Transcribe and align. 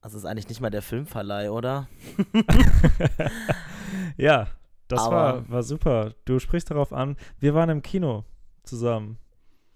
Das 0.00 0.14
ist 0.14 0.24
eigentlich 0.24 0.48
nicht 0.48 0.60
mal 0.60 0.70
der 0.70 0.82
Filmverleih, 0.82 1.50
oder? 1.50 1.88
ja, 4.16 4.46
das 4.88 5.00
Aber- 5.00 5.16
war, 5.16 5.48
war 5.48 5.62
super. 5.62 6.14
Du 6.24 6.38
sprichst 6.38 6.70
darauf 6.70 6.92
an. 6.92 7.16
Wir 7.40 7.54
waren 7.54 7.68
im 7.68 7.82
Kino 7.82 8.24
zusammen. 8.62 9.18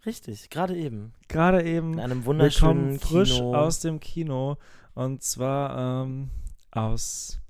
Richtig, 0.07 0.48
gerade 0.50 0.77
eben. 0.77 1.12
Gerade 1.29 1.62
eben. 1.64 1.95
In 1.95 2.00
einem 2.00 2.20
Wir 2.23 2.27
wunderschönen 2.27 2.98
kommen 2.98 2.98
frisch 3.00 3.34
Kino. 3.34 3.54
aus 3.54 3.80
dem 3.80 4.00
Kino. 4.00 4.57
Und 4.95 5.23
zwar 5.23 6.04
ähm, 6.04 6.30
aus 6.70 7.42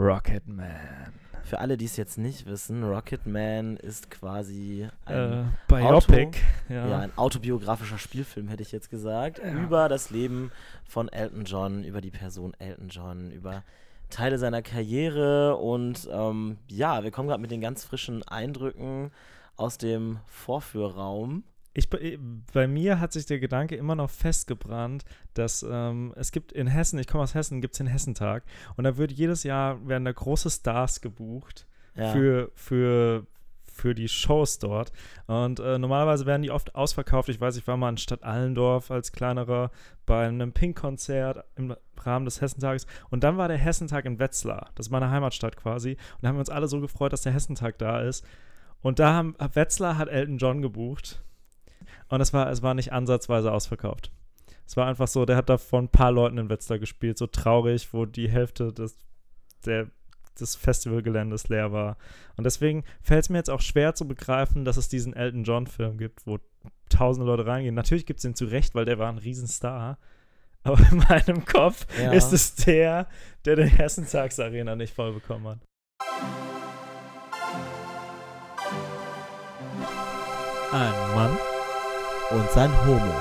Rocketman. 0.00 1.12
Für 1.44 1.58
alle, 1.58 1.76
die 1.76 1.84
es 1.84 1.96
jetzt 1.96 2.16
nicht 2.16 2.46
wissen, 2.46 2.84
Rocketman 2.84 3.76
ist 3.76 4.10
quasi 4.10 4.88
ein, 5.04 5.32
Äh, 5.32 5.44
Biopic. 5.68 6.38
Ja. 6.68 6.86
ja, 6.88 6.98
ein 7.00 7.16
autobiografischer 7.18 7.98
Spielfilm, 7.98 8.48
hätte 8.48 8.62
ich 8.62 8.72
jetzt 8.72 8.88
gesagt, 8.90 9.38
Ja. 9.38 9.52
über 9.52 9.88
das 9.88 10.10
Leben 10.10 10.52
von 10.88 11.08
Elton 11.08 11.44
John, 11.44 11.84
über 11.84 12.00
die 12.00 12.10
Person 12.10 12.54
Elton 12.58 12.88
John, 12.88 13.30
über 13.30 13.62
Teile 14.10 14.38
seiner 14.38 14.62
Karriere 14.62 15.56
und 15.56 16.08
ähm, 16.10 16.56
ja, 16.68 17.02
wir 17.04 17.10
kommen 17.10 17.28
gerade 17.28 17.42
mit 17.42 17.50
den 17.50 17.60
ganz 17.60 17.84
frischen 17.84 18.22
Eindrücken 18.26 19.10
aus 19.56 19.76
dem 19.76 20.18
Vorführraum. 20.26 21.44
Ich, 21.72 21.88
be- 21.88 22.18
bei 22.52 22.66
mir 22.66 22.98
hat 22.98 23.12
sich 23.12 23.26
der 23.26 23.38
Gedanke 23.38 23.76
immer 23.76 23.94
noch 23.94 24.10
festgebrannt, 24.10 25.04
dass 25.34 25.64
ähm, 25.68 26.12
es 26.16 26.32
gibt 26.32 26.50
in 26.52 26.66
Hessen, 26.66 26.98
ich 26.98 27.06
komme 27.06 27.22
aus 27.22 27.34
Hessen, 27.34 27.60
gibt 27.60 27.74
es 27.74 27.78
den 27.78 27.86
Hessentag 27.86 28.42
und 28.76 28.84
da 28.84 28.96
wird 28.96 29.12
jedes 29.12 29.44
Jahr 29.44 29.86
werden 29.86 30.04
da 30.04 30.10
große 30.12 30.50
Stars 30.50 31.00
gebucht 31.00 31.66
Ja. 31.94 32.10
für, 32.12 32.50
für, 32.56 33.26
für 33.72 33.94
die 33.94 34.08
Shows 34.08 34.58
dort. 34.58 34.90
Und 35.26 35.60
äh, 35.60 35.78
normalerweise 35.78 36.26
werden 36.26 36.42
die 36.42 36.50
oft 36.50 36.74
ausverkauft. 36.74 37.28
Ich 37.28 37.40
weiß, 37.40 37.56
ich 37.56 37.66
war 37.68 37.76
mal 37.76 37.90
in 37.90 37.98
Stadt 37.98 38.24
Allendorf 38.24 38.90
als 38.90 39.12
kleinerer 39.12 39.70
bei 40.06 40.26
einem 40.26 40.52
Pink-Konzert 40.52 41.44
im 41.54 41.76
Rahmen 41.98 42.24
des 42.24 42.40
Hessentages. 42.40 42.86
Und 43.10 43.22
dann 43.22 43.36
war 43.38 43.46
der 43.46 43.58
Hessentag 43.58 44.06
in 44.06 44.18
Wetzlar. 44.18 44.70
Das 44.74 44.86
ist 44.86 44.90
meine 44.90 45.10
Heimatstadt 45.10 45.56
quasi. 45.56 45.92
Und 45.92 46.22
da 46.22 46.28
haben 46.28 46.34
wir 46.36 46.40
uns 46.40 46.50
alle 46.50 46.66
so 46.66 46.80
gefreut, 46.80 47.12
dass 47.12 47.22
der 47.22 47.32
Hessentag 47.32 47.78
da 47.78 48.00
ist. 48.00 48.24
Und 48.82 48.98
da 48.98 49.12
haben 49.12 49.36
Wetzlar 49.54 49.98
hat 49.98 50.08
Elton 50.08 50.38
John 50.38 50.62
gebucht. 50.62 51.22
Und 52.10 52.20
es 52.20 52.32
war, 52.32 52.50
es 52.50 52.60
war 52.62 52.74
nicht 52.74 52.92
ansatzweise 52.92 53.52
ausverkauft. 53.52 54.10
Es 54.66 54.76
war 54.76 54.86
einfach 54.86 55.08
so, 55.08 55.24
der 55.24 55.36
hat 55.36 55.48
da 55.48 55.58
vor 55.58 55.80
ein 55.80 55.88
paar 55.88 56.12
Leuten 56.12 56.38
in 56.38 56.48
Wetzlar 56.50 56.78
gespielt, 56.78 57.18
so 57.18 57.26
traurig, 57.26 57.92
wo 57.92 58.04
die 58.04 58.28
Hälfte 58.28 58.72
des, 58.72 58.96
der, 59.64 59.88
des 60.38 60.56
Festivalgeländes 60.56 61.48
leer 61.48 61.72
war. 61.72 61.96
Und 62.36 62.44
deswegen 62.44 62.84
fällt 63.00 63.24
es 63.24 63.30
mir 63.30 63.38
jetzt 63.38 63.50
auch 63.50 63.60
schwer 63.60 63.94
zu 63.94 64.06
begreifen, 64.06 64.64
dass 64.64 64.76
es 64.76 64.88
diesen 64.88 65.14
Elton 65.14 65.44
John-Film 65.44 65.98
gibt, 65.98 66.26
wo 66.26 66.38
tausende 66.88 67.26
Leute 67.30 67.46
reingehen. 67.46 67.74
Natürlich 67.74 68.06
gibt 68.06 68.18
es 68.18 68.24
ihn 68.24 68.34
zu 68.34 68.44
Recht, 68.46 68.74
weil 68.74 68.84
der 68.84 68.98
war 68.98 69.08
ein 69.08 69.18
Riesenstar. 69.18 69.98
Aber 70.62 70.78
in 70.90 70.98
meinem 70.98 71.44
Kopf 71.44 71.86
Ja. 72.00 72.12
ist 72.12 72.32
es 72.32 72.54
der, 72.56 73.08
der 73.44 73.56
den 73.56 73.68
Hessentagsarena 73.68 74.74
nicht 74.76 74.94
voll 74.94 75.12
bekommen 75.12 75.46
hat. 75.46 75.58
Ein 80.72 81.14
Mann 81.16 81.36
und 82.30 82.50
sein 82.50 82.70
Homo. 82.86 83.14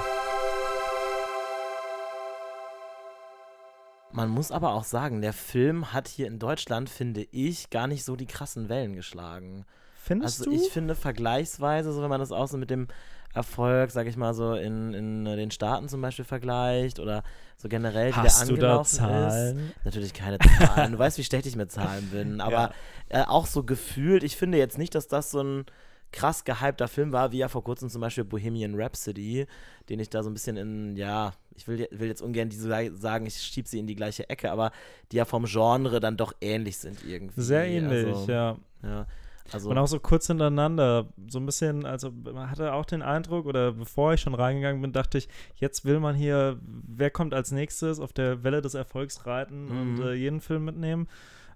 Man 4.11 4.29
muss 4.29 4.51
aber 4.51 4.73
auch 4.73 4.83
sagen, 4.83 5.21
der 5.21 5.33
Film 5.33 5.93
hat 5.93 6.07
hier 6.07 6.27
in 6.27 6.39
Deutschland, 6.39 6.89
finde 6.89 7.27
ich, 7.31 7.69
gar 7.69 7.87
nicht 7.87 8.03
so 8.03 8.15
die 8.15 8.25
krassen 8.25 8.67
Wellen 8.69 8.95
geschlagen. 8.95 9.65
Findest 10.01 10.39
Also 10.39 10.49
du? 10.51 10.55
ich 10.55 10.71
finde 10.71 10.95
vergleichsweise, 10.95 11.93
so 11.93 12.01
wenn 12.01 12.09
man 12.09 12.19
das 12.19 12.31
auch 12.31 12.47
so 12.47 12.57
mit 12.57 12.69
dem 12.69 12.87
Erfolg, 13.33 13.91
sag 13.91 14.07
ich 14.07 14.17
mal, 14.17 14.33
so 14.33 14.55
in, 14.55 14.93
in 14.95 15.25
äh, 15.27 15.35
den 15.35 15.51
Staaten 15.51 15.87
zum 15.87 16.01
Beispiel 16.01 16.25
vergleicht 16.25 16.99
oder 16.99 17.21
so 17.57 17.69
generell, 17.69 18.09
wie 18.09 18.15
Hast 18.15 18.41
der 18.41 18.47
du 18.47 18.55
da 18.55 18.67
angelaufen 18.69 18.95
Zahlen? 18.97 19.59
ist. 19.69 19.85
Natürlich 19.85 20.13
keine 20.15 20.39
Zahlen. 20.39 20.93
du 20.93 20.97
weißt, 20.99 21.19
wie 21.19 21.23
schlecht 21.23 21.45
ich 21.45 21.55
mit 21.55 21.71
Zahlen 21.71 22.09
bin. 22.09 22.41
Aber 22.41 22.71
äh, 23.09 23.21
auch 23.23 23.45
so 23.45 23.63
gefühlt, 23.63 24.23
ich 24.23 24.35
finde 24.35 24.57
jetzt 24.57 24.79
nicht, 24.79 24.95
dass 24.95 25.07
das 25.07 25.29
so 25.29 25.41
ein 25.43 25.65
krass 26.11 26.43
gehypter 26.43 26.87
Film 26.87 27.11
war, 27.11 27.31
wie 27.31 27.37
ja 27.39 27.47
vor 27.47 27.63
kurzem 27.63 27.89
zum 27.89 28.01
Beispiel 28.01 28.23
Bohemian 28.23 28.75
Rhapsody, 28.75 29.45
den 29.89 29.99
ich 29.99 30.09
da 30.09 30.23
so 30.23 30.29
ein 30.29 30.33
bisschen 30.33 30.57
in, 30.57 30.95
ja, 30.95 31.33
ich 31.55 31.67
will, 31.67 31.87
will 31.91 32.07
jetzt 32.07 32.21
ungern 32.21 32.49
die 32.49 32.55
so 32.55 32.67
sagen, 32.95 33.25
ich 33.25 33.35
schieb 33.35 33.67
sie 33.67 33.79
in 33.79 33.87
die 33.87 33.95
gleiche 33.95 34.29
Ecke, 34.29 34.51
aber 34.51 34.71
die 35.11 35.17
ja 35.17 35.25
vom 35.25 35.45
Genre 35.45 35.99
dann 35.99 36.17
doch 36.17 36.33
ähnlich 36.41 36.77
sind 36.77 37.03
irgendwie. 37.05 37.41
Sehr 37.41 37.65
ähnlich, 37.65 38.07
also, 38.07 38.31
ja. 38.31 38.57
ja. 38.83 39.07
Also, 39.51 39.71
Und 39.71 39.79
auch 39.79 39.87
so 39.87 39.99
kurz 39.99 40.27
hintereinander. 40.27 41.07
So 41.27 41.39
ein 41.39 41.45
bisschen, 41.47 41.83
also 41.85 42.11
man 42.11 42.51
hatte 42.51 42.71
auch 42.73 42.85
den 42.85 43.01
Eindruck, 43.01 43.47
oder 43.47 43.71
bevor 43.71 44.13
ich 44.13 44.21
schon 44.21 44.35
reingegangen 44.35 44.79
bin, 44.79 44.91
dachte 44.93 45.17
ich, 45.17 45.27
jetzt 45.55 45.85
will 45.85 45.99
man 45.99 46.15
hier, 46.15 46.59
wer 46.61 47.09
kommt 47.09 47.33
als 47.33 47.51
nächstes 47.51 47.99
auf 47.99 48.13
der 48.13 48.43
Welle 48.43 48.61
des 48.61 48.75
Erfolgs 48.75 49.25
reiten 49.25 49.69
und 49.69 49.95
Mhm. 49.95 50.01
äh, 50.03 50.13
jeden 50.13 50.39
Film 50.41 50.65
mitnehmen. 50.65 51.07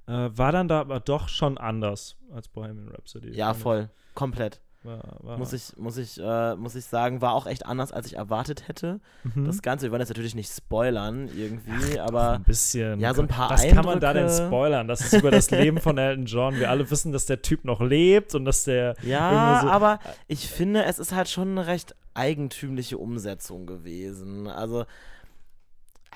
Äh, 0.07 0.29
war 0.35 0.51
dann 0.51 0.67
da 0.67 0.81
aber 0.81 0.99
doch 0.99 1.29
schon 1.29 1.57
anders 1.59 2.17
als 2.33 2.47
Bohemian 2.47 2.89
Rhapsody. 2.89 3.29
ja, 3.29 3.53
fand 3.53 3.83
ich. 3.83 4.02
Komplett. 4.13 4.59
War, 4.85 4.99
war, 5.21 5.37
Muss 5.37 5.53
ich, 5.53 5.77
muss 5.77 5.95
ich, 5.95 6.19
äh, 6.19 6.55
muss 6.57 6.75
ich 6.75 6.83
sagen, 6.83 7.21
war 7.21 7.31
auch 7.33 7.45
echt 7.47 7.65
anders, 7.65 7.93
als 7.93 8.05
ich 8.05 8.17
erwartet 8.17 8.67
hätte. 8.67 8.99
Mhm. 9.23 9.45
Das 9.45 9.61
Ganze, 9.61 9.85
wir 9.85 9.91
wollen 9.91 10.01
jetzt 10.01 10.09
natürlich 10.09 10.35
nicht 10.35 10.51
spoilern 10.53 11.29
irgendwie, 11.33 11.95
Doch, 11.95 12.03
aber 12.07 12.31
ein 12.33 12.43
bisschen. 12.43 12.99
ja, 12.99 13.13
so 13.13 13.21
ein 13.21 13.29
paar 13.29 13.49
Was 13.49 13.65
kann 13.65 13.85
man 13.85 14.01
da 14.01 14.11
denn 14.11 14.23
Eindrücke. 14.25 14.47
spoilern? 14.47 14.87
Das 14.89 14.99
ist 14.99 15.13
über 15.13 15.31
das 15.31 15.49
Leben 15.51 15.79
von 15.79 15.97
Elton 15.97 16.25
John. 16.25 16.55
Wir 16.59 16.69
alle 16.69 16.91
wissen, 16.91 17.13
dass 17.13 17.25
der 17.25 17.41
Typ 17.41 17.63
noch 17.63 17.79
lebt 17.79 18.35
und 18.35 18.43
dass 18.43 18.65
der 18.65 18.95
Ja, 19.03 19.59
so- 19.61 19.69
aber 19.69 19.99
ich 20.27 20.49
finde, 20.49 20.83
es 20.83 20.99
ist 20.99 21.13
halt 21.13 21.29
schon 21.29 21.51
eine 21.57 21.65
recht 21.65 21.95
eigentümliche 22.13 22.97
Umsetzung 22.97 23.65
gewesen. 23.65 24.47
Also, 24.49 24.83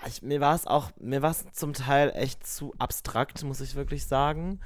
ich, 0.05 0.21
mir 0.21 0.41
war 0.41 0.53
es 0.55 0.67
auch, 0.67 0.91
mir 0.99 1.21
war 1.21 1.31
es 1.31 1.45
zum 1.53 1.71
Teil 1.71 2.11
echt 2.15 2.45
zu 2.45 2.73
abstrakt, 2.79 3.43
muss 3.45 3.61
ich 3.61 3.75
wirklich 3.75 4.05
sagen. 4.07 4.59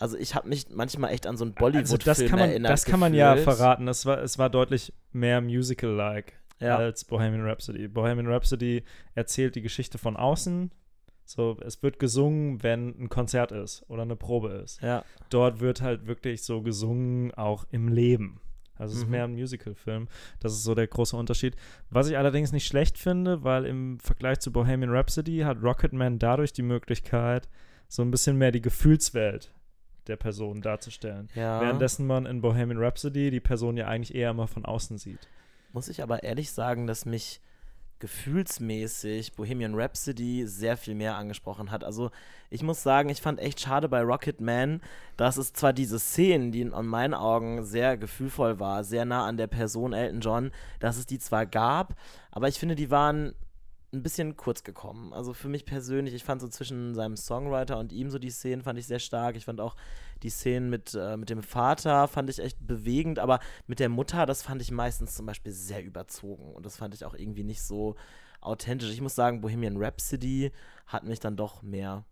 Also, 0.00 0.16
ich 0.16 0.34
habe 0.34 0.48
mich 0.48 0.66
manchmal 0.70 1.12
echt 1.12 1.26
an 1.26 1.36
so 1.36 1.44
einen 1.44 1.52
Also 1.56 1.64
Bollywood-Film 1.64 2.04
das 2.04 2.18
kann 2.30 2.38
man, 2.38 2.50
erinnert 2.50 2.72
das 2.72 2.84
kann 2.84 3.00
man 3.00 3.14
ja 3.14 3.36
verraten. 3.36 3.86
Es 3.88 4.06
war, 4.06 4.18
es 4.22 4.38
war 4.38 4.50
deutlich 4.50 4.92
mehr 5.12 5.40
Musical-like 5.40 6.32
Ja. 6.58 6.76
als 6.76 7.04
Bohemian 7.04 7.42
Rhapsody. 7.46 7.86
Bohemian 7.88 8.26
Rhapsody 8.26 8.82
erzählt 9.14 9.54
die 9.54 9.62
Geschichte 9.62 9.98
von 9.98 10.16
außen. 10.16 10.70
So, 11.24 11.56
es 11.64 11.80
wird 11.82 11.98
gesungen, 12.00 12.62
wenn 12.64 12.88
ein 13.00 13.08
Konzert 13.08 13.52
ist 13.52 13.84
oder 13.88 14.02
eine 14.02 14.16
Probe 14.16 14.48
ist. 14.64 14.82
Ja, 14.82 15.04
Dort 15.28 15.60
wird 15.60 15.80
halt 15.80 16.06
wirklich 16.08 16.42
so 16.42 16.60
gesungen, 16.62 17.32
auch 17.34 17.66
im 17.70 17.86
Leben. 17.88 18.40
Also 18.76 18.94
es 18.94 19.00
ist 19.00 19.04
Mhm. 19.04 19.10
mehr 19.12 19.24
ein 19.24 19.32
Musical-Film. 19.34 20.08
Das 20.40 20.52
ist 20.52 20.64
so 20.64 20.74
der 20.74 20.86
große 20.88 21.14
Unterschied. 21.16 21.54
Was 21.90 22.08
ich 22.08 22.16
allerdings 22.16 22.50
nicht 22.50 22.66
schlecht 22.66 22.96
finde, 22.98 23.44
weil 23.44 23.66
im 23.66 24.00
Vergleich 24.00 24.40
zu 24.40 24.50
Bohemian 24.50 24.90
Rhapsody 24.90 25.40
hat 25.40 25.62
Rocketman 25.62 26.18
dadurch 26.18 26.52
die 26.54 26.62
Möglichkeit, 26.62 27.48
so 27.86 28.02
ein 28.02 28.10
bisschen 28.10 28.36
mehr 28.38 28.50
die 28.50 28.62
Gefühlswelt 28.62 29.52
der 30.06 30.16
Person 30.16 30.60
darzustellen. 30.60 31.28
ja. 31.34 31.60
Währenddessen 31.60 32.06
man 32.06 32.26
in 32.26 32.40
Bohemian 32.40 32.82
Rhapsody 32.82 33.30
die 33.30 33.40
Person 33.40 33.76
ja 33.76 33.86
eigentlich 33.86 34.14
eher 34.14 34.30
immer 34.30 34.46
von 34.46 34.64
außen 34.64 34.98
sieht. 34.98 35.28
Muss 35.72 35.88
ich 35.88 36.02
aber 36.02 36.22
ehrlich 36.22 36.50
sagen, 36.50 36.86
dass 36.86 37.06
mich 37.06 37.40
gefühlsmäßig 38.00 39.34
Bohemian 39.34 39.74
Rhapsody 39.74 40.46
sehr 40.46 40.76
viel 40.76 40.94
mehr 40.94 41.16
angesprochen 41.16 41.70
hat. 41.70 41.84
Also 41.84 42.10
ich 42.48 42.62
muss 42.62 42.82
sagen, 42.82 43.10
ich 43.10 43.20
fand 43.20 43.38
echt 43.38 43.60
schade 43.60 43.88
bei 43.88 44.00
Rocket 44.00 44.40
Man, 44.40 44.80
dass 45.16 45.36
es 45.36 45.52
zwar 45.52 45.72
diese 45.72 45.98
Szenen, 45.98 46.50
die 46.50 46.62
in 46.62 46.70
meinen 46.86 47.14
Augen 47.14 47.62
sehr 47.62 47.96
gefühlvoll 47.96 48.58
war, 48.58 48.84
sehr 48.84 49.04
nah 49.04 49.26
an 49.26 49.36
der 49.36 49.46
Person 49.46 49.92
Elton 49.92 50.20
John, 50.20 50.50
dass 50.80 50.96
es 50.96 51.06
die 51.06 51.18
zwar 51.18 51.46
gab, 51.46 51.94
aber 52.30 52.48
ich 52.48 52.58
finde, 52.58 52.74
die 52.74 52.90
waren 52.90 53.34
ein 53.92 54.02
bisschen 54.02 54.36
kurz 54.36 54.62
gekommen. 54.62 55.12
Also 55.12 55.32
für 55.32 55.48
mich 55.48 55.64
persönlich, 55.64 56.14
ich 56.14 56.24
fand 56.24 56.40
so 56.40 56.48
zwischen 56.48 56.94
seinem 56.94 57.16
Songwriter 57.16 57.78
und 57.78 57.92
ihm 57.92 58.10
so 58.10 58.18
die 58.18 58.30
Szenen 58.30 58.62
fand 58.62 58.78
ich 58.78 58.86
sehr 58.86 58.98
stark. 58.98 59.36
Ich 59.36 59.46
fand 59.46 59.60
auch 59.60 59.76
die 60.22 60.30
Szenen 60.30 60.70
mit, 60.70 60.94
äh, 60.94 61.16
mit 61.16 61.30
dem 61.30 61.42
Vater 61.42 62.06
fand 62.06 62.30
ich 62.30 62.38
echt 62.38 62.64
bewegend, 62.66 63.18
aber 63.18 63.40
mit 63.66 63.80
der 63.80 63.88
Mutter, 63.88 64.26
das 64.26 64.42
fand 64.42 64.62
ich 64.62 64.70
meistens 64.70 65.14
zum 65.14 65.26
Beispiel 65.26 65.52
sehr 65.52 65.82
überzogen 65.84 66.52
und 66.54 66.64
das 66.66 66.76
fand 66.76 66.94
ich 66.94 67.04
auch 67.04 67.14
irgendwie 67.14 67.44
nicht 67.44 67.62
so 67.62 67.96
authentisch. 68.40 68.90
Ich 68.90 69.00
muss 69.00 69.14
sagen, 69.14 69.40
Bohemian 69.40 69.76
Rhapsody 69.76 70.52
hat 70.86 71.04
mich 71.04 71.20
dann 71.20 71.36
doch 71.36 71.62
mehr 71.62 72.04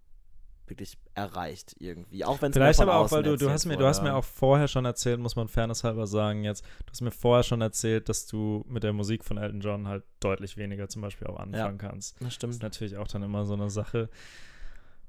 wirklich 0.71 0.99
erreicht 1.15 1.77
irgendwie. 1.79 2.25
Auch 2.25 2.41
wenn 2.43 2.51
es 2.51 2.57
Vielleicht 2.57 2.81
aber 2.81 2.97
auch, 2.97 3.11
weil 3.13 3.23
du, 3.23 3.37
du 3.37 3.51
hast 3.51 3.65
mir, 3.67 3.77
du 3.77 3.87
hast 3.87 4.03
mir 4.03 4.09
wurde. 4.11 4.17
auch 4.17 4.25
vorher 4.25 4.69
schon 4.69 4.85
erzählt, 4.85 5.21
muss 5.21 5.37
man 5.37 5.49
fairnesshalber 5.49 6.07
sagen 6.07 6.45
jetzt, 6.45 6.65
du 6.87 6.91
hast 6.91 7.01
mir 7.01 7.11
vorher 7.11 7.43
schon 7.43 7.61
erzählt, 7.61 8.09
dass 8.09 8.27
du 8.27 8.65
mit 8.69 8.83
der 8.83 8.93
Musik 8.93 9.25
von 9.25 9.39
Elton 9.39 9.61
John 9.61 9.89
halt 9.89 10.05
deutlich 10.21 10.57
weniger 10.57 10.89
zum 10.89 11.03
Beispiel 11.03 11.27
auch 11.27 11.39
anfangen 11.39 11.79
kannst. 11.79 12.17
Das 12.21 12.27
Das 12.29 12.35
stimmt. 12.35 12.55
ist 12.55 12.63
natürlich 12.63 12.97
auch 12.97 13.09
dann 13.09 13.23
immer 13.23 13.45
so 13.45 13.55
eine 13.55 13.71
Sache. 13.71 14.09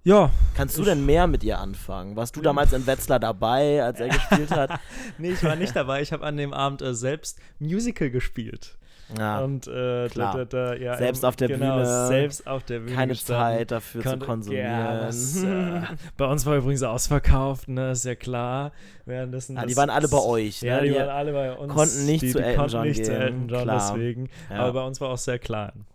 Ja, 0.03 0.31
Kannst 0.55 0.77
du 0.77 0.83
denn 0.85 1.05
mehr 1.05 1.27
mit 1.27 1.43
ihr 1.43 1.59
anfangen? 1.59 2.15
Warst 2.15 2.35
du 2.35 2.41
damals 2.41 2.71
in 2.71 2.87
Wetzlar 2.87 3.19
dabei, 3.19 3.83
als 3.83 3.99
er 3.99 4.07
gespielt 4.07 4.49
hat? 4.51 4.79
nee, 5.17 5.31
ich 5.31 5.43
war 5.43 5.57
nicht 5.57 5.75
dabei. 5.75 6.01
Ich 6.01 6.13
habe 6.13 6.25
an 6.25 6.37
dem 6.37 6.53
Abend 6.53 6.81
äh, 6.81 6.93
selbst 6.95 7.39
Musical 7.59 8.09
gespielt. 8.09 8.77
Ja, 9.17 9.39
und 9.39 9.67
äh, 9.67 10.07
klar. 10.09 10.37
Da, 10.37 10.45
da, 10.45 10.45
da, 10.45 10.73
ja, 10.75 10.97
Selbst 10.97 11.25
auf 11.25 11.35
der 11.35 11.47
genau, 11.47 11.77
Bühne 11.77 12.07
Selbst 12.07 12.45
auf 12.47 12.63
der 12.63 12.79
Bühne. 12.79 12.93
keine 12.95 13.13
gestanden. 13.13 13.57
Zeit 13.57 13.71
dafür 13.71 14.01
zu 14.03 14.09
Konnte- 14.09 14.25
konsumieren. 14.25 14.65
Ja, 14.65 14.97
das, 15.01 15.43
äh, 15.43 15.81
bei 16.17 16.25
uns 16.25 16.45
war 16.45 16.57
übrigens 16.57 16.83
ausverkauft, 16.83 17.67
ne, 17.69 17.91
ist 17.91 18.05
ja 18.05 18.15
klar. 18.15 18.71
Währenddessen 19.05 19.57
Ah, 19.57 19.65
die 19.65 19.75
waren 19.75 19.89
alle 19.89 20.07
bei 20.09 20.19
euch, 20.19 20.61
Ja, 20.61 20.75
ne? 20.77 20.83
die 20.83 20.89
Die 20.89 20.95
waren 20.95 21.09
alle 21.09 21.31
bei 21.33 21.53
uns. 21.57 21.73
konnten 21.73 22.05
nicht 22.05 22.21
die, 22.21 22.31
zu 22.31 22.37
die 22.37 22.43
Elton 22.43 22.57
konnten 22.59 22.73
John 22.75 22.87
nicht 22.87 23.05
zu 23.05 23.11
gehen, 23.11 23.21
Elton 23.21 23.47
John, 23.47 23.61
klar. 23.63 23.91
deswegen. 23.93 24.29
Ja. 24.49 24.55
Aber 24.59 24.73
bei 24.73 24.85
uns 24.85 25.01
war 25.01 25.09
auch 25.09 25.17
sehr 25.17 25.39
klein. 25.39 25.85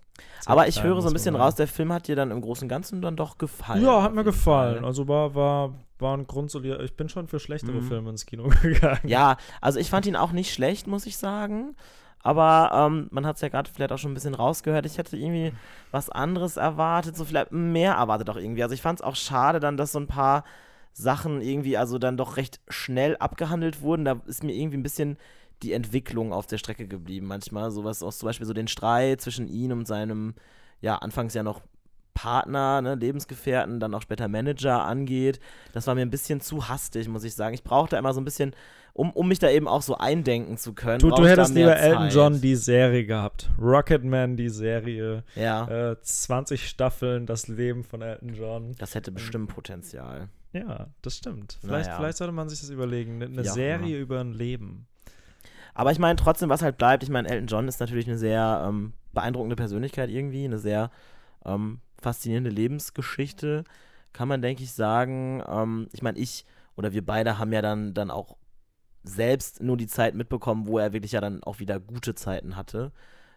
Sehr 0.40 0.50
Aber 0.52 0.66
ich 0.68 0.74
klein, 0.74 0.86
höre 0.88 1.00
so 1.00 1.08
ein 1.08 1.12
bisschen 1.12 1.36
raus, 1.36 1.54
der 1.54 1.68
Film 1.68 1.92
hat 1.92 2.08
dir 2.08 2.16
dann 2.16 2.30
im 2.32 2.40
Großen 2.40 2.64
und 2.64 2.68
Ganzen 2.68 3.00
dann 3.00 3.14
doch 3.16 3.38
gefallen. 3.38 3.82
Ja, 3.84 4.02
hat 4.02 4.12
mir 4.14 4.24
gefallen. 4.24 4.76
Fall. 4.78 4.84
Also 4.84 5.06
war, 5.08 5.34
war, 5.34 5.72
war 6.00 6.16
ein 6.16 6.26
grundsolider. 6.26 6.80
Ich 6.80 6.96
bin 6.96 7.08
schon 7.08 7.28
für 7.28 7.38
schlechtere 7.38 7.76
Mhm. 7.76 7.88
Filme 7.88 8.10
ins 8.10 8.26
Kino 8.26 8.48
gegangen. 8.62 8.98
Ja, 9.04 9.36
also 9.60 9.78
ich 9.78 9.88
fand 9.88 10.06
ihn 10.06 10.16
auch 10.16 10.32
nicht 10.32 10.52
schlecht, 10.52 10.86
muss 10.88 11.06
ich 11.06 11.16
sagen. 11.16 11.76
Aber 12.24 12.70
ähm, 12.72 13.08
man 13.10 13.26
hat 13.26 13.36
es 13.36 13.42
ja 13.42 13.50
gerade 13.50 13.70
vielleicht 13.70 13.92
auch 13.92 13.98
schon 13.98 14.10
ein 14.10 14.14
bisschen 14.14 14.34
rausgehört. 14.34 14.86
Ich 14.86 14.96
hätte 14.96 15.16
irgendwie 15.16 15.52
was 15.90 16.08
anderes 16.08 16.56
erwartet, 16.56 17.16
so 17.16 17.24
vielleicht 17.26 17.52
mehr 17.52 17.92
erwartet 17.92 18.30
auch 18.30 18.36
irgendwie. 18.36 18.62
Also 18.62 18.74
ich 18.74 18.80
fand 18.80 18.98
es 18.98 19.04
auch 19.04 19.14
schade 19.14 19.60
dann, 19.60 19.76
dass 19.76 19.92
so 19.92 20.00
ein 20.00 20.06
paar 20.06 20.42
Sachen 20.94 21.42
irgendwie 21.42 21.76
also 21.76 21.98
dann 21.98 22.16
doch 22.16 22.38
recht 22.38 22.60
schnell 22.68 23.18
abgehandelt 23.18 23.82
wurden. 23.82 24.06
Da 24.06 24.22
ist 24.26 24.42
mir 24.42 24.54
irgendwie 24.54 24.78
ein 24.78 24.82
bisschen 24.82 25.18
die 25.62 25.74
Entwicklung 25.74 26.32
auf 26.32 26.46
der 26.46 26.56
Strecke 26.56 26.88
geblieben 26.88 27.26
manchmal. 27.26 27.70
Sowas 27.70 28.02
aus 28.02 28.18
zum 28.18 28.28
Beispiel 28.28 28.46
so 28.46 28.54
den 28.54 28.68
Streit 28.68 29.20
zwischen 29.20 29.46
ihm 29.46 29.72
und 29.72 29.86
seinem, 29.86 30.34
ja, 30.80 30.96
anfangs 30.96 31.34
ja 31.34 31.42
noch 31.42 31.60
Partner, 32.14 32.80
ne, 32.80 32.94
Lebensgefährten, 32.94 33.80
dann 33.80 33.92
auch 33.94 34.00
später 34.00 34.28
Manager 34.28 34.82
angeht. 34.82 35.40
Das 35.72 35.86
war 35.86 35.94
mir 35.94 36.02
ein 36.02 36.10
bisschen 36.10 36.40
zu 36.40 36.68
hastig, 36.68 37.06
muss 37.08 37.24
ich 37.24 37.34
sagen. 37.34 37.54
Ich 37.54 37.64
brauchte 37.64 37.96
immer 37.96 38.14
so 38.14 38.20
ein 38.22 38.24
bisschen, 38.24 38.54
um, 38.94 39.10
um 39.10 39.28
mich 39.28 39.40
da 39.40 39.50
eben 39.50 39.66
auch 39.68 39.82
so 39.82 39.96
eindenken 39.98 40.56
zu 40.56 40.72
können. 40.72 41.00
Du, 41.00 41.10
du 41.10 41.26
hättest 41.26 41.54
lieber 41.54 41.76
Elton. 41.76 42.08
John 42.10 42.40
die 42.40 42.54
Serie 42.54 43.04
gehabt. 43.04 43.50
Rocketman 43.60 44.36
die 44.36 44.48
Serie. 44.48 45.24
Ja, 45.34 45.90
Äh, 45.92 46.00
20 46.00 46.66
Staffeln, 46.68 47.26
das 47.26 47.48
Leben 47.48 47.82
von 47.84 48.00
Elton 48.02 48.34
John. 48.34 48.74
das 48.78 48.94
hätte 48.94 49.10
bestimmt 49.12 49.50
Potenzial. 49.50 50.28
Ja, 50.52 50.86
das 51.02 51.16
stimmt. 51.16 51.58
Vielleicht, 51.60 51.86
Naja. 51.88 51.98
vielleicht 51.98 52.18
sollte 52.18 52.32
man 52.32 52.48
sich 52.48 52.60
das 52.60 52.70
überlegen. 52.70 53.20
Eine 53.20 53.40
auch 53.40 53.44
Serie 53.44 53.98
über 53.98 54.20
ein 54.20 54.32
Leben. 54.32 54.86
Aber 55.74 55.90
ich 55.90 55.98
meine 55.98 56.14
trotzdem, 56.14 56.48
was 56.48 56.62
halt 56.62 56.78
bleibt, 56.78 57.02
ich 57.02 57.08
meine, 57.10 57.28
Elton 57.28 57.48
John 57.48 57.66
ist 57.66 57.80
natürlich 57.80 58.06
eine 58.06 58.16
sehr 58.16 58.64
ähm, 58.68 58.92
beeindruckende 59.12 59.56
Persönlichkeit 59.56 60.08
irgendwie, 60.08 60.44
eine 60.44 60.58
sehr 60.60 60.92
ähm, 61.44 61.80
faszinierende 62.00 62.50
Lebensgeschichte, 62.50 63.64
kann 64.12 64.28
man, 64.28 64.40
denke 64.40 64.62
ich, 64.62 64.72
sagen. 64.72 65.42
Ähm, 65.48 65.88
ich 65.92 66.02
meine, 66.02 66.18
ich 66.18 66.46
oder 66.76 66.92
wir 66.92 67.04
beide 67.04 67.38
haben 67.38 67.52
ja 67.52 67.60
dann, 67.60 67.92
dann 67.94 68.12
auch 68.12 68.36
selbst 69.04 69.62
nur 69.62 69.76
die 69.76 69.86
Zeit 69.86 70.14
mitbekommen, 70.14 70.66
wo 70.66 70.78
er 70.78 70.92
wirklich 70.92 71.12
ja 71.12 71.20
dann 71.20 71.42
auch 71.44 71.60
wieder 71.60 71.78
gute 71.78 72.14
Zeiten 72.14 72.56
hatte. 72.56 72.90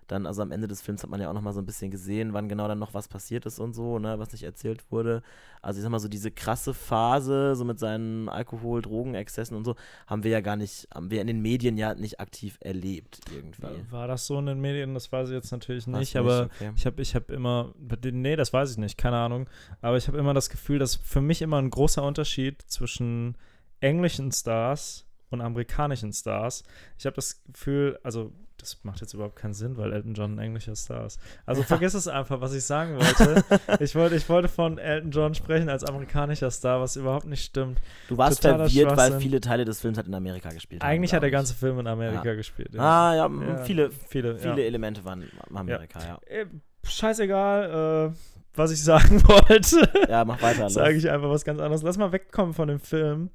Dann, 0.07 0.25
also 0.25 0.41
am 0.41 0.51
Ende 0.51 0.69
des 0.69 0.81
Films 0.81 1.03
hat 1.03 1.09
man 1.09 1.19
ja 1.19 1.29
auch 1.29 1.33
nochmal 1.33 1.51
so 1.51 1.59
ein 1.59 1.65
bisschen 1.65 1.91
gesehen, 1.91 2.31
wann 2.31 2.47
genau 2.47 2.69
dann 2.69 2.79
noch 2.79 2.93
was 2.93 3.09
passiert 3.09 3.45
ist 3.45 3.59
und 3.59 3.73
so, 3.73 3.99
ne, 3.99 4.17
was 4.19 4.31
nicht 4.31 4.43
erzählt 4.43 4.89
wurde. 4.89 5.21
Also 5.61 5.79
ich 5.79 5.83
sag 5.83 5.91
mal 5.91 5.99
so 5.99 6.07
diese 6.07 6.31
krasse 6.31 6.73
Phase, 6.73 7.55
so 7.55 7.65
mit 7.65 7.77
seinen 7.77 8.29
Alkohol, 8.29 8.81
Drogenexzessen 8.81 9.57
und 9.57 9.65
so, 9.65 9.75
haben 10.07 10.23
wir 10.23 10.31
ja 10.31 10.39
gar 10.39 10.55
nicht, 10.55 10.87
haben 10.93 11.11
wir 11.11 11.19
in 11.19 11.27
den 11.27 11.41
Medien 11.41 11.77
ja 11.77 11.93
nicht 11.93 12.21
aktiv 12.21 12.57
erlebt 12.61 13.19
irgendwie. 13.35 13.67
War, 13.89 14.07
das 14.07 14.25
so 14.25 14.39
in 14.39 14.45
den 14.45 14.61
Medien? 14.61 14.93
Das 14.93 15.11
weiß 15.11 15.27
ich 15.27 15.35
jetzt 15.35 15.51
natürlich 15.51 15.87
War's 15.87 15.99
nicht, 15.99 16.15
aber 16.15 16.49
okay. 16.55 16.71
ich 16.77 16.85
habe 16.85 17.01
ich 17.01 17.13
hab 17.13 17.29
immer, 17.29 17.73
nee, 18.03 18.37
das 18.37 18.53
weiß 18.53 18.71
ich 18.71 18.77
nicht, 18.77 18.97
keine 18.97 19.17
Ahnung, 19.17 19.49
aber 19.81 19.97
ich 19.97 20.07
habe 20.07 20.17
immer 20.17 20.33
das 20.33 20.49
Gefühl, 20.49 20.79
dass 20.79 20.95
für 20.95 21.21
mich 21.21 21.41
immer 21.41 21.57
ein 21.57 21.69
großer 21.69 22.01
Unterschied 22.01 22.61
zwischen 22.61 23.35
englischen 23.81 24.31
Stars 24.31 25.06
und 25.29 25.41
amerikanischen 25.41 26.13
Stars. 26.13 26.63
Ich 26.97 27.05
habe 27.05 27.15
das 27.15 27.43
Gefühl, 27.51 27.99
also 28.03 28.31
das 28.57 28.83
macht 28.83 29.01
jetzt 29.01 29.13
überhaupt 29.13 29.35
keinen 29.35 29.53
Sinn, 29.53 29.77
weil 29.77 29.93
Elton 29.93 30.13
John 30.13 30.35
ein 30.35 30.39
englischer 30.39 30.75
Star 30.75 31.05
ist. 31.05 31.19
Also 31.45 31.63
vergiss 31.63 31.93
es 31.93 32.07
einfach, 32.07 32.41
was 32.41 32.53
ich 32.53 32.63
sagen 32.63 32.95
wollte. 32.95 33.43
ich, 33.83 33.95
wollte. 33.95 34.15
ich 34.15 34.27
wollte 34.29 34.47
von 34.47 34.77
Elton 34.77 35.11
John 35.11 35.35
sprechen 35.35 35.69
als 35.69 35.83
amerikanischer 35.83 36.49
Star, 36.49 36.81
was 36.81 36.95
überhaupt 36.95 37.27
nicht 37.27 37.43
stimmt. 37.43 37.79
Du 38.07 38.17
warst 38.17 38.41
totaler 38.41 38.67
verwirrt, 38.67 38.97
weil 38.97 39.19
viele 39.19 39.41
Teile 39.41 39.63
des 39.63 39.79
Films 39.79 39.97
halt 39.97 40.07
in 40.07 40.15
Amerika 40.15 40.49
gespielt 40.49 40.81
haben. 40.81 40.89
Eigentlich 40.89 41.13
hat 41.13 41.23
der 41.23 41.31
ganze 41.31 41.53
Film 41.53 41.79
in 41.79 41.87
Amerika 41.87 42.33
gespielt. 42.33 42.69
ich. 42.73 42.79
Ah, 42.79 43.15
ja, 43.15 43.27
Ja, 43.27 43.57
viele, 43.63 43.91
viele, 43.91 44.37
viele 44.37 44.61
ja. 44.61 44.65
Elemente 44.65 45.05
waren 45.05 45.21
in 45.21 45.55
Amerika, 45.55 45.99
ja. 46.03 46.19
Äh, 46.25 46.47
Scheißegal, 46.83 48.11
äh, 48.11 48.17
was 48.55 48.71
ich 48.71 48.83
sagen 48.83 49.21
wollte. 49.27 49.89
Ja, 50.09 50.25
mach 50.25 50.41
weiter. 50.41 50.69
sage 50.69 50.95
ich 50.95 51.09
einfach 51.09 51.29
was 51.29 51.45
ganz 51.45 51.59
anderes. 51.59 51.83
Lass 51.83 51.97
mal 51.97 52.11
wegkommen 52.11 52.53
von 52.53 52.67
dem 52.67 52.79
Film. 52.79 53.29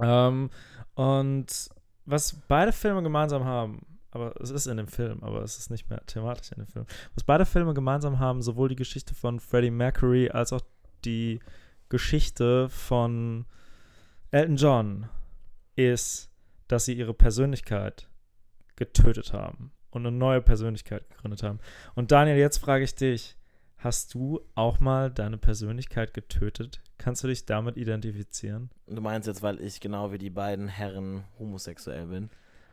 Ähm, 0.00 0.50
und 0.94 1.70
was 2.04 2.36
beide 2.48 2.72
Filme 2.72 3.02
gemeinsam 3.02 3.44
haben, 3.44 3.86
aber 4.10 4.34
es 4.40 4.50
ist 4.50 4.66
in 4.66 4.76
dem 4.76 4.88
Film, 4.88 5.22
aber 5.22 5.42
es 5.42 5.58
ist 5.58 5.70
nicht 5.70 5.88
mehr 5.88 6.04
thematisch 6.06 6.52
in 6.52 6.62
dem 6.62 6.66
Film. 6.66 6.86
Was 7.14 7.24
beide 7.24 7.46
Filme 7.46 7.72
gemeinsam 7.72 8.18
haben, 8.18 8.42
sowohl 8.42 8.68
die 8.68 8.76
Geschichte 8.76 9.14
von 9.14 9.40
Freddie 9.40 9.70
Mercury 9.70 10.30
als 10.30 10.52
auch 10.52 10.60
die 11.04 11.40
Geschichte 11.88 12.68
von 12.68 13.46
Elton 14.30 14.56
John, 14.56 15.08
ist, 15.76 16.30
dass 16.68 16.84
sie 16.84 16.94
ihre 16.94 17.14
Persönlichkeit 17.14 18.08
getötet 18.76 19.32
haben 19.32 19.72
und 19.90 20.06
eine 20.06 20.16
neue 20.16 20.42
Persönlichkeit 20.42 21.08
gegründet 21.10 21.42
haben. 21.42 21.60
Und 21.94 22.12
Daniel, 22.12 22.36
jetzt 22.36 22.58
frage 22.58 22.84
ich 22.84 22.94
dich, 22.94 23.36
hast 23.84 24.14
du 24.14 24.40
auch 24.54 24.80
mal 24.80 25.10
deine 25.10 25.38
Persönlichkeit 25.38 26.14
getötet? 26.14 26.80
Kannst 26.98 27.24
du 27.24 27.28
dich 27.28 27.46
damit 27.46 27.76
identifizieren? 27.76 28.70
Du 28.86 29.00
meinst 29.00 29.26
jetzt, 29.26 29.42
weil 29.42 29.60
ich 29.60 29.80
genau 29.80 30.12
wie 30.12 30.18
die 30.18 30.30
beiden 30.30 30.68
Herren 30.68 31.24
homosexuell 31.38 32.06
bin. 32.06 32.30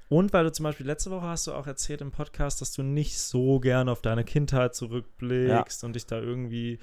Und 0.08 0.34
weil 0.34 0.44
du 0.44 0.52
zum 0.52 0.64
Beispiel 0.64 0.86
letzte 0.86 1.12
Woche 1.12 1.28
hast 1.28 1.48
du 1.48 1.54
auch 1.54 1.68
erzählt 1.68 2.02
im 2.02 2.12
Podcast, 2.12 2.62
dass 2.62 2.74
du 2.74 2.82
nicht 2.82 3.20
so 3.20 3.60
gern 3.60 3.90
auf 3.90 4.02
deine 4.02 4.24
Kindheit 4.24 4.76
zurückblickst 4.76 5.84
und 5.84 5.94
dich 5.94 6.06
da 6.06 6.20
irgendwie. 6.20 6.80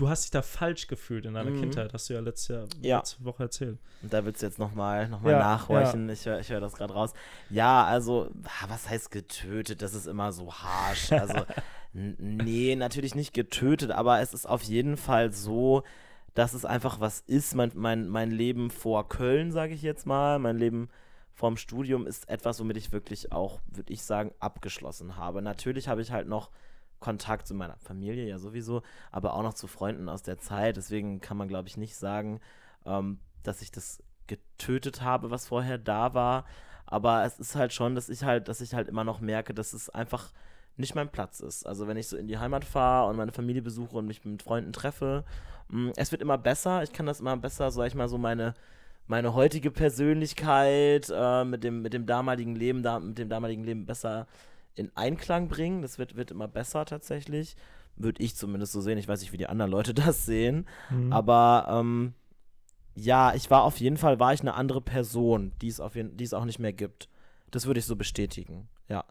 Du 0.00 0.08
hast 0.08 0.22
dich 0.24 0.30
da 0.30 0.40
falsch 0.40 0.86
gefühlt 0.86 1.26
in 1.26 1.34
deiner 1.34 1.50
Mhm. 1.50 1.60
Kindheit, 1.60 1.92
hast 1.92 2.08
du 2.08 2.14
ja 2.14 2.20
letztes 2.20 2.48
Jahr, 2.48 2.64
Ja. 2.80 2.96
letzte 3.00 3.22
Woche 3.22 3.42
erzählt. 3.42 3.78
Und 4.02 4.10
da 4.10 4.24
willst 4.24 4.40
du 4.40 4.46
jetzt 4.46 4.58
nochmal 4.58 5.08
noch 5.10 5.20
mal 5.20 5.32
Ja, 5.32 5.38
nachhorchen. 5.40 6.08
Ich 6.08 6.24
höre 6.24 6.40
ich 6.40 6.48
hör 6.48 6.58
das 6.58 6.72
gerade 6.72 6.94
raus. 6.94 7.12
Ja, 7.50 7.84
also, 7.84 8.30
ah, 8.44 8.64
was 8.68 8.88
heißt 8.88 9.10
getötet? 9.10 9.82
Das 9.82 9.92
ist 9.92 10.06
immer 10.06 10.32
so 10.32 10.50
harsh. 10.54 11.12
Also, 11.12 11.44
nee, 11.92 12.76
natürlich 12.76 13.14
nicht 13.14 13.34
getötet, 13.34 13.90
aber 13.90 14.20
es 14.20 14.32
ist 14.32 14.46
auf 14.48 14.62
jeden 14.62 14.96
Fall 14.96 15.32
so, 15.34 15.82
dass 16.32 16.54
es 16.54 16.64
einfach 16.64 17.00
was 17.00 17.20
ist. 17.26 17.54
Mein, 17.54 17.72
mein, 17.74 18.08
mein 18.08 18.30
Leben 18.30 18.70
vor 18.70 19.06
Köln, 19.06 19.52
sage 19.52 19.74
ich 19.74 19.82
jetzt 19.82 20.06
mal, 20.06 20.38
mein 20.38 20.56
Leben 20.56 20.88
vorm 21.34 21.58
Studium 21.58 22.06
ist 22.06 22.26
etwas, 22.30 22.58
womit 22.58 22.78
ich 22.78 22.90
wirklich 22.92 23.32
auch, 23.32 23.60
würde 23.66 23.92
ich 23.92 24.02
sagen, 24.02 24.32
abgeschlossen 24.38 25.16
habe. 25.18 25.42
Natürlich 25.42 25.88
habe 25.88 26.00
ich 26.00 26.10
halt 26.10 26.26
noch 26.26 26.48
Kontakt 27.00 27.46
zu 27.46 27.54
meiner 27.54 27.76
Familie, 27.78 28.26
ja 28.28 28.38
sowieso, 28.38 28.82
aber 29.10 29.34
auch 29.34 29.42
noch 29.42 29.54
zu 29.54 29.66
Freunden 29.66 30.08
aus 30.08 30.22
der 30.22 30.38
Zeit. 30.38 30.76
Deswegen 30.76 31.20
kann 31.20 31.36
man, 31.36 31.48
glaube 31.48 31.68
ich, 31.68 31.76
nicht 31.76 31.96
sagen, 31.96 32.40
ähm, 32.86 33.18
dass 33.42 33.62
ich 33.62 33.70
das 33.70 34.02
getötet 34.26 35.02
habe, 35.02 35.30
was 35.30 35.48
vorher 35.48 35.78
da 35.78 36.14
war. 36.14 36.44
Aber 36.86 37.24
es 37.24 37.38
ist 37.38 37.56
halt 37.56 37.72
schon, 37.72 37.94
dass 37.94 38.08
ich 38.08 38.24
halt, 38.24 38.48
dass 38.48 38.60
ich 38.60 38.74
halt 38.74 38.88
immer 38.88 39.04
noch 39.04 39.20
merke, 39.20 39.54
dass 39.54 39.72
es 39.72 39.90
einfach 39.90 40.32
nicht 40.76 40.94
mein 40.94 41.10
Platz 41.10 41.40
ist. 41.40 41.66
Also 41.66 41.86
wenn 41.86 41.96
ich 41.96 42.08
so 42.08 42.16
in 42.16 42.28
die 42.28 42.38
Heimat 42.38 42.64
fahre 42.64 43.08
und 43.08 43.16
meine 43.16 43.32
Familie 43.32 43.62
besuche 43.62 43.96
und 43.96 44.06
mich 44.06 44.24
mit 44.24 44.42
Freunden 44.42 44.72
treffe, 44.72 45.24
mh, 45.68 45.92
es 45.96 46.12
wird 46.12 46.22
immer 46.22 46.38
besser. 46.38 46.82
Ich 46.82 46.92
kann 46.92 47.06
das 47.06 47.20
immer 47.20 47.36
besser, 47.36 47.70
sag 47.70 47.86
ich 47.86 47.94
mal, 47.94 48.08
so 48.08 48.18
meine, 48.18 48.54
meine 49.06 49.34
heutige 49.34 49.70
Persönlichkeit 49.70 51.10
äh, 51.14 51.44
mit, 51.44 51.64
dem, 51.64 51.82
mit 51.82 51.92
dem 51.92 52.06
damaligen 52.06 52.56
Leben, 52.56 52.82
da, 52.82 52.98
mit 53.00 53.18
dem 53.18 53.28
damaligen 53.28 53.64
Leben 53.64 53.86
besser 53.86 54.26
in 54.80 54.90
Einklang 54.96 55.48
bringen. 55.48 55.82
Das 55.82 55.98
wird, 55.98 56.16
wird 56.16 56.30
immer 56.30 56.48
besser 56.48 56.84
tatsächlich. 56.84 57.56
Würde 57.96 58.22
ich 58.22 58.34
zumindest 58.34 58.72
so 58.72 58.80
sehen. 58.80 58.98
Ich 58.98 59.08
weiß 59.08 59.20
nicht, 59.20 59.32
wie 59.32 59.36
die 59.36 59.46
anderen 59.46 59.70
Leute 59.70 59.94
das 59.94 60.26
sehen. 60.26 60.66
Mhm. 60.90 61.12
Aber 61.12 61.66
ähm, 61.68 62.14
ja, 62.94 63.34
ich 63.34 63.50
war 63.50 63.62
auf 63.62 63.78
jeden 63.78 63.96
Fall, 63.96 64.18
war 64.18 64.32
ich 64.32 64.40
eine 64.40 64.54
andere 64.54 64.80
Person, 64.80 65.52
die 65.60 65.68
es, 65.68 65.80
auf 65.80 65.94
jeden, 65.94 66.16
die 66.16 66.24
es 66.24 66.34
auch 66.34 66.44
nicht 66.44 66.58
mehr 66.58 66.72
gibt. 66.72 67.08
Das 67.50 67.66
würde 67.66 67.80
ich 67.80 67.86
so 67.86 67.96
bestätigen, 67.96 68.68
ja. 68.88 69.04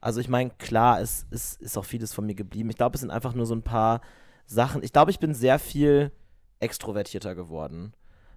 Also 0.00 0.20
ich 0.20 0.28
meine, 0.28 0.50
klar, 0.50 1.00
es, 1.00 1.26
es 1.30 1.54
ist 1.54 1.76
auch 1.78 1.84
vieles 1.84 2.12
von 2.12 2.26
mir 2.26 2.34
geblieben. 2.34 2.70
Ich 2.70 2.76
glaube, 2.76 2.94
es 2.94 3.00
sind 3.00 3.10
einfach 3.10 3.34
nur 3.34 3.46
so 3.46 3.54
ein 3.54 3.62
paar 3.62 4.02
Sachen. 4.44 4.82
Ich 4.82 4.92
glaube, 4.92 5.10
ich 5.10 5.18
bin 5.18 5.34
sehr 5.34 5.58
viel 5.58 6.12
extrovertierter 6.60 7.34
geworden. 7.34 7.94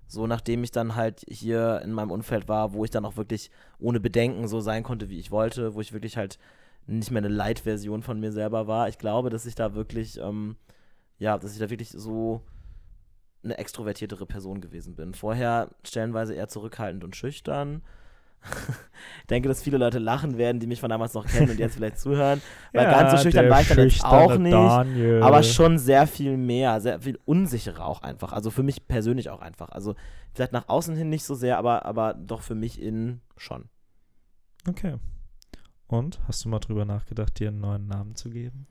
So 0.07 0.25
nachdem 0.25 0.63
ich 0.63 0.71
dann 0.71 0.95
halt 0.95 1.23
hier 1.29 1.81
in 1.83 1.91
meinem 1.91 2.09
Umfeld 2.09 2.47
war, 2.47 2.73
wo 2.73 2.83
ich 2.83 2.89
dann 2.89 3.05
auch 3.05 3.17
wirklich 3.17 3.51
ohne 3.77 3.99
Bedenken 3.99 4.47
so 4.47 4.59
sein 4.59 4.83
konnte, 4.83 5.09
wie 5.09 5.19
ich 5.19 5.29
wollte, 5.29 5.75
wo 5.75 5.81
ich 5.81 5.93
wirklich 5.93 6.17
halt 6.17 6.39
nicht 6.87 7.11
mehr 7.11 7.19
eine 7.19 7.27
Light-Version 7.27 8.01
von 8.01 8.19
mir 8.19 8.31
selber 8.31 8.67
war. 8.67 8.89
Ich 8.89 8.97
glaube, 8.97 9.29
dass 9.29 9.45
ich 9.45 9.55
da 9.55 9.75
wirklich, 9.75 10.19
ähm, 10.19 10.55
ja, 11.17 11.37
dass 11.37 11.53
ich 11.53 11.59
da 11.59 11.69
wirklich 11.69 11.89
so 11.89 12.41
eine 13.43 13.57
extrovertiertere 13.57 14.25
Person 14.25 14.61
gewesen 14.61 14.95
bin. 14.95 15.13
Vorher 15.13 15.69
stellenweise 15.85 16.33
eher 16.33 16.47
zurückhaltend 16.47 17.03
und 17.03 17.15
schüchtern. 17.15 17.81
ich 19.21 19.27
denke, 19.27 19.49
dass 19.49 19.61
viele 19.61 19.77
Leute 19.77 19.99
lachen 19.99 20.37
werden, 20.37 20.59
die 20.59 20.67
mich 20.67 20.79
von 20.79 20.89
damals 20.89 21.13
noch 21.13 21.25
kennen 21.25 21.49
und 21.49 21.59
jetzt 21.59 21.75
vielleicht 21.75 21.99
zuhören. 21.99 22.41
Weil 22.73 22.85
ganz 22.85 23.11
so 23.11 23.17
schüchtern 23.17 23.49
war 23.49 23.61
ich 23.61 23.67
dann 23.67 23.79
jetzt 23.79 24.03
auch 24.03 24.37
nicht. 24.37 24.53
Daniel. 24.53 25.21
Aber 25.23 25.43
schon 25.43 25.77
sehr 25.77 26.07
viel 26.07 26.37
mehr, 26.37 26.81
sehr 26.81 27.01
viel 27.01 27.19
unsicherer 27.25 27.85
auch 27.85 28.01
einfach. 28.01 28.33
Also 28.33 28.49
für 28.49 28.63
mich 28.63 28.87
persönlich 28.87 29.29
auch 29.29 29.41
einfach. 29.41 29.69
Also 29.69 29.95
vielleicht 30.33 30.53
nach 30.53 30.69
außen 30.69 30.95
hin 30.95 31.09
nicht 31.09 31.23
so 31.23 31.35
sehr, 31.35 31.57
aber, 31.57 31.85
aber 31.85 32.13
doch 32.13 32.41
für 32.41 32.55
mich 32.55 32.81
innen 32.81 33.21
schon. 33.37 33.65
Okay. 34.67 34.95
Und? 35.89 36.19
Hast 36.27 36.45
du 36.45 36.49
mal 36.49 36.59
drüber 36.59 36.85
nachgedacht, 36.85 37.39
dir 37.39 37.49
einen 37.49 37.59
neuen 37.59 37.87
Namen 37.87 38.15
zu 38.15 38.29
geben? 38.29 38.67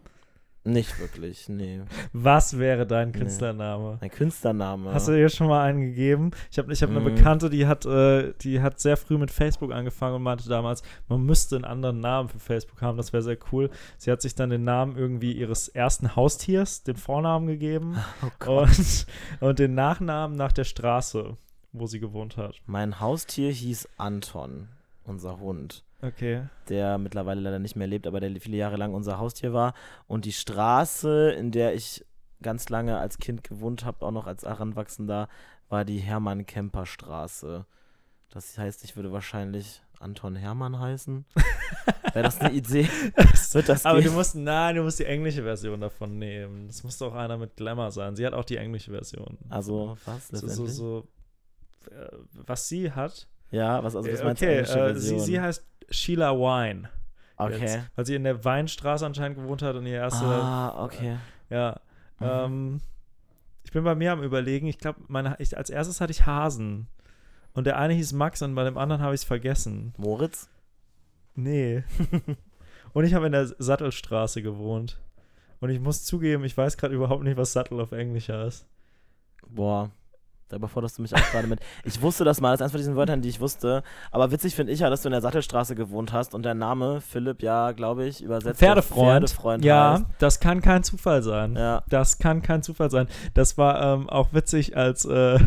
Nicht 0.64 0.98
wirklich, 0.98 1.48
nee. 1.48 1.80
Was 2.12 2.58
wäre 2.58 2.86
dein 2.86 3.10
Nee. 3.10 3.18
Künstlername? 3.18 3.98
Ein 4.00 4.10
Künstlername. 4.10 4.92
Hast 4.92 5.08
du 5.08 5.12
dir 5.12 5.28
schon 5.30 5.48
mal 5.48 5.64
einen 5.64 5.80
gegeben? 5.80 6.30
Ich 6.50 6.58
habe 6.58 6.72
ich 6.72 6.82
hab 6.82 6.90
eine 6.90 7.00
Mhm. 7.00 7.04
Bekannte, 7.14 7.48
die 7.48 7.66
hat, 7.66 7.86
äh, 7.86 8.34
die 8.42 8.60
hat 8.60 8.78
sehr 8.78 8.96
früh 8.98 9.16
mit 9.18 9.30
Facebook 9.30 9.72
angefangen 9.72 10.16
und 10.16 10.22
meinte 10.22 10.48
damals, 10.48 10.82
man 11.08 11.22
müsste 11.24 11.56
einen 11.56 11.64
anderen 11.64 12.00
Namen 12.00 12.28
für 12.28 12.38
Facebook 12.38 12.82
haben, 12.82 12.98
das 12.98 13.12
wäre 13.12 13.22
sehr 13.22 13.38
cool. 13.50 13.70
Sie 13.96 14.10
hat 14.12 14.20
sich 14.20 14.34
dann 14.34 14.50
den 14.50 14.64
Namen 14.64 14.96
irgendwie 14.96 15.32
ihres 15.32 15.68
ersten 15.68 16.14
Haustiers, 16.16 16.82
den 16.82 16.96
Vornamen 16.96 17.46
gegeben 17.46 17.96
oh 18.46 18.60
und, 18.60 19.06
und 19.40 19.58
den 19.58 19.74
Nachnamen 19.74 20.36
nach 20.36 20.52
der 20.52 20.64
Straße, 20.64 21.36
wo 21.72 21.86
sie 21.86 22.00
gewohnt 22.00 22.36
hat. 22.36 22.56
Mein 22.66 23.00
Haustier 23.00 23.50
hieß 23.52 23.88
Anton, 23.96 24.68
unser 25.04 25.40
Hund. 25.40 25.82
Okay. 26.00 26.42
der 26.68 26.98
mittlerweile 26.98 27.40
leider 27.40 27.58
nicht 27.58 27.74
mehr 27.76 27.86
lebt, 27.86 28.06
aber 28.06 28.20
der 28.20 28.40
viele 28.40 28.56
Jahre 28.56 28.76
lang 28.76 28.94
unser 28.94 29.18
Haustier 29.18 29.52
war. 29.52 29.74
Und 30.06 30.24
die 30.24 30.32
Straße, 30.32 31.30
in 31.32 31.50
der 31.50 31.74
ich 31.74 32.04
ganz 32.40 32.68
lange 32.68 32.98
als 32.98 33.18
Kind 33.18 33.42
gewohnt 33.42 33.84
habe, 33.84 34.06
auch 34.06 34.12
noch 34.12 34.26
als 34.26 34.44
Heranwachsender, 34.44 35.28
war 35.68 35.84
die 35.84 35.98
Hermann-Kemper-Straße. 35.98 37.66
Das 38.30 38.58
heißt, 38.58 38.84
ich 38.84 38.94
würde 38.96 39.12
wahrscheinlich 39.12 39.82
Anton 39.98 40.36
Hermann 40.36 40.78
heißen. 40.78 41.24
Wäre 42.12 42.22
das 42.22 42.40
eine 42.40 42.52
Idee? 42.54 42.88
Wird 43.52 43.68
das 43.68 43.84
Aber 43.84 44.00
gehen? 44.00 44.10
du 44.10 44.16
musst, 44.16 44.36
nein, 44.36 44.76
du 44.76 44.82
musst 44.82 44.98
die 45.00 45.04
englische 45.04 45.42
Version 45.42 45.80
davon 45.80 46.18
nehmen. 46.18 46.68
Das 46.68 46.84
muss 46.84 46.98
doch 46.98 47.14
einer 47.14 47.36
mit 47.36 47.56
Glamour 47.56 47.90
sein. 47.90 48.14
Sie 48.14 48.24
hat 48.24 48.34
auch 48.34 48.44
die 48.44 48.56
englische 48.56 48.92
Version. 48.92 49.38
Also, 49.48 49.96
was 50.04 50.28
so, 50.28 50.46
so, 50.46 50.66
so 50.66 51.08
äh, 51.90 52.08
was 52.32 52.68
sie 52.68 52.92
hat. 52.92 53.26
Ja, 53.50 53.82
was, 53.82 53.96
also, 53.96 54.10
was 54.10 54.20
Äh, 54.20 54.24
meinst 54.24 54.42
du 54.42 54.46
okay, 54.46 54.58
äh, 54.60 54.94
sie, 54.94 55.18
sie 55.18 55.40
heißt 55.40 55.64
Sheila 55.90 56.32
Wine. 56.32 56.88
okay. 57.36 57.60
Jetzt, 57.60 57.78
weil 57.94 58.06
sie 58.06 58.14
in 58.14 58.24
der 58.24 58.44
Weinstraße 58.44 59.06
anscheinend 59.06 59.38
gewohnt 59.38 59.62
hat 59.62 59.76
und 59.76 59.86
ihr 59.86 59.96
erste. 59.96 60.24
Ah, 60.24 60.84
okay. 60.84 61.16
Ja. 61.50 61.80
Mhm. 62.18 62.26
Ähm, 62.26 62.80
ich 63.64 63.72
bin 63.72 63.84
bei 63.84 63.94
mir 63.94 64.12
am 64.12 64.22
Überlegen. 64.22 64.66
Ich 64.66 64.78
glaube, 64.78 65.00
als 65.12 65.70
erstes 65.70 66.00
hatte 66.00 66.10
ich 66.10 66.26
Hasen. 66.26 66.88
Und 67.54 67.66
der 67.66 67.78
eine 67.78 67.94
hieß 67.94 68.12
Max 68.12 68.42
und 68.42 68.54
bei 68.54 68.64
dem 68.64 68.78
anderen 68.78 69.02
habe 69.02 69.14
ich 69.14 69.22
es 69.22 69.26
vergessen. 69.26 69.94
Moritz? 69.96 70.48
Nee. 71.34 71.84
und 72.92 73.04
ich 73.04 73.14
habe 73.14 73.26
in 73.26 73.32
der 73.32 73.46
Sattelstraße 73.46 74.42
gewohnt. 74.42 74.98
Und 75.60 75.70
ich 75.70 75.80
muss 75.80 76.04
zugeben, 76.04 76.44
ich 76.44 76.56
weiß 76.56 76.76
gerade 76.76 76.94
überhaupt 76.94 77.24
nicht, 77.24 77.36
was 77.36 77.52
Sattel 77.52 77.80
auf 77.80 77.92
Englisch 77.92 78.28
heißt. 78.28 78.66
Boah, 79.48 79.90
da 80.48 80.56
überforderst 80.56 80.98
du 80.98 81.02
mich 81.02 81.14
auch 81.14 81.30
gerade 81.30 81.46
mit. 81.46 81.60
Ich 81.84 82.00
wusste 82.00 82.24
das 82.24 82.40
mal, 82.40 82.50
das 82.50 82.60
ist 82.60 82.62
eins 82.62 82.72
von 82.72 82.78
diesen 82.78 82.96
Wörtern, 82.96 83.20
die 83.22 83.28
ich 83.28 83.40
wusste. 83.40 83.82
Aber 84.10 84.30
witzig 84.30 84.54
finde 84.54 84.72
ich 84.72 84.80
ja, 84.80 84.90
dass 84.90 85.02
du 85.02 85.08
in 85.08 85.12
der 85.12 85.20
Sattelstraße 85.20 85.74
gewohnt 85.74 86.12
hast 86.12 86.34
und 86.34 86.42
der 86.44 86.54
Name 86.54 87.00
Philipp 87.00 87.42
ja, 87.42 87.72
glaube 87.72 88.06
ich, 88.06 88.22
übersetzt 88.22 88.58
Pferdefreund. 88.58 89.28
Pferdefreund 89.28 89.64
ja, 89.64 89.94
heißt. 89.94 90.04
das 90.18 90.40
kann 90.40 90.62
kein 90.62 90.82
Zufall 90.82 91.22
sein. 91.22 91.54
Ja. 91.56 91.82
Das 91.88 92.18
kann 92.18 92.42
kein 92.42 92.62
Zufall 92.62 92.90
sein. 92.90 93.08
Das 93.34 93.58
war 93.58 93.80
ähm, 93.82 94.08
auch 94.08 94.32
witzig, 94.32 94.76
als 94.76 95.04
äh, 95.04 95.38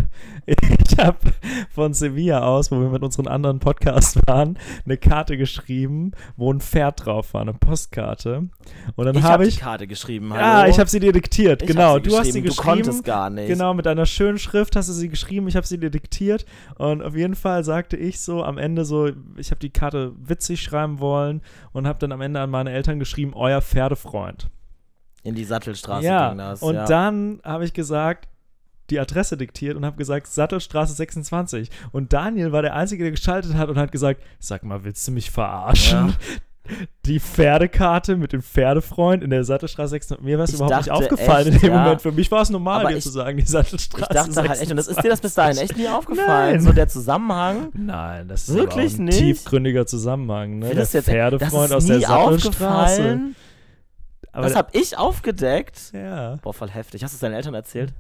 habe 1.04 1.18
von 1.72 1.94
Sevilla 1.94 2.42
aus, 2.44 2.72
wo 2.72 2.80
wir 2.80 2.90
mit 2.90 3.04
unseren 3.04 3.28
anderen 3.28 3.60
Podcasts 3.60 4.18
waren, 4.28 4.58
eine 4.86 4.98
Karte 4.98 5.38
geschrieben, 5.38 6.12
wo 6.38 6.52
ein 6.52 6.62
Pferd 6.62 7.06
drauf 7.06 7.34
war, 7.34 7.42
eine 7.42 7.54
Postkarte. 7.54 8.48
Und 8.96 9.06
dann 9.06 9.16
Ich 9.16 9.22
habe 9.24 9.34
habe 9.34 9.48
ich. 9.48 9.56
die 9.56 9.62
Karte 9.62 9.88
geschrieben, 9.88 10.30
Ja, 10.30 10.60
hallo. 10.60 10.70
ich 10.70 10.80
habe 10.80 10.90
sie 10.90 11.00
dir 11.00 11.12
diktiert. 11.12 11.62
Ich 11.62 11.68
genau, 11.70 11.96
hab 11.96 12.04
du 12.04 12.18
hast 12.18 12.32
sie 12.32 12.42
geschrieben, 12.42 12.46
geschrieben. 12.48 12.78
Du 12.78 12.84
konntest 12.86 13.04
gar 13.06 13.30
nicht. 13.30 13.48
Genau, 13.48 13.74
mit 13.74 13.88
einer 13.88 14.06
schönen 14.06 14.38
Schrift 14.40 14.76
hast 14.76 14.90
du 14.90 14.94
sie 14.94 15.10
geschrieben, 15.10 15.48
ich 15.48 15.56
habe 15.56 15.66
sie 15.68 15.80
dir 15.80 15.90
diktiert 15.90 16.46
und 16.78 17.02
auf 17.02 17.16
jeden 17.16 17.36
Fall 17.36 17.64
sagte 17.64 17.98
ich 17.98 18.20
so 18.22 18.44
am 18.44 18.58
Ende 18.58 18.86
so, 18.86 19.10
ich 19.38 19.52
habe 19.52 19.60
die 19.60 19.70
Karte 19.72 20.14
witzig 20.18 20.62
schreiben 20.62 21.00
wollen 21.00 21.42
und 21.74 21.88
habe 21.88 22.00
dann 22.00 22.12
am 22.12 22.22
Ende 22.22 22.40
an 22.40 22.50
meine 22.50 22.72
Eltern 22.72 23.00
geschrieben, 23.00 23.34
euer 23.34 23.62
Pferdefreund. 23.62 24.50
In 25.24 25.36
die 25.36 25.44
Sattelstraße 25.44 26.06
ja, 26.06 26.30
ging 26.30 26.40
das. 26.40 26.62
und 26.64 26.76
ja. 26.76 26.86
dann 26.86 27.40
habe 27.44 27.64
ich 27.66 27.74
gesagt, 27.74 28.28
die 28.92 29.00
Adresse 29.00 29.38
diktiert 29.38 29.76
und 29.76 29.86
habe 29.86 29.98
gesagt, 29.98 30.28
Sattelstraße 30.28 30.94
26. 30.94 31.70
Und 31.92 32.14
Daniel 32.14 32.52
war 32.52 32.62
der 32.62 32.76
Einzige, 32.76 33.04
der 33.04 33.12
geschaltet 33.12 33.56
hat 33.56 33.70
und 33.70 33.78
hat 33.78 33.92
gesagt, 33.92 34.22
sag 34.40 34.64
mal, 34.64 34.84
willst 34.84 35.08
du 35.08 35.12
mich 35.12 35.32
verarschen? 35.32 36.10
Ja. 36.10 36.14
Die 37.06 37.20
Pferdekarte 37.20 38.16
mit 38.16 38.34
dem 38.34 38.44
Pferdefreund 38.44 39.24
in 39.24 39.32
der 39.32 39.44
Sattelstraße 39.44 39.90
26. 39.90 40.24
Mir 40.24 40.38
war 40.38 40.46
es 40.46 40.54
überhaupt 40.54 40.78
nicht 40.78 40.92
aufgefallen 40.92 41.48
in 41.48 41.54
echt, 41.54 41.64
dem 41.64 41.74
ja. 41.74 41.84
Moment. 41.84 42.02
Für 42.02 42.12
mich 42.12 42.32
war 42.32 42.44
es 42.44 42.50
normal, 42.52 42.94
dir 42.94 43.00
zu 43.00 43.10
sagen, 43.10 43.38
die 43.38 43.46
Sattelstraße 43.46 44.06
ich 44.10 44.16
dachte 44.16 44.48
halt 44.48 44.62
echt, 44.62 44.70
und 44.72 44.78
das 44.78 44.88
ist 44.88 45.04
dir 45.04 45.10
das 45.10 45.20
bis 45.20 45.34
dahin 45.34 45.56
26. 45.56 45.70
echt 45.72 45.78
nie 45.78 45.94
aufgefallen. 45.94 46.54
Nein. 46.54 46.62
So 46.62 46.72
der 46.72 46.88
Zusammenhang. 46.88 47.70
Nein, 47.74 48.28
das 48.28 48.48
ist 48.48 48.56
Wirklich 48.56 48.98
ein 48.98 49.06
nicht? 49.06 49.18
tiefgründiger 49.18 49.88
Zusammenhang. 49.88 50.60
Ne? 50.60 50.74
Der 50.74 50.86
Pferdefreund 50.86 51.74
aus 51.74 51.88
der 51.88 52.00
Sattelstraße. 52.02 53.20
Aber 54.32 54.48
das 54.48 54.56
habe 54.56 54.70
ich 54.74 54.98
aufgedeckt. 54.98 55.92
ja, 55.94 56.38
Boah, 56.42 56.54
voll 56.54 56.70
heftig. 56.70 57.04
Hast 57.04 57.14
du 57.14 57.16
es 57.16 57.20
deinen 57.20 57.34
Eltern 57.34 57.54
erzählt? 57.54 57.94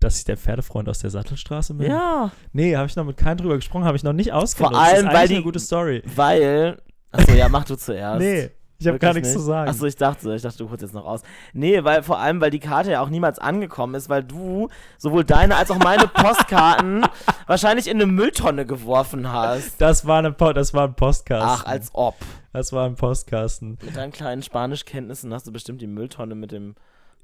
Dass 0.00 0.18
ich 0.18 0.24
der 0.24 0.36
Pferdefreund 0.36 0.88
aus 0.88 0.98
der 0.98 1.10
Sattelstraße 1.10 1.74
bin? 1.74 1.90
Ja. 1.90 2.30
Nee, 2.52 2.76
habe 2.76 2.86
ich 2.86 2.96
noch 2.96 3.04
mit 3.04 3.16
keinem 3.16 3.36
drüber 3.38 3.56
gesprochen, 3.56 3.84
habe 3.84 3.96
ich 3.96 4.02
noch 4.04 4.12
nicht 4.12 4.32
ausgenutzt. 4.32 4.74
allem, 4.76 5.04
das 5.06 5.12
ist 5.14 5.18
weil 5.20 5.28
die- 5.28 5.34
eine 5.36 5.44
gute 5.44 5.60
Story. 5.60 6.02
Weil. 6.16 6.80
Achso, 7.12 7.32
ja, 7.32 7.48
mach 7.48 7.64
du 7.64 7.76
zuerst. 7.76 8.20
Nee, 8.20 8.50
ich 8.78 8.86
habe 8.86 8.98
gar 8.98 9.12
nichts 9.12 9.28
nicht? 9.28 9.38
zu 9.38 9.44
sagen. 9.44 9.68
Achso, 9.68 9.84
ich 9.84 9.96
dachte, 9.96 10.32
ich 10.34 10.42
dachte, 10.42 10.58
du 10.58 10.70
holst 10.70 10.80
jetzt 10.80 10.94
noch 10.94 11.04
aus. 11.04 11.22
Nee, 11.52 11.82
weil 11.84 12.02
vor 12.02 12.18
allem, 12.18 12.40
weil 12.40 12.50
die 12.50 12.60
Karte 12.60 12.92
ja 12.92 13.02
auch 13.02 13.10
niemals 13.10 13.38
angekommen 13.38 13.94
ist, 13.94 14.08
weil 14.08 14.22
du 14.24 14.68
sowohl 14.96 15.24
deine 15.24 15.56
als 15.56 15.70
auch 15.70 15.78
meine 15.78 16.06
Postkarten 16.06 17.04
wahrscheinlich 17.46 17.88
in 17.88 17.96
eine 17.96 18.06
Mülltonne 18.06 18.64
geworfen 18.64 19.30
hast. 19.30 19.80
das 19.80 20.06
war, 20.06 20.20
eine 20.20 20.32
po 20.32 20.52
das 20.52 20.72
war 20.72 20.86
ein 20.88 20.94
Postkasten. 20.94 21.48
Ach, 21.50 21.66
als 21.66 21.90
ob. 21.92 22.14
Das 22.52 22.72
war 22.72 22.86
ein 22.86 22.94
Postkasten. 22.94 23.76
Mit 23.84 23.96
deinen 23.96 24.12
kleinen 24.12 24.42
Spanischkenntnissen 24.42 25.32
hast 25.34 25.46
du 25.46 25.52
bestimmt 25.52 25.82
die 25.82 25.86
Mülltonne 25.86 26.34
mit 26.34 26.50
dem 26.52 26.74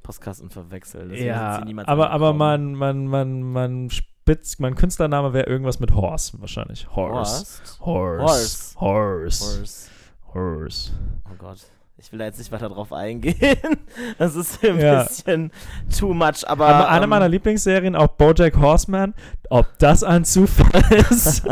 Postkasten 0.02 0.50
verwechselt. 0.50 1.10
Deswegen 1.10 1.26
Ja, 1.26 1.62
aber, 1.86 2.10
aber 2.10 2.30
angekommen. 2.30 2.38
mein, 2.38 3.06
mein, 3.06 3.40
mein, 3.42 3.42
mein 3.42 3.90
Spitz, 3.90 4.58
mein 4.58 4.74
Künstlername 4.74 5.32
wäre 5.32 5.46
irgendwas 5.46 5.80
mit 5.80 5.94
Horse 5.94 6.40
wahrscheinlich. 6.40 6.86
Horse. 6.94 7.44
Horse. 7.80 8.74
Horse. 8.80 8.80
Horst. 8.80 9.90
Horse. 10.34 10.92
Oh 11.30 11.34
Gott. 11.38 11.58
Ich 11.98 12.12
will 12.12 12.18
da 12.18 12.26
jetzt 12.26 12.38
nicht 12.38 12.52
weiter 12.52 12.68
drauf 12.68 12.92
eingehen. 12.92 13.36
Das 14.18 14.36
ist 14.36 14.62
ein 14.62 14.78
Ja. 14.78 15.04
bisschen 15.04 15.50
too 15.98 16.12
much, 16.12 16.46
aber. 16.46 16.66
Aber 16.66 16.88
eine 16.90 17.04
ähm, 17.04 17.10
meiner 17.10 17.28
Lieblingsserien, 17.28 17.96
auch 17.96 18.08
Bojack 18.08 18.56
Horseman, 18.58 19.14
ob 19.48 19.66
das 19.78 20.02
ein 20.04 20.24
Zufall 20.26 20.82
ist, 21.10 21.42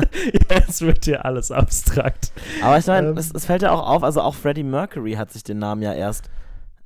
jetzt 0.51 0.83
wird 0.83 1.07
hier 1.07 1.25
alles 1.25 1.51
abstrakt. 1.51 2.31
Aber 2.63 2.77
ich 2.77 2.87
meine, 2.87 3.09
Ähm. 3.09 3.17
es, 3.17 3.31
es 3.33 3.47
fällt 3.47 3.63
ja 3.63 3.71
auch 3.73 3.89
auf, 3.89 4.03
also 4.05 4.21
auch 4.21 4.35
Freddie 4.35 4.63
Mercury 4.65 5.13
hat 5.15 5.33
sich 5.33 5.43
den 5.45 5.59
Namen 5.59 5.81
ja 5.81 5.95
erst 5.95 6.29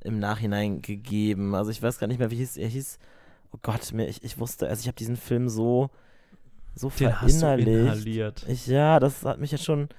im 0.01 0.19
Nachhinein 0.19 0.81
gegeben. 0.81 1.55
Also 1.55 1.71
ich 1.71 1.81
weiß 1.81 1.99
gar 1.99 2.07
nicht 2.07 2.19
mehr, 2.19 2.31
wie 2.31 2.37
hieß 2.37 2.57
er 2.57 2.67
hieß. 2.67 2.99
Oh 3.51 3.57
Gott, 3.61 3.91
mir, 3.93 4.07
ich, 4.07 4.23
ich 4.23 4.39
wusste, 4.39 4.67
also 4.67 4.81
ich 4.81 4.87
habe 4.87 4.95
diesen 4.95 5.17
Film 5.17 5.49
so, 5.49 5.89
so 6.75 6.89
Den 6.89 7.11
verinnerlicht. 7.11 8.45
Ich, 8.47 8.67
ja, 8.67 8.99
das 8.99 9.25
hat 9.25 9.39
mich 9.39 9.51
jetzt 9.51 9.65
schon 9.65 9.89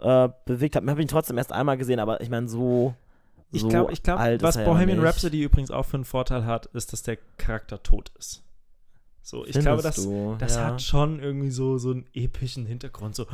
äh, 0.00 0.28
bewegt. 0.44 0.76
Ich 0.76 0.82
habe 0.82 1.02
ihn 1.02 1.08
trotzdem 1.08 1.38
erst 1.38 1.52
einmal 1.52 1.76
gesehen, 1.76 2.00
aber 2.00 2.20
ich 2.20 2.30
meine, 2.30 2.48
so, 2.48 2.94
Ich 3.52 3.62
so 3.62 3.68
glaube, 3.68 3.92
ich 3.92 4.02
glaub, 4.02 4.18
alt 4.18 4.42
was 4.42 4.56
ja 4.56 4.64
Bohemian 4.64 4.98
nicht. 4.98 5.06
Rhapsody 5.06 5.42
übrigens 5.42 5.70
auch 5.70 5.84
für 5.84 5.96
einen 5.96 6.04
Vorteil 6.04 6.44
hat, 6.44 6.66
ist, 6.66 6.92
dass 6.92 7.02
der 7.02 7.18
Charakter 7.38 7.82
tot 7.82 8.10
ist. 8.18 8.42
So, 9.22 9.44
ich 9.44 9.58
glaube, 9.58 9.82
das, 9.82 9.96
Findest 9.96 10.06
du? 10.06 10.36
das 10.38 10.56
ja. 10.56 10.66
hat 10.66 10.82
schon 10.82 11.18
irgendwie 11.20 11.50
so, 11.50 11.78
so 11.78 11.90
einen 11.90 12.06
epischen 12.14 12.66
Hintergrund. 12.66 13.16
So, 13.16 13.26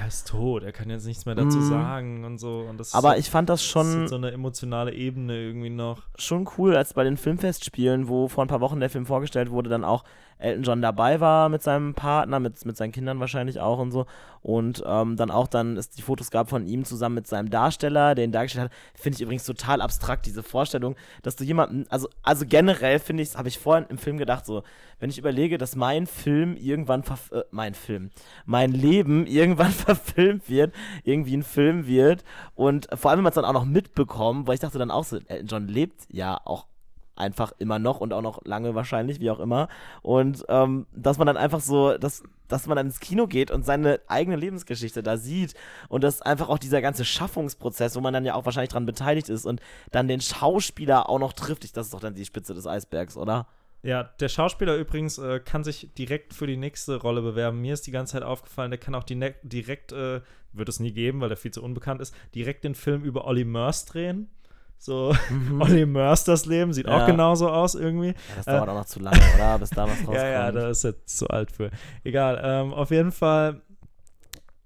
er 0.00 0.08
ist 0.08 0.28
tot, 0.28 0.62
er 0.62 0.72
kann 0.72 0.90
jetzt 0.90 1.06
nichts 1.06 1.26
mehr 1.26 1.34
dazu 1.34 1.58
Mhm. 1.58 1.68
sagen 1.68 2.24
und 2.24 2.38
so. 2.38 2.60
Und 2.68 2.78
das 2.78 2.88
ist 2.88 2.94
Aber 2.94 3.12
so, 3.12 3.18
ich 3.18 3.30
fand 3.30 3.48
das 3.48 3.60
das 3.60 3.66
schon, 3.66 4.04
ist 4.04 4.10
so 4.10 4.16
eine 4.16 4.30
emotionale 4.32 4.92
Ebene 4.92 5.34
irgendwie 5.36 5.70
noch. 5.70 6.02
schon 6.16 6.48
cool, 6.58 6.76
als 6.76 6.94
bei 6.94 7.04
den 7.04 7.16
Filmfestspielen, 7.16 8.08
wo 8.08 8.28
vor 8.28 8.44
ein 8.44 8.48
paar 8.48 8.60
Wochen 8.60 8.80
der 8.80 8.90
Film 8.90 9.06
vorgestellt 9.06 9.50
wurde, 9.50 9.70
dann 9.70 9.84
auch 9.84 10.04
Elton 10.38 10.62
John 10.62 10.82
dabei 10.82 11.20
war 11.20 11.48
mit 11.48 11.62
seinem 11.62 11.94
Partner, 11.94 12.40
mit, 12.40 12.64
mit 12.64 12.76
seinen 12.76 12.92
Kindern 12.92 13.20
wahrscheinlich 13.20 13.60
auch 13.60 13.78
und 13.78 13.90
so. 13.90 14.06
Und 14.42 14.82
ähm, 14.86 15.16
dann 15.16 15.30
auch 15.30 15.48
dann 15.48 15.76
es 15.76 15.88
die 15.88 16.02
Fotos 16.02 16.30
gab 16.30 16.50
von 16.50 16.66
ihm 16.66 16.84
zusammen 16.84 17.14
mit 17.14 17.26
seinem 17.26 17.48
Darsteller, 17.48 18.14
der 18.14 18.26
ihn 18.26 18.32
dargestellt 18.32 18.66
hat. 18.66 18.72
Finde 18.94 19.16
ich 19.16 19.22
übrigens 19.22 19.44
total 19.44 19.80
abstrakt, 19.80 20.26
diese 20.26 20.42
Vorstellung, 20.42 20.96
dass 21.22 21.36
du 21.36 21.44
jemanden, 21.44 21.86
also, 21.88 22.08
also 22.22 22.44
generell 22.46 22.98
finde 22.98 23.22
ich, 23.22 23.36
habe 23.36 23.48
ich 23.48 23.58
vorhin 23.58 23.86
im 23.88 23.96
Film 23.96 24.18
gedacht, 24.18 24.44
so, 24.44 24.62
wenn 25.00 25.08
ich 25.08 25.18
überlege, 25.18 25.56
dass 25.56 25.76
mein 25.76 26.06
Film 26.06 26.56
irgendwann, 26.56 27.02
äh, 27.32 27.42
mein 27.50 27.74
Film, 27.74 28.10
mein 28.44 28.72
Leben 28.72 29.26
irgendwann 29.26 29.72
verfilmt 29.72 30.48
wird, 30.50 30.74
irgendwie 31.04 31.36
ein 31.36 31.42
Film 31.42 31.86
wird 31.86 32.24
und 32.54 32.88
vor 32.94 33.10
allem, 33.10 33.18
wenn 33.18 33.24
man 33.24 33.30
es 33.30 33.36
dann 33.36 33.44
auch 33.44 33.52
noch 33.52 33.64
mitbekommt, 33.64 34.46
weil 34.46 34.54
ich 34.54 34.60
dachte 34.60 34.78
dann 34.78 34.90
auch 34.90 35.04
so, 35.04 35.18
Elton 35.26 35.46
John 35.46 35.68
lebt 35.68 36.02
ja 36.10 36.38
auch 36.44 36.66
einfach 37.16 37.52
immer 37.58 37.78
noch 37.78 38.00
und 38.00 38.12
auch 38.12 38.22
noch 38.22 38.44
lange 38.44 38.74
wahrscheinlich, 38.74 39.20
wie 39.20 39.30
auch 39.30 39.40
immer. 39.40 39.68
Und 40.02 40.44
ähm, 40.48 40.86
dass 40.94 41.18
man 41.18 41.26
dann 41.26 41.36
einfach 41.36 41.60
so, 41.60 41.96
dass, 41.96 42.22
dass 42.48 42.66
man 42.66 42.76
dann 42.76 42.86
ins 42.86 43.00
Kino 43.00 43.26
geht 43.26 43.50
und 43.50 43.64
seine 43.64 44.00
eigene 44.08 44.36
Lebensgeschichte 44.36 45.02
da 45.02 45.16
sieht 45.16 45.54
und 45.88 46.04
dass 46.04 46.22
einfach 46.22 46.48
auch 46.48 46.58
dieser 46.58 46.82
ganze 46.82 47.04
Schaffungsprozess, 47.04 47.96
wo 47.96 48.00
man 48.00 48.14
dann 48.14 48.24
ja 48.24 48.34
auch 48.34 48.44
wahrscheinlich 48.44 48.72
dran 48.72 48.86
beteiligt 48.86 49.28
ist 49.28 49.46
und 49.46 49.60
dann 49.90 50.08
den 50.08 50.20
Schauspieler 50.20 51.08
auch 51.08 51.18
noch 51.18 51.32
trifft, 51.32 51.64
ich, 51.64 51.72
das 51.72 51.86
ist 51.86 51.94
doch 51.94 52.00
dann 52.00 52.14
die 52.14 52.24
Spitze 52.24 52.54
des 52.54 52.66
Eisbergs, 52.66 53.16
oder? 53.16 53.46
Ja, 53.84 54.04
der 54.18 54.30
Schauspieler 54.30 54.76
übrigens 54.76 55.18
äh, 55.18 55.40
kann 55.40 55.62
sich 55.62 55.90
direkt 55.92 56.32
für 56.32 56.46
die 56.46 56.56
nächste 56.56 56.96
Rolle 56.96 57.20
bewerben. 57.20 57.60
Mir 57.60 57.74
ist 57.74 57.86
die 57.86 57.90
ganze 57.90 58.14
Zeit 58.14 58.22
aufgefallen, 58.22 58.70
der 58.70 58.80
kann 58.80 58.94
auch 58.94 59.04
ne 59.10 59.34
direkt, 59.42 59.92
äh, 59.92 60.22
wird 60.54 60.68
es 60.70 60.80
nie 60.80 60.92
geben, 60.92 61.20
weil 61.20 61.28
der 61.28 61.36
viel 61.36 61.50
zu 61.50 61.62
unbekannt 61.62 62.00
ist, 62.00 62.14
direkt 62.34 62.64
den 62.64 62.74
Film 62.74 63.04
über 63.04 63.26
Olli 63.26 63.44
Murs 63.44 63.84
drehen. 63.84 64.30
So, 64.78 65.14
mhm. 65.30 65.60
Olli 65.62 65.86
das 66.26 66.46
Leben, 66.46 66.72
sieht 66.72 66.86
ja. 66.86 67.02
auch 67.02 67.06
genauso 67.06 67.48
aus 67.48 67.74
irgendwie. 67.74 68.08
Ja, 68.08 68.14
das 68.36 68.44
dauert 68.44 68.68
äh, 68.68 68.70
auch 68.70 68.74
noch 68.74 68.84
zu 68.84 69.00
lange, 69.00 69.20
oder? 69.34 69.58
Bis 69.58 69.70
da 69.70 69.84
was 69.84 69.98
rauskommt. 69.98 70.16
ja, 70.16 70.26
ja, 70.26 70.52
da 70.52 70.68
ist 70.68 70.84
jetzt 70.84 71.16
zu 71.16 71.28
alt 71.28 71.50
für. 71.50 71.70
Egal, 72.02 72.40
ähm, 72.44 72.74
auf 72.74 72.90
jeden 72.90 73.12
Fall, 73.12 73.62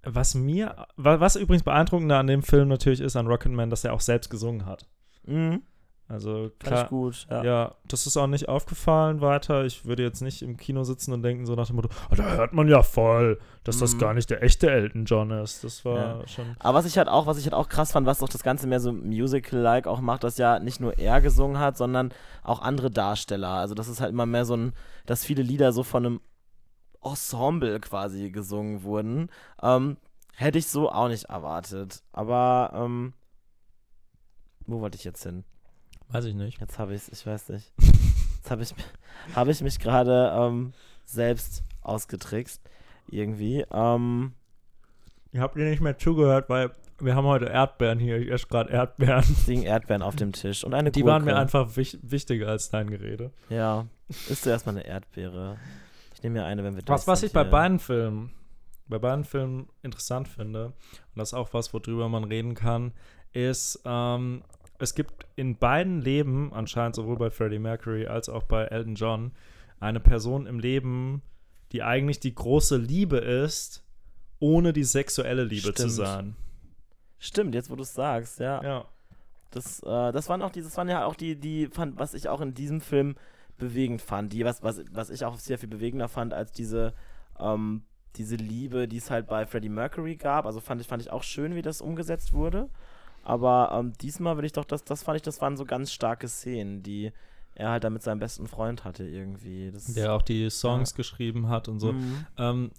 was 0.02 0.34
mir, 0.34 0.86
was 0.96 1.36
übrigens 1.36 1.62
beeindruckender 1.62 2.18
an 2.18 2.26
dem 2.26 2.42
Film 2.42 2.68
natürlich 2.68 3.00
ist, 3.00 3.16
an 3.16 3.26
Rocketman, 3.26 3.70
dass 3.70 3.84
er 3.84 3.92
auch 3.92 4.00
selbst 4.00 4.30
gesungen 4.30 4.66
hat. 4.66 4.86
Mhm. 5.24 5.62
Also 6.10 6.50
klar, 6.58 6.88
gut, 6.88 7.26
ja. 7.28 7.44
ja. 7.44 7.74
das 7.86 8.06
ist 8.06 8.16
auch 8.16 8.26
nicht 8.26 8.48
aufgefallen 8.48 9.20
weiter. 9.20 9.66
Ich 9.66 9.84
würde 9.84 10.02
jetzt 10.02 10.22
nicht 10.22 10.40
im 10.40 10.56
Kino 10.56 10.82
sitzen 10.82 11.12
und 11.12 11.22
denken 11.22 11.44
so 11.44 11.54
nach 11.54 11.66
dem 11.66 11.76
Motto, 11.76 11.90
oh, 12.10 12.14
da 12.14 12.30
hört 12.30 12.54
man 12.54 12.66
ja 12.66 12.82
voll, 12.82 13.38
dass 13.62 13.76
mm. 13.76 13.80
das 13.80 13.94
mhm. 13.94 13.98
gar 13.98 14.14
nicht 14.14 14.30
der 14.30 14.42
echte 14.42 14.70
Elton 14.70 15.04
John 15.04 15.30
ist. 15.30 15.64
Das 15.64 15.84
war 15.84 16.20
ja. 16.20 16.26
schon. 16.26 16.56
Aber 16.60 16.78
was 16.78 16.86
ich 16.86 16.96
halt 16.96 17.08
auch, 17.08 17.26
was 17.26 17.36
ich 17.36 17.44
halt 17.44 17.52
auch 17.52 17.68
krass 17.68 17.92
fand, 17.92 18.06
was 18.06 18.20
doch 18.20 18.28
das 18.30 18.42
Ganze 18.42 18.66
mehr 18.66 18.80
so 18.80 18.90
Musical-like 18.90 19.86
auch 19.86 20.00
macht, 20.00 20.24
dass 20.24 20.38
ja 20.38 20.58
nicht 20.58 20.80
nur 20.80 20.98
er 20.98 21.20
gesungen 21.20 21.58
hat, 21.58 21.76
sondern 21.76 22.10
auch 22.42 22.62
andere 22.62 22.90
Darsteller. 22.90 23.50
Also 23.50 23.74
das 23.74 23.88
ist 23.88 24.00
halt 24.00 24.10
immer 24.10 24.24
mehr 24.24 24.46
so 24.46 24.56
ein, 24.56 24.72
dass 25.04 25.26
viele 25.26 25.42
Lieder 25.42 25.72
so 25.72 25.82
von 25.82 26.06
einem 26.06 26.20
Ensemble 27.02 27.80
quasi 27.80 28.30
gesungen 28.30 28.82
wurden. 28.82 29.28
Ähm, 29.62 29.98
hätte 30.36 30.56
ich 30.56 30.68
so 30.68 30.90
auch 30.90 31.08
nicht 31.08 31.24
erwartet. 31.24 32.02
Aber 32.12 32.70
ähm, 32.74 33.12
wo 34.66 34.80
wollte 34.80 34.96
ich 34.96 35.04
jetzt 35.04 35.22
hin? 35.22 35.44
Weiß 36.10 36.24
ich 36.24 36.34
nicht. 36.34 36.60
Jetzt 36.60 36.78
habe 36.78 36.94
ich 36.94 37.02
es, 37.02 37.08
ich 37.20 37.26
weiß 37.26 37.48
nicht. 37.50 37.72
Jetzt 38.36 38.50
habe 38.50 38.62
ich, 38.62 38.74
hab 39.34 39.48
ich 39.48 39.60
mich 39.60 39.78
gerade 39.78 40.32
ähm, 40.34 40.72
selbst 41.04 41.62
ausgetrickst. 41.82 42.62
Irgendwie. 43.10 43.64
Ähm, 43.70 44.32
Ihr 45.32 45.42
habt 45.42 45.56
ihr 45.56 45.64
nicht 45.68 45.82
mehr 45.82 45.98
zugehört, 45.98 46.48
weil 46.48 46.70
wir 47.00 47.14
haben 47.14 47.26
heute 47.26 47.46
Erdbeeren 47.46 47.98
hier. 47.98 48.16
Ich 48.18 48.30
esse 48.30 48.46
gerade 48.46 48.70
Erdbeeren. 48.72 49.24
Liegen 49.46 49.62
Erdbeeren 49.62 50.02
auf 50.02 50.16
dem 50.16 50.32
Tisch 50.32 50.64
und 50.64 50.72
eine 50.72 50.90
Die 50.90 51.00
Gurke. 51.00 51.12
waren 51.12 51.24
mir 51.24 51.36
einfach 51.36 51.76
wich 51.76 51.98
wichtiger 52.02 52.48
als 52.48 52.70
dein 52.70 52.88
Gerede. 52.88 53.30
Ja. 53.50 53.86
Isst 54.08 54.46
du 54.46 54.50
erstmal 54.50 54.76
eine 54.76 54.86
Erdbeere? 54.86 55.58
Ich 56.14 56.22
nehme 56.22 56.40
mir 56.40 56.46
eine, 56.46 56.64
wenn 56.64 56.74
wir 56.76 56.82
Was, 56.86 57.06
was 57.06 57.22
ich 57.22 57.32
bei 57.32 57.44
beiden 57.44 57.78
Filmen, 57.78 58.32
bei 58.86 58.98
beiden 58.98 59.24
Filmen 59.24 59.68
interessant 59.82 60.28
finde, 60.28 60.66
und 60.68 60.74
das 61.16 61.28
ist 61.28 61.34
auch 61.34 61.52
was, 61.52 61.72
worüber 61.74 62.08
man 62.08 62.24
reden 62.24 62.54
kann, 62.54 62.92
ist, 63.32 63.80
ähm, 63.84 64.42
es 64.78 64.94
gibt 64.94 65.26
in 65.36 65.56
beiden 65.56 66.00
Leben, 66.00 66.52
anscheinend 66.52 66.94
sowohl 66.94 67.16
bei 67.16 67.30
Freddie 67.30 67.58
Mercury 67.58 68.06
als 68.06 68.28
auch 68.28 68.44
bei 68.44 68.64
Elton 68.64 68.94
John, 68.94 69.32
eine 69.80 70.00
Person 70.00 70.46
im 70.46 70.58
Leben, 70.58 71.22
die 71.72 71.82
eigentlich 71.82 72.20
die 72.20 72.34
große 72.34 72.76
Liebe 72.76 73.18
ist, 73.18 73.84
ohne 74.40 74.72
die 74.72 74.84
sexuelle 74.84 75.44
Liebe 75.44 75.72
Stimmt. 75.72 75.78
zu 75.78 75.88
sein. 75.88 76.36
Stimmt, 77.18 77.54
jetzt 77.54 77.70
wo 77.70 77.76
du 77.76 77.82
es 77.82 77.94
sagst, 77.94 78.38
ja. 78.38 78.62
Ja. 78.62 78.84
Das, 79.50 79.82
äh, 79.82 80.12
das 80.12 80.28
waren 80.28 80.42
auch 80.42 80.50
die, 80.50 80.62
das 80.62 80.76
waren 80.76 80.88
ja 80.88 81.04
auch 81.04 81.16
die, 81.16 81.34
die 81.36 81.66
fand, 81.66 81.98
was 81.98 82.14
ich 82.14 82.28
auch 82.28 82.40
in 82.40 82.54
diesem 82.54 82.80
Film 82.80 83.16
bewegend 83.56 84.00
fand, 84.00 84.32
die, 84.32 84.44
was, 84.44 84.62
was, 84.62 84.82
was 84.92 85.10
ich 85.10 85.24
auch 85.24 85.36
sehr 85.38 85.58
viel 85.58 85.68
bewegender 85.68 86.08
fand 86.08 86.32
als 86.32 86.52
diese, 86.52 86.94
ähm, 87.40 87.82
diese 88.16 88.36
Liebe, 88.36 88.86
die 88.86 88.98
es 88.98 89.10
halt 89.10 89.26
bei 89.26 89.46
Freddie 89.46 89.68
Mercury 89.68 90.16
gab. 90.16 90.46
Also 90.46 90.60
fand 90.60 90.80
ich, 90.80 90.86
fand 90.86 91.02
ich 91.02 91.10
auch 91.10 91.22
schön, 91.22 91.54
wie 91.54 91.62
das 91.62 91.80
umgesetzt 91.80 92.32
wurde. 92.32 92.68
Aber 93.22 93.70
ähm, 93.72 93.92
diesmal 94.00 94.36
will 94.36 94.44
ich 94.44 94.52
doch, 94.52 94.64
das, 94.64 94.84
das 94.84 95.02
fand 95.02 95.16
ich, 95.16 95.22
das 95.22 95.40
waren 95.40 95.56
so 95.56 95.64
ganz 95.64 95.92
starke 95.92 96.28
Szenen, 96.28 96.82
die 96.82 97.12
er 97.54 97.70
halt 97.70 97.84
da 97.84 97.90
mit 97.90 98.02
seinem 98.02 98.20
besten 98.20 98.46
Freund 98.46 98.84
hatte 98.84 99.04
irgendwie. 99.04 99.70
Das, 99.72 99.86
Der 99.86 100.12
auch 100.12 100.22
die 100.22 100.48
Songs 100.48 100.92
ja. 100.92 100.96
geschrieben 100.96 101.48
hat 101.48 101.68
und 101.68 101.80
so. 101.80 101.92
Mhm. 101.92 102.26
Ähm, 102.38 102.70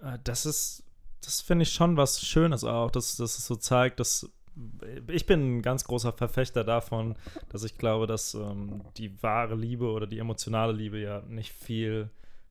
äh, 0.00 0.18
das 0.24 0.46
ist, 0.46 0.84
das 1.22 1.40
finde 1.40 1.64
ich 1.64 1.72
schon 1.72 1.96
was 1.96 2.20
Schönes 2.20 2.64
auch, 2.64 2.90
dass, 2.90 3.16
dass 3.16 3.38
es 3.38 3.46
so 3.46 3.56
zeigt, 3.56 4.00
dass 4.00 4.30
ich 5.08 5.26
bin 5.26 5.58
ein 5.58 5.62
ganz 5.62 5.84
großer 5.84 6.12
Verfechter 6.12 6.64
davon, 6.64 7.14
dass 7.50 7.62
ich 7.62 7.76
glaube, 7.76 8.06
dass 8.06 8.32
ähm, 8.32 8.80
die 8.96 9.22
wahre 9.22 9.54
Liebe 9.54 9.90
oder 9.90 10.06
die 10.06 10.18
emotionale 10.18 10.72
Liebe 10.72 10.98
ja 10.98 11.20
nicht 11.28 11.52
viel 11.52 12.08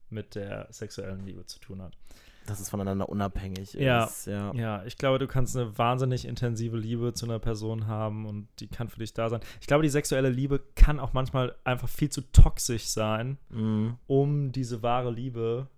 mit 0.08 0.36
der 0.36 0.68
sexuellen 0.70 1.26
Liebe 1.26 1.46
zu 1.46 1.58
tun 1.58 1.82
hat 1.82 1.96
dass 2.46 2.60
es 2.60 2.70
voneinander 2.70 3.08
unabhängig 3.08 3.74
ja, 3.74 4.04
ist. 4.04 4.26
Ja. 4.26 4.52
ja, 4.54 4.84
ich 4.84 4.96
glaube, 4.96 5.18
du 5.18 5.26
kannst 5.26 5.56
eine 5.56 5.76
wahnsinnig 5.76 6.26
intensive 6.26 6.76
Liebe 6.76 7.12
zu 7.12 7.26
einer 7.26 7.38
Person 7.38 7.86
haben 7.86 8.26
und 8.26 8.48
die 8.60 8.68
kann 8.68 8.88
für 8.88 9.00
dich 9.00 9.12
da 9.12 9.28
sein. 9.28 9.40
Ich 9.60 9.66
glaube, 9.66 9.82
die 9.82 9.88
sexuelle 9.88 10.30
Liebe 10.30 10.60
kann 10.74 11.00
auch 11.00 11.12
manchmal 11.12 11.54
einfach 11.64 11.88
viel 11.88 12.10
zu 12.10 12.22
toxisch 12.32 12.86
sein, 12.86 13.38
mhm. 13.50 13.96
um 14.06 14.52
diese 14.52 14.82
wahre 14.82 15.10
Liebe, 15.10 15.68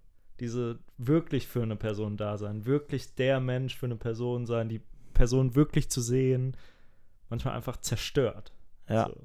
diese 0.40 0.78
wirklich 0.96 1.48
für 1.48 1.62
eine 1.62 1.76
Person 1.76 2.16
da 2.16 2.38
sein, 2.38 2.64
wirklich 2.64 3.14
der 3.14 3.40
Mensch 3.40 3.76
für 3.76 3.86
eine 3.86 3.96
Person 3.96 4.46
sein, 4.46 4.68
die 4.68 4.82
Person 5.14 5.54
wirklich 5.54 5.90
zu 5.90 6.00
sehen, 6.00 6.56
manchmal 7.28 7.54
einfach 7.54 7.78
zerstört. 7.78 8.52
Ja. 8.88 9.06
So. 9.06 9.16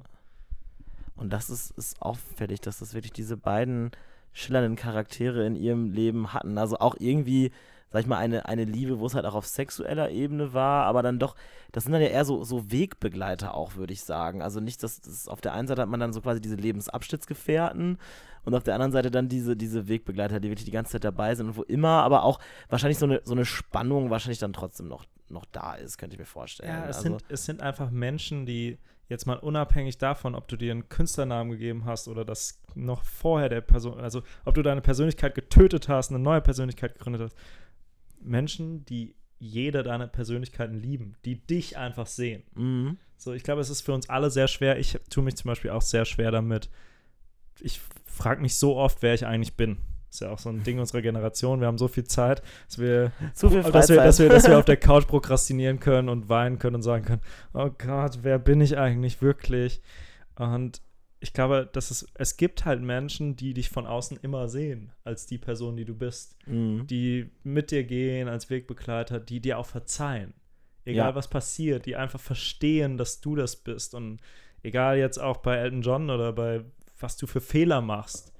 Und 1.16 1.32
das 1.32 1.50
ist, 1.50 1.70
ist 1.72 2.02
auffällig, 2.02 2.60
dass 2.60 2.78
das 2.80 2.94
wirklich 2.94 3.12
diese 3.12 3.36
beiden 3.36 3.92
schillernden 4.34 4.76
Charaktere 4.76 5.46
in 5.46 5.56
ihrem 5.56 5.90
Leben 5.90 6.34
hatten. 6.34 6.58
Also 6.58 6.78
auch 6.78 6.96
irgendwie, 6.98 7.52
sag 7.90 8.02
ich 8.02 8.06
mal, 8.06 8.18
eine, 8.18 8.46
eine 8.46 8.64
Liebe, 8.64 8.98
wo 8.98 9.06
es 9.06 9.14
halt 9.14 9.24
auch 9.24 9.34
auf 9.34 9.46
sexueller 9.46 10.10
Ebene 10.10 10.52
war, 10.52 10.84
aber 10.84 11.02
dann 11.02 11.18
doch, 11.18 11.36
das 11.72 11.84
sind 11.84 11.92
dann 11.92 12.02
ja 12.02 12.08
eher 12.08 12.24
so, 12.24 12.44
so 12.44 12.70
Wegbegleiter 12.70 13.54
auch, 13.54 13.76
würde 13.76 13.92
ich 13.92 14.02
sagen. 14.02 14.42
Also 14.42 14.60
nicht, 14.60 14.82
dass 14.82 15.00
das 15.00 15.28
auf 15.28 15.40
der 15.40 15.54
einen 15.54 15.68
Seite 15.68 15.80
hat 15.80 15.88
man 15.88 16.00
dann 16.00 16.12
so 16.12 16.20
quasi 16.20 16.40
diese 16.40 16.56
Lebensabschnittsgefährten 16.56 17.98
und 18.44 18.54
auf 18.54 18.64
der 18.64 18.74
anderen 18.74 18.92
Seite 18.92 19.10
dann 19.10 19.28
diese, 19.28 19.56
diese 19.56 19.88
Wegbegleiter, 19.88 20.40
die 20.40 20.50
wirklich 20.50 20.66
die 20.66 20.72
ganze 20.72 20.92
Zeit 20.92 21.04
dabei 21.04 21.34
sind 21.36 21.46
und 21.46 21.56
wo 21.56 21.62
immer, 21.62 22.02
aber 22.02 22.24
auch 22.24 22.40
wahrscheinlich 22.68 22.98
so 22.98 23.06
eine, 23.06 23.22
so 23.24 23.32
eine 23.32 23.44
Spannung 23.44 24.10
wahrscheinlich 24.10 24.40
dann 24.40 24.52
trotzdem 24.52 24.88
noch, 24.88 25.04
noch 25.28 25.44
da 25.46 25.74
ist, 25.74 25.96
könnte 25.96 26.14
ich 26.14 26.20
mir 26.20 26.26
vorstellen. 26.26 26.68
Ja, 26.68 26.88
es, 26.88 26.96
also, 26.98 27.08
sind, 27.10 27.24
es 27.28 27.44
sind 27.44 27.62
einfach 27.62 27.90
Menschen, 27.90 28.46
die 28.46 28.78
jetzt 29.08 29.26
mal 29.26 29.38
unabhängig 29.38 29.98
davon, 29.98 30.34
ob 30.34 30.48
du 30.48 30.56
dir 30.56 30.72
einen 30.72 30.88
Künstlernamen 30.88 31.50
gegeben 31.50 31.84
hast 31.84 32.08
oder 32.08 32.24
das 32.24 32.62
noch 32.74 33.04
vorher 33.04 33.48
der 33.48 33.60
Person, 33.60 34.00
also 34.00 34.22
ob 34.44 34.54
du 34.54 34.62
deine 34.62 34.80
Persönlichkeit 34.80 35.34
getötet 35.34 35.88
hast, 35.88 36.10
eine 36.10 36.18
neue 36.18 36.40
Persönlichkeit 36.40 36.94
gegründet 36.94 37.22
hast. 37.22 37.36
Menschen, 38.20 38.84
die 38.86 39.14
jede 39.38 39.82
deiner 39.82 40.06
Persönlichkeiten 40.06 40.74
lieben, 40.74 41.16
die 41.24 41.46
dich 41.46 41.76
einfach 41.76 42.06
sehen. 42.06 42.42
Mhm. 42.54 42.98
So, 43.16 43.32
ich 43.32 43.42
glaube, 43.42 43.60
es 43.60 43.70
ist 43.70 43.82
für 43.82 43.92
uns 43.92 44.08
alle 44.08 44.30
sehr 44.30 44.48
schwer. 44.48 44.78
Ich 44.78 44.98
tue 45.10 45.22
mich 45.22 45.36
zum 45.36 45.48
Beispiel 45.48 45.70
auch 45.70 45.82
sehr 45.82 46.04
schwer 46.04 46.30
damit. 46.30 46.70
Ich 47.60 47.80
frage 48.06 48.40
mich 48.40 48.56
so 48.56 48.76
oft, 48.76 49.02
wer 49.02 49.14
ich 49.14 49.26
eigentlich 49.26 49.56
bin. 49.56 49.78
Ist 50.14 50.20
ja 50.20 50.30
auch 50.30 50.38
so 50.38 50.48
ein 50.48 50.62
Ding 50.62 50.78
unserer 50.78 51.02
Generation. 51.02 51.58
Wir 51.58 51.66
haben 51.66 51.76
so 51.76 51.88
viel 51.88 52.04
Zeit, 52.04 52.40
dass 52.68 52.78
wir, 52.78 53.10
Zu 53.34 53.50
viel 53.50 53.62
dass 53.72 53.88
wir, 53.88 53.96
dass 53.96 54.20
wir, 54.20 54.28
dass 54.28 54.46
wir 54.46 54.56
auf 54.56 54.64
der 54.64 54.76
Couch 54.76 55.08
prokrastinieren 55.08 55.80
können 55.80 56.08
und 56.08 56.28
weinen 56.28 56.60
können 56.60 56.76
und 56.76 56.82
sagen 56.82 57.04
können, 57.04 57.20
oh 57.52 57.68
Gott, 57.76 58.20
wer 58.22 58.38
bin 58.38 58.60
ich 58.60 58.78
eigentlich 58.78 59.22
wirklich? 59.22 59.82
Und 60.36 60.82
ich 61.18 61.32
glaube, 61.32 61.68
dass 61.72 61.90
es, 61.90 62.06
es 62.14 62.36
gibt 62.36 62.64
halt 62.64 62.80
Menschen, 62.80 63.34
die 63.34 63.54
dich 63.54 63.70
von 63.70 63.88
außen 63.88 64.20
immer 64.22 64.46
sehen, 64.46 64.92
als 65.02 65.26
die 65.26 65.38
Person, 65.38 65.76
die 65.76 65.84
du 65.84 65.96
bist. 65.96 66.36
Mhm. 66.46 66.86
Die 66.86 67.32
mit 67.42 67.72
dir 67.72 67.82
gehen 67.82 68.28
als 68.28 68.50
Wegbegleiter, 68.50 69.18
die 69.18 69.40
dir 69.40 69.58
auch 69.58 69.66
verzeihen. 69.66 70.32
Egal 70.84 71.10
ja. 71.10 71.14
was 71.16 71.28
passiert, 71.28 71.86
die 71.86 71.96
einfach 71.96 72.20
verstehen, 72.20 72.98
dass 72.98 73.20
du 73.20 73.34
das 73.34 73.56
bist. 73.56 73.94
Und 73.94 74.20
egal 74.62 74.96
jetzt 74.96 75.18
auch 75.18 75.38
bei 75.38 75.56
Elton 75.56 75.82
John 75.82 76.08
oder 76.08 76.32
bei 76.32 76.64
was 77.00 77.16
du 77.16 77.26
für 77.26 77.40
Fehler 77.40 77.80
machst 77.80 78.32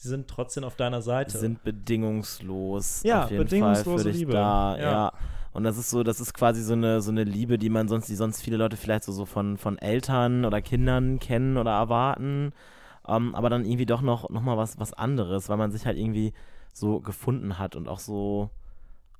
sie 0.00 0.08
sind 0.08 0.28
trotzdem 0.28 0.64
auf 0.64 0.76
deiner 0.76 1.02
Seite. 1.02 1.38
Sind 1.38 1.62
bedingungslos. 1.62 3.02
Ja, 3.02 3.26
bedingungslose 3.26 4.10
Liebe. 4.10 4.32
Da, 4.32 4.76
ja. 4.78 4.82
ja. 4.82 5.12
Und 5.52 5.64
das 5.64 5.76
ist 5.76 5.90
so, 5.90 6.02
das 6.02 6.20
ist 6.20 6.32
quasi 6.32 6.62
so 6.62 6.72
eine, 6.72 7.02
so 7.02 7.10
eine 7.10 7.24
Liebe, 7.24 7.58
die 7.58 7.68
man 7.68 7.86
sonst, 7.86 8.08
die 8.08 8.14
sonst 8.14 8.40
viele 8.40 8.56
Leute 8.56 8.78
vielleicht 8.78 9.04
so, 9.04 9.12
so 9.12 9.26
von, 9.26 9.58
von 9.58 9.76
Eltern 9.76 10.46
oder 10.46 10.62
Kindern 10.62 11.18
kennen 11.18 11.58
oder 11.58 11.72
erwarten. 11.72 12.52
Um, 13.02 13.28
ähm, 13.28 13.34
aber 13.34 13.50
dann 13.50 13.64
irgendwie 13.64 13.86
doch 13.86 14.02
noch, 14.02 14.30
noch 14.30 14.42
mal 14.42 14.56
was, 14.56 14.78
was 14.78 14.92
anderes, 14.92 15.48
weil 15.48 15.56
man 15.56 15.70
sich 15.70 15.84
halt 15.84 15.98
irgendwie 15.98 16.32
so 16.72 17.00
gefunden 17.00 17.58
hat 17.58 17.74
und 17.74 17.88
auch 17.88 17.98
so 17.98 18.50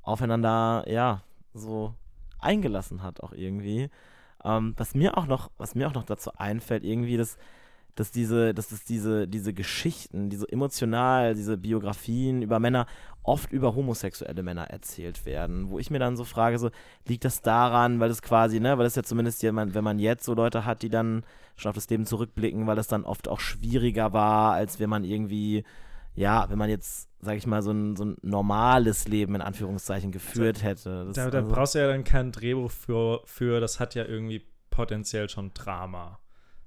aufeinander, 0.03 0.85
ja, 0.87 1.23
so 1.53 1.95
eingelassen 2.39 3.03
hat 3.03 3.21
auch 3.21 3.33
irgendwie. 3.33 3.91
Um, 4.43 4.51
ähm, 4.51 4.75
was 4.79 4.95
mir 4.95 5.19
auch 5.19 5.27
noch, 5.27 5.51
was 5.59 5.75
mir 5.75 5.89
auch 5.89 5.95
noch 5.95 6.05
dazu 6.05 6.31
einfällt, 6.37 6.85
irgendwie, 6.85 7.19
das 7.19 7.37
dass 7.95 8.11
diese, 8.11 8.55
dass 8.55 8.73
es 8.73 8.85
diese, 8.85 9.27
diese 9.29 9.53
Geschichten, 9.53 10.31
diese 10.31 10.51
emotional, 10.51 11.35
diese 11.35 11.57
Biografien 11.57 12.43
über 12.43 12.59
Männer 12.59 12.87
oft 13.23 13.53
über 13.53 13.75
homosexuelle 13.75 14.43
Männer 14.43 14.71
erzählt 14.71 15.27
werden, 15.27 15.71
wo 15.71 15.79
ich 15.79 15.91
mir 15.91 15.99
dann 15.99 16.17
so 16.17 16.25
frage, 16.25 16.59
so, 16.59 16.71
liegt 17.07 17.25
das 17.25 17.43
daran, 17.43 18.01
weil 18.01 18.11
es 18.11 18.23
quasi, 18.23 18.61
ne, 18.61 18.79
weil 18.79 18.87
es 18.87 18.97
ja 18.97 19.03
zumindest 19.03 19.43
jemand, 19.43 19.75
wenn 19.75 19.85
man 19.85 19.99
jetzt 19.99 20.25
so 20.25 20.35
Leute 20.35 20.65
hat, 20.65 20.83
die 20.83 20.89
dann 20.89 21.25
schon 21.57 21.69
auf 21.69 21.75
das 21.75 21.89
Leben 21.91 22.07
zurückblicken, 22.07 22.67
weil 22.67 22.79
es 22.79 22.89
dann 22.89 23.05
oft 23.05 23.29
auch 23.29 23.41
schwieriger 23.41 24.13
war, 24.13 24.55
als 24.55 24.81
wenn 24.81 24.89
man 24.89 25.05
irgendwie, 25.05 25.65
ja, 26.15 26.49
wenn 26.49 26.59
man 26.59 26.71
jetzt, 26.71 27.11
sag 27.21 27.37
ich 27.37 27.47
mal, 27.47 27.63
so 27.63 27.73
ein, 27.73 27.97
so 27.97 28.05
ein 28.05 28.17
normales 28.23 29.07
Leben 29.07 29.35
in 29.35 29.43
Anführungszeichen 29.43 30.13
geführt 30.13 30.63
hätte. 30.63 31.05
Das, 31.07 31.17
da, 31.17 31.31
da 31.31 31.39
also, 31.41 31.53
brauchst 31.53 31.75
du 31.75 31.81
ja 31.81 31.89
dann 31.89 32.05
kein 32.05 32.33
Drehbuch 32.33 32.71
für, 32.71 33.21
für, 33.27 33.61
das 33.61 33.81
hat 33.81 33.95
ja 33.95 34.05
irgendwie 34.05 34.47
potenziell 34.71 35.29
schon 35.29 35.53
Drama. 35.53 36.20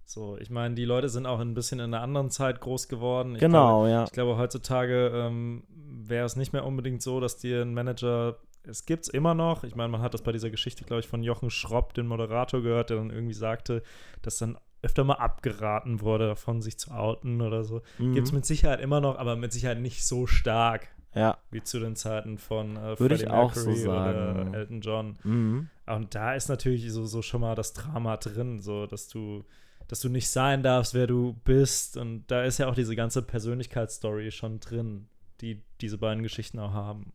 So, 0.06 0.38
ich 0.38 0.50
meine, 0.50 0.76
die 0.76 0.86
Leute 0.86 1.10
sind 1.10 1.26
auch 1.26 1.40
ein 1.40 1.54
bisschen 1.54 1.80
in 1.80 1.94
einer 1.94 2.04
anderen 2.04 2.30
Zeit 2.30 2.60
groß 2.62 2.88
geworden. 2.88 3.36
Ich 3.36 3.40
genau, 3.40 3.80
glaube, 3.82 3.90
ja. 3.90 4.04
Ich 4.04 4.12
glaube, 4.12 4.38
heutzutage 4.38 5.12
ähm, 5.14 5.64
wäre 5.70 6.26
es 6.26 6.36
nicht 6.36 6.54
mehr 6.54 6.66
unbedingt 6.66 7.02
so, 7.02 7.20
dass 7.20 7.38
dir 7.38 7.62
ein 7.62 7.74
Manager 7.74 8.38
es 8.66 8.86
gibt 8.86 9.04
es 9.04 9.10
immer 9.10 9.34
noch. 9.34 9.64
Ich 9.64 9.76
meine, 9.76 9.90
man 9.90 10.02
hat 10.02 10.14
das 10.14 10.22
bei 10.22 10.32
dieser 10.32 10.50
Geschichte, 10.50 10.86
glaube 10.86 11.02
ich, 11.02 11.08
von 11.08 11.22
Jochen 11.22 11.50
Schropp, 11.50 11.94
den 11.94 12.08
Moderator, 12.08 12.62
gehört, 12.62 12.90
der 12.90 12.98
dann 12.98 13.10
irgendwie 13.10 13.34
sagte, 13.34 13.84
dass 14.22 14.38
dann 14.38 14.58
öfter 14.82 15.04
mal 15.04 15.16
abgeraten 15.16 16.02
wurde, 16.02 16.28
davon 16.28 16.62
sich 16.62 16.78
zu 16.78 16.92
outen 16.92 17.42
oder 17.42 17.64
so. 17.64 17.82
Mhm. 17.98 18.14
Gibt 18.14 18.28
es 18.28 18.34
mit 18.34 18.46
Sicherheit 18.46 18.82
immer 18.82 19.02
noch, 19.02 19.18
aber 19.18 19.36
mit 19.36 19.54
Sicherheit 19.54 19.80
nicht 19.80 20.06
so 20.06 20.28
stark 20.28 20.88
Ja, 21.16 21.38
wie 21.52 21.64
zu 21.64 21.80
den 21.80 21.96
Zeiten 21.96 22.38
von 22.38 22.76
äh, 22.76 23.00
Würde 23.00 23.16
ich 23.16 23.22
Freddie 23.22 23.34
auch 23.34 23.54
so 23.54 23.70
Mercury 23.70 23.86
sagen. 23.86 24.48
oder 24.50 24.58
Elton 24.58 24.82
John. 24.82 25.18
mhm. 25.24 25.70
Und 25.86 26.16
da 26.16 26.34
ist 26.34 26.48
natürlich 26.48 26.90
so, 26.92 27.06
so 27.06 27.22
schon 27.22 27.42
mal 27.42 27.56
das 27.56 27.74
Drama 27.74 28.16
drin, 28.18 28.62
so 28.62 28.88
dass 28.88 29.10
du, 29.10 29.44
dass 29.88 30.00
du 30.00 30.10
nicht 30.10 30.30
sein 30.30 30.64
darfst, 30.64 30.94
wer 30.94 31.08
du 31.08 31.34
bist. 31.44 31.98
Und 31.98 32.26
da 32.28 32.44
ist 32.44 32.58
ja 32.58 32.68
auch 32.68 32.76
diese 32.76 32.96
ganze 32.96 33.22
Persönlichkeitsstory 33.22 34.32
schon 34.32 34.60
drin, 34.60 35.08
die 35.42 35.62
diese 35.82 35.98
beiden 35.98 36.24
Geschichten 36.24 36.60
auch 36.60 36.74
haben. 36.74 37.14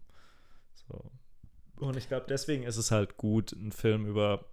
So. 0.74 1.10
Und 1.76 1.96
ich 1.96 2.08
glaube, 2.08 2.26
deswegen 2.28 2.64
ist 2.64 2.76
es 2.76 2.90
halt 2.90 3.16
gut, 3.16 3.52
einen 3.52 3.72
Film 3.72 4.06
über 4.06 4.44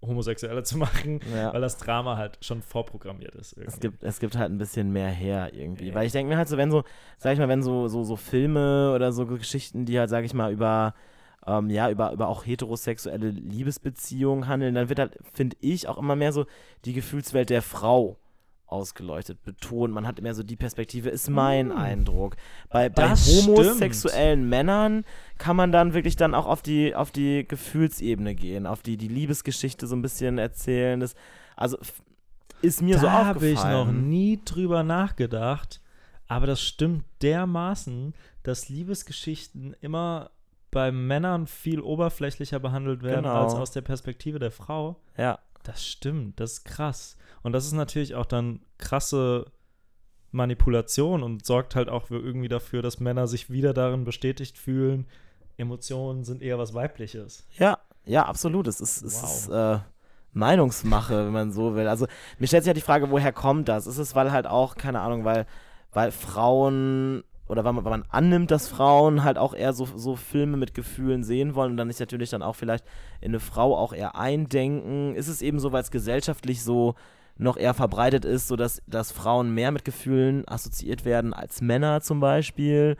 Homosexuelle 0.00 0.62
zu 0.62 0.78
machen, 0.78 1.20
ja. 1.32 1.52
weil 1.52 1.60
das 1.60 1.76
Drama 1.78 2.16
halt 2.16 2.38
schon 2.40 2.62
vorprogrammiert 2.62 3.34
ist. 3.34 3.52
Irgendwie. 3.52 3.74
Es 3.74 3.80
gibt, 3.80 4.02
es 4.02 4.20
gibt 4.20 4.36
halt 4.36 4.50
ein 4.50 4.58
bisschen 4.58 4.92
mehr 4.92 5.08
her 5.08 5.52
irgendwie. 5.52 5.88
Ja. 5.88 5.94
Weil 5.94 6.06
ich 6.06 6.12
denke 6.12 6.30
mir 6.30 6.38
halt 6.38 6.48
so, 6.48 6.56
wenn 6.56 6.70
so, 6.70 6.84
sag 7.18 7.32
ich 7.32 7.38
mal, 7.38 7.48
wenn 7.48 7.62
so, 7.62 7.88
so, 7.88 8.04
so 8.04 8.16
Filme 8.16 8.92
oder 8.94 9.12
so 9.12 9.26
Geschichten, 9.26 9.86
die 9.86 9.98
halt, 9.98 10.10
sag 10.10 10.24
ich 10.24 10.34
mal, 10.34 10.52
über, 10.52 10.94
ähm, 11.46 11.70
ja, 11.70 11.90
über, 11.90 12.12
über 12.12 12.28
auch 12.28 12.44
heterosexuelle 12.44 13.30
Liebesbeziehungen 13.30 14.48
handeln, 14.48 14.74
dann 14.74 14.88
wird 14.88 14.98
halt, 14.98 15.18
finde 15.32 15.56
ich, 15.60 15.88
auch 15.88 15.98
immer 15.98 16.16
mehr 16.16 16.32
so 16.32 16.46
die 16.84 16.92
Gefühlswelt 16.92 17.50
der 17.50 17.62
Frau 17.62 18.18
ausgeleuchtet, 18.68 19.42
betont. 19.44 19.94
Man 19.94 20.06
hat 20.06 20.20
mehr 20.20 20.34
so 20.34 20.42
die 20.42 20.56
Perspektive, 20.56 21.08
ist 21.08 21.30
mein 21.30 21.68
Mm. 21.68 21.78
Eindruck. 21.78 22.36
Bei, 22.68 22.88
bei 22.88 23.08
homosexuellen 23.14 24.48
Männern 24.48 25.04
kann 25.38 25.56
man 25.56 25.72
dann 25.72 25.94
wirklich 25.94 26.16
dann 26.16 26.34
auch 26.34 26.46
auf 26.46 26.60
die, 26.60 26.94
auf 26.94 27.10
die 27.10 27.48
Gefühlsebene 27.48 28.34
gehen, 28.34 28.66
auf 28.66 28.82
die, 28.82 28.98
die 28.98 29.08
Liebesgeschichte 29.08 29.86
so 29.86 29.96
ein 29.96 30.02
bisschen 30.02 30.36
erzählen. 30.36 31.00
Das, 31.00 31.14
also 31.56 31.78
ist 32.60 32.82
mir 32.82 32.96
da 32.96 33.00
so 33.00 33.10
habe 33.10 33.38
aufgefallen. 33.38 33.56
ich 33.56 33.64
noch 33.64 33.92
nie 33.92 34.40
drüber 34.44 34.82
nachgedacht, 34.82 35.80
aber 36.26 36.46
das 36.46 36.60
stimmt 36.60 37.04
dermaßen, 37.22 38.14
dass 38.42 38.68
Liebesgeschichten 38.68 39.74
immer 39.80 40.30
bei 40.70 40.92
Männern 40.92 41.46
viel 41.46 41.80
oberflächlicher 41.80 42.58
behandelt 42.60 43.02
werden 43.02 43.24
Genau. 43.24 43.42
als 43.44 43.54
aus 43.54 43.70
der 43.70 43.80
Perspektive 43.82 44.38
der 44.38 44.50
Frau. 44.50 44.96
Ja, 45.16 45.38
Das 45.64 45.86
stimmt, 45.86 46.40
das 46.40 46.52
ist 46.54 46.64
krass. 46.64 47.16
Und 47.42 47.52
das 47.52 47.66
ist 47.66 47.72
natürlich 47.72 48.14
auch 48.14 48.26
dann 48.26 48.60
krasse 48.78 49.46
Manipulation 50.30 51.22
und 51.22 51.44
sorgt 51.46 51.74
halt 51.74 51.88
auch 51.88 52.10
irgendwie 52.10 52.48
dafür, 52.48 52.82
dass 52.82 53.00
Männer 53.00 53.26
sich 53.26 53.50
wieder 53.50 53.72
darin 53.72 54.04
bestätigt 54.04 54.58
fühlen, 54.58 55.06
Emotionen 55.56 56.24
sind 56.24 56.42
eher 56.42 56.58
was 56.58 56.74
Weibliches. 56.74 57.46
ja, 57.58 57.78
ja, 58.04 58.24
absolut. 58.24 58.66
Es 58.68 58.80
ist, 58.80 59.02
es 59.02 59.22
Wow. 59.22 59.30
ist 59.30 59.48
äh, 59.50 59.78
Meinungsmache, 60.32 61.26
wenn 61.26 61.32
man 61.32 61.52
so 61.52 61.74
will. 61.74 61.86
Also 61.88 62.06
mir 62.38 62.46
stellt 62.46 62.64
sich 62.64 62.68
ja 62.68 62.74
die 62.74 62.80
Frage, 62.80 63.10
woher 63.10 63.32
kommt 63.32 63.68
das? 63.68 63.86
Ist 63.86 63.98
es, 63.98 64.14
weil 64.14 64.32
halt 64.32 64.46
auch, 64.46 64.76
keine 64.76 65.00
Ahnung, 65.00 65.26
weil, 65.26 65.44
weil 65.92 66.10
Frauen 66.10 67.22
oder 67.48 67.64
weil 67.64 67.72
man, 67.72 67.84
weil 67.84 67.90
man 67.90 68.04
annimmt, 68.10 68.50
dass 68.50 68.68
Frauen 68.68 69.24
halt 69.24 69.38
auch 69.38 69.54
eher 69.54 69.72
so, 69.72 69.86
so 69.86 70.16
Filme 70.16 70.56
mit 70.56 70.74
Gefühlen 70.74 71.24
sehen 71.24 71.54
wollen 71.54 71.72
und 71.72 71.76
dann 71.78 71.90
ist 71.90 72.00
natürlich 72.00 72.30
dann 72.30 72.42
auch 72.42 72.56
vielleicht 72.56 72.84
in 73.20 73.30
eine 73.30 73.40
Frau 73.40 73.76
auch 73.76 73.92
eher 73.92 74.16
eindenken. 74.16 75.14
Ist 75.14 75.28
es 75.28 75.42
eben 75.42 75.58
so, 75.58 75.72
weil 75.72 75.82
es 75.82 75.90
gesellschaftlich 75.90 76.62
so 76.62 76.94
noch 77.36 77.56
eher 77.56 77.74
verbreitet 77.74 78.24
ist, 78.24 78.48
sodass 78.48 78.82
dass 78.86 79.12
Frauen 79.12 79.54
mehr 79.54 79.70
mit 79.70 79.84
Gefühlen 79.84 80.46
assoziiert 80.46 81.04
werden 81.04 81.32
als 81.32 81.60
Männer 81.60 82.00
zum 82.02 82.20
Beispiel? 82.20 82.96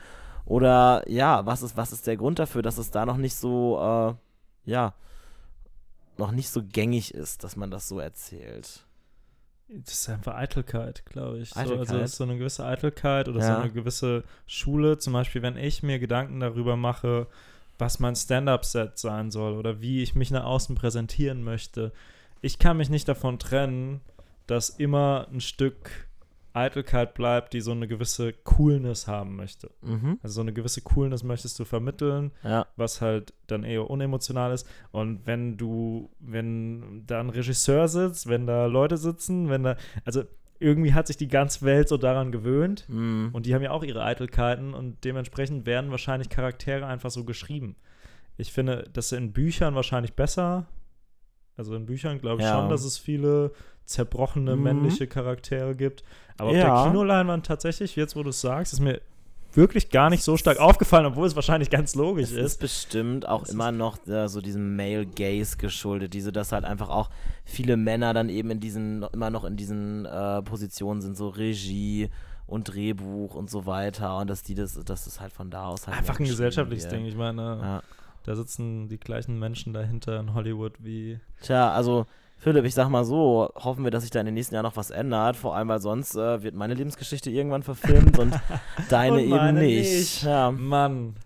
Oder 0.46 1.02
ja, 1.06 1.44
was 1.44 1.62
ist, 1.62 1.76
was 1.76 1.92
ist 1.92 2.06
der 2.06 2.16
Grund 2.16 2.38
dafür, 2.38 2.62
dass 2.62 2.78
es 2.78 2.90
da 2.90 3.04
noch 3.04 3.18
nicht 3.18 3.34
so, 3.34 3.78
äh, 3.78 4.70
ja, 4.70 4.94
noch 6.16 6.32
nicht 6.32 6.48
so 6.48 6.62
gängig 6.64 7.12
ist, 7.12 7.44
dass 7.44 7.56
man 7.56 7.70
das 7.70 7.87
so 7.87 7.98
erzählt? 7.98 8.88
Das 9.68 9.92
ist 9.94 10.09
einfach 10.09 10.35
Eitelkeit, 10.37 11.04
glaube 11.07 11.38
ich. 11.40 11.50
So, 11.50 11.61
also 11.61 11.74
Eitelkeit? 11.74 12.02
es 12.04 12.11
ist 12.12 12.16
so 12.16 12.24
eine 12.24 12.38
gewisse 12.38 12.64
Eitelkeit 12.64 13.28
oder 13.28 13.40
so 13.40 13.48
Ja. 13.48 13.61
eine 13.61 13.70
gewisse 13.70 14.24
Schule. 14.46 14.98
Zum 14.98 15.12
Beispiel, 15.12 15.42
wenn 15.42 15.57
ich 15.57 15.83
mir 15.83 15.98
Gedanken 15.98 16.40
darüber 16.40 16.76
mache, 16.76 17.26
was 17.78 18.00
mein 18.00 18.16
Stand-up-Set 18.16 18.98
sein 18.98 19.31
soll 19.31 19.52
oder 19.54 19.81
wie 19.81 20.02
ich 20.02 20.14
mich 20.14 20.31
nach 20.31 20.44
außen 20.44 20.74
präsentieren 20.74 21.44
möchte. 21.44 21.92
Ich 22.40 22.59
kann 22.59 22.76
mich 22.78 22.88
nicht 22.90 23.09
davon 23.09 23.38
trennen, 23.38 24.00
dass 24.46 24.70
immer 24.70 25.28
ein 25.33 25.40
Stück 25.40 26.08
Eitelkeit 26.59 27.14
bleibt, 27.14 27.53
die 27.53 27.61
so 27.61 27.73
eine 27.73 27.88
gewisse 27.88 28.33
Coolness 28.33 29.07
haben 29.07 29.37
möchte. 29.37 29.71
Mhm. 29.83 30.18
Also 30.23 30.35
so 30.35 30.40
eine 30.40 30.53
gewisse 30.53 30.83
Coolness 30.83 31.23
möchtest 31.23 31.59
du 31.59 31.64
vermitteln, 31.64 32.33
Ja, 32.42 32.66
was 32.77 33.01
halt 33.01 33.33
dann 33.47 33.64
eher 33.64 33.88
unemotional 33.88 34.53
ist. 34.53 34.68
Und 34.90 35.27
wenn 35.27 35.57
du, 35.57 36.11
wenn 36.21 37.05
da 37.07 37.21
ein 37.21 37.31
Regisseur 37.31 37.88
sitzt, 37.88 38.29
wenn 38.29 38.47
da 38.47 38.66
Leute 38.66 38.97
sitzen, 38.97 39.49
wenn 39.49 39.62
da, 39.62 39.77
also 40.05 40.25
irgendwie 40.61 40.92
hat 40.92 41.07
sich 41.07 41.16
die 41.16 41.29
ganze 41.29 41.64
Welt 41.64 41.88
so 41.88 41.97
daran 41.97 42.33
gewöhnt 42.33 42.85
mhm. 42.88 43.31
und 43.33 43.47
die 43.47 43.55
haben 43.55 43.62
ja 43.62 43.71
auch 43.71 43.85
ihre 43.85 44.03
Eitelkeiten 44.03 44.75
und 44.75 45.05
dementsprechend 45.05 45.66
werden 45.66 45.90
wahrscheinlich 45.90 46.29
Charaktere 46.29 46.87
einfach 46.87 47.11
so 47.11 47.25
geschrieben. 47.25 47.77
Ich 48.37 48.53
finde, 48.53 48.88
das 48.92 49.12
in 49.12 49.33
Büchern 49.33 49.75
wahrscheinlich 49.75 50.14
besser. 50.14 50.66
Also 51.59 51.75
in 51.75 51.85
Büchern 51.87 52.18
glaube 52.21 52.40
ich 52.40 52.49
Ja. 52.49 52.55
schon, 52.61 52.71
dass 52.71 52.85
es 52.85 52.97
viele 52.97 53.51
zerbrochene 53.85 54.57
Mhm. 54.57 54.62
männliche 54.62 55.07
Charaktere 55.07 55.75
gibt. 55.75 56.05
Aber 56.38 56.51
auf 56.51 56.57
Ja. 56.57 56.83
der 56.83 56.90
Kinoleinwand 56.90 57.44
tatsächlich, 57.47 57.97
jetzt 57.97 58.16
wo 58.16 58.23
du 58.23 58.31
es 58.31 58.40
sagst, 58.40 58.73
ist 58.73 58.81
mir 58.81 59.01
wirklich 59.55 59.90
gar 59.90 60.11
nicht 60.11 60.23
so 60.23 60.37
stark 60.37 60.61
aufgefallen, 60.61 61.07
obwohl 61.07 61.27
es 61.27 61.35
wahrscheinlich 61.35 61.71
ganz 61.71 61.94
logisch 61.94 62.27
Es 62.27 62.33
ist. 62.33 62.44
ist 62.44 62.61
bestimmt 62.61 63.27
auch 63.27 63.42
Es 63.44 63.49
immer 63.51 63.73
noch 63.73 64.07
äh, 64.07 64.29
so 64.29 64.40
diesem 64.40 64.77
Male 64.77 65.07
Gaze 65.07 65.57
geschuldet, 65.57 66.12
diese, 66.14 66.31
dass 66.33 66.53
halt 66.53 66.64
einfach 66.64 66.90
auch 66.90 67.09
viele 67.44 67.77
Männer 67.77 68.12
dann 68.14 68.29
eben 68.29 68.51
in 68.51 68.61
diesen, 68.61 69.05
immer 69.12 69.31
noch 69.31 69.44
in 69.44 69.57
diesen 69.57 70.05
äh, 70.05 70.42
Positionen 70.42 71.01
sind, 71.01 71.16
so 71.16 71.29
Regie 71.31 72.11
und 72.47 72.64
Drehbuch 72.73 73.35
und 73.35 73.51
so 73.51 73.64
weiter 73.66 74.18
und 74.18 74.29
dass 74.29 74.42
die 74.42 74.55
das, 74.55 74.75
dass 74.85 75.07
es 75.07 75.18
halt 75.21 75.33
von 75.33 75.51
da 75.51 75.66
aus 75.66 75.87
halt 75.87 75.97
Einfach 75.97 76.21
ein 76.21 76.27
gesellschaftliches 76.27 76.85
wird. 76.85 76.92
Ding. 76.92 77.07
Ich 77.07 77.16
meine, 77.16 77.42
Ja. 77.42 77.83
Da 78.24 78.35
sitzen 78.35 78.88
die 78.88 78.98
gleichen 78.98 79.38
Menschen 79.38 79.72
dahinter 79.72 80.20
in 80.20 80.35
Hollywood 80.35 80.74
wie. 80.78 81.18
Tja, 81.40 81.72
also 81.72 82.07
Philipp, 82.38 82.64
ich 82.64 82.74
sag 82.74 82.88
mal 82.88 83.04
so, 83.04 83.50
hoffen 83.57 83.83
wir, 83.85 83.90
dass 83.90 84.02
sich 84.02 84.11
da 84.12 84.20
in 84.20 84.26
den 84.26 84.35
nächsten 84.35 84.54
Jahren 84.54 84.64
noch 84.64 84.76
was 84.76 84.90
ändert, 84.90 85.35
vor 85.37 85.57
allem 85.57 85.68
weil 85.68 85.81
sonst 85.81 86.14
äh, 86.14 86.42
wird 86.42 86.54
meine 86.54 86.74
Lebensgeschichte 86.74 87.31
irgendwann 87.31 87.62
verfilmt 87.64 88.18
und 88.18 88.33
deine 88.90 89.14
Und 89.16 89.20
eben 89.22 89.54
nicht. 89.54 89.90
nicht. 89.90 90.22
Ja, 90.22 90.50
Mann, 90.52 91.16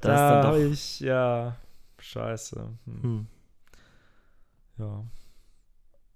das 0.00 0.12
ist 0.12 0.18
da 0.18 0.30
dann 0.42 0.46
hab 0.46 0.52
doch. 0.52 0.58
ich, 0.60 1.00
ja, 1.00 1.56
scheiße. 1.98 2.68
Hm. 2.84 3.02
Hm. 3.02 3.26
Ja. 4.78 5.04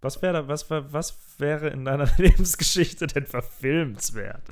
Was 0.03 0.21
wäre 0.23 0.49
was, 0.49 0.69
wär- 0.71 0.93
was 0.93 1.17
wäre 1.39 1.69
in 1.69 1.85
deiner 1.85 2.07
Lebensgeschichte 2.19 3.07
denn 3.07 3.27
verfilmenswert? 3.27 4.43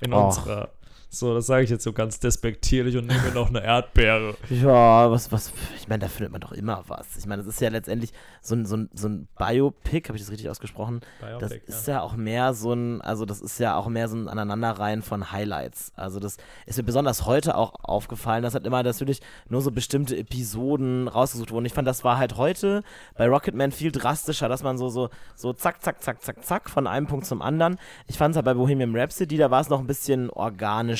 In 0.00 0.12
Och. 0.12 0.26
unserer. 0.26 0.70
So, 1.14 1.34
das 1.34 1.44
sage 1.44 1.64
ich 1.64 1.68
jetzt 1.68 1.84
so 1.84 1.92
ganz 1.92 2.20
despektierlich 2.20 2.96
und 2.96 3.06
nehme 3.06 3.32
noch 3.34 3.50
eine 3.50 3.62
Erdbeere. 3.62 4.34
Ja, 4.48 5.10
was, 5.10 5.30
was, 5.30 5.52
ich 5.76 5.86
meine, 5.86 5.98
da 6.00 6.08
findet 6.08 6.32
man 6.32 6.40
doch 6.40 6.52
immer 6.52 6.84
was. 6.86 7.18
Ich 7.18 7.26
meine, 7.26 7.42
das 7.42 7.54
ist 7.54 7.60
ja 7.60 7.68
letztendlich 7.68 8.12
so 8.40 8.54
ein, 8.54 8.64
so 8.64 8.78
ein, 8.78 8.88
so 8.94 9.08
ein 9.08 9.28
Biopic, 9.36 10.08
habe 10.08 10.16
ich 10.16 10.22
das 10.22 10.30
richtig 10.30 10.48
ausgesprochen? 10.48 11.02
Das 11.20 11.50
Biopic, 11.50 11.66
ist 11.66 11.86
ja 11.86 12.00
auch 12.00 12.16
mehr 12.16 12.54
so 12.54 12.72
ein, 12.72 13.02
also 13.02 13.26
das 13.26 13.42
ist 13.42 13.60
ja 13.60 13.76
auch 13.76 13.88
mehr 13.88 14.08
so 14.08 14.16
ein 14.16 14.26
Aneinanderreihen 14.26 15.02
von 15.02 15.30
Highlights. 15.30 15.92
Also 15.96 16.18
das 16.18 16.38
ist 16.64 16.78
mir 16.78 16.84
besonders 16.84 17.26
heute 17.26 17.58
auch 17.58 17.74
aufgefallen, 17.84 18.42
dass 18.42 18.54
halt 18.54 18.64
immer 18.64 18.82
natürlich 18.82 19.20
nur 19.50 19.60
so 19.60 19.70
bestimmte 19.70 20.16
Episoden 20.16 21.08
rausgesucht 21.08 21.50
wurden. 21.50 21.66
Ich 21.66 21.74
fand, 21.74 21.86
das 21.86 22.04
war 22.04 22.16
halt 22.16 22.38
heute 22.38 22.82
bei 23.18 23.28
Rocketman 23.28 23.70
viel 23.70 23.92
drastischer, 23.92 24.48
dass 24.48 24.62
man 24.62 24.78
so, 24.78 24.88
so, 24.88 25.10
so 25.34 25.52
zack, 25.52 25.82
zack, 25.82 26.02
zack, 26.02 26.22
zack, 26.22 26.42
zack 26.42 26.70
von 26.70 26.86
einem 26.86 27.06
Punkt 27.06 27.26
zum 27.26 27.42
anderen. 27.42 27.76
Ich 28.06 28.16
fand 28.16 28.32
es 28.32 28.36
halt 28.36 28.46
bei 28.46 28.54
Bohemian 28.54 28.96
Rhapsody, 28.96 29.36
da 29.36 29.50
war 29.50 29.60
es 29.60 29.68
noch 29.68 29.80
ein 29.80 29.86
bisschen 29.86 30.30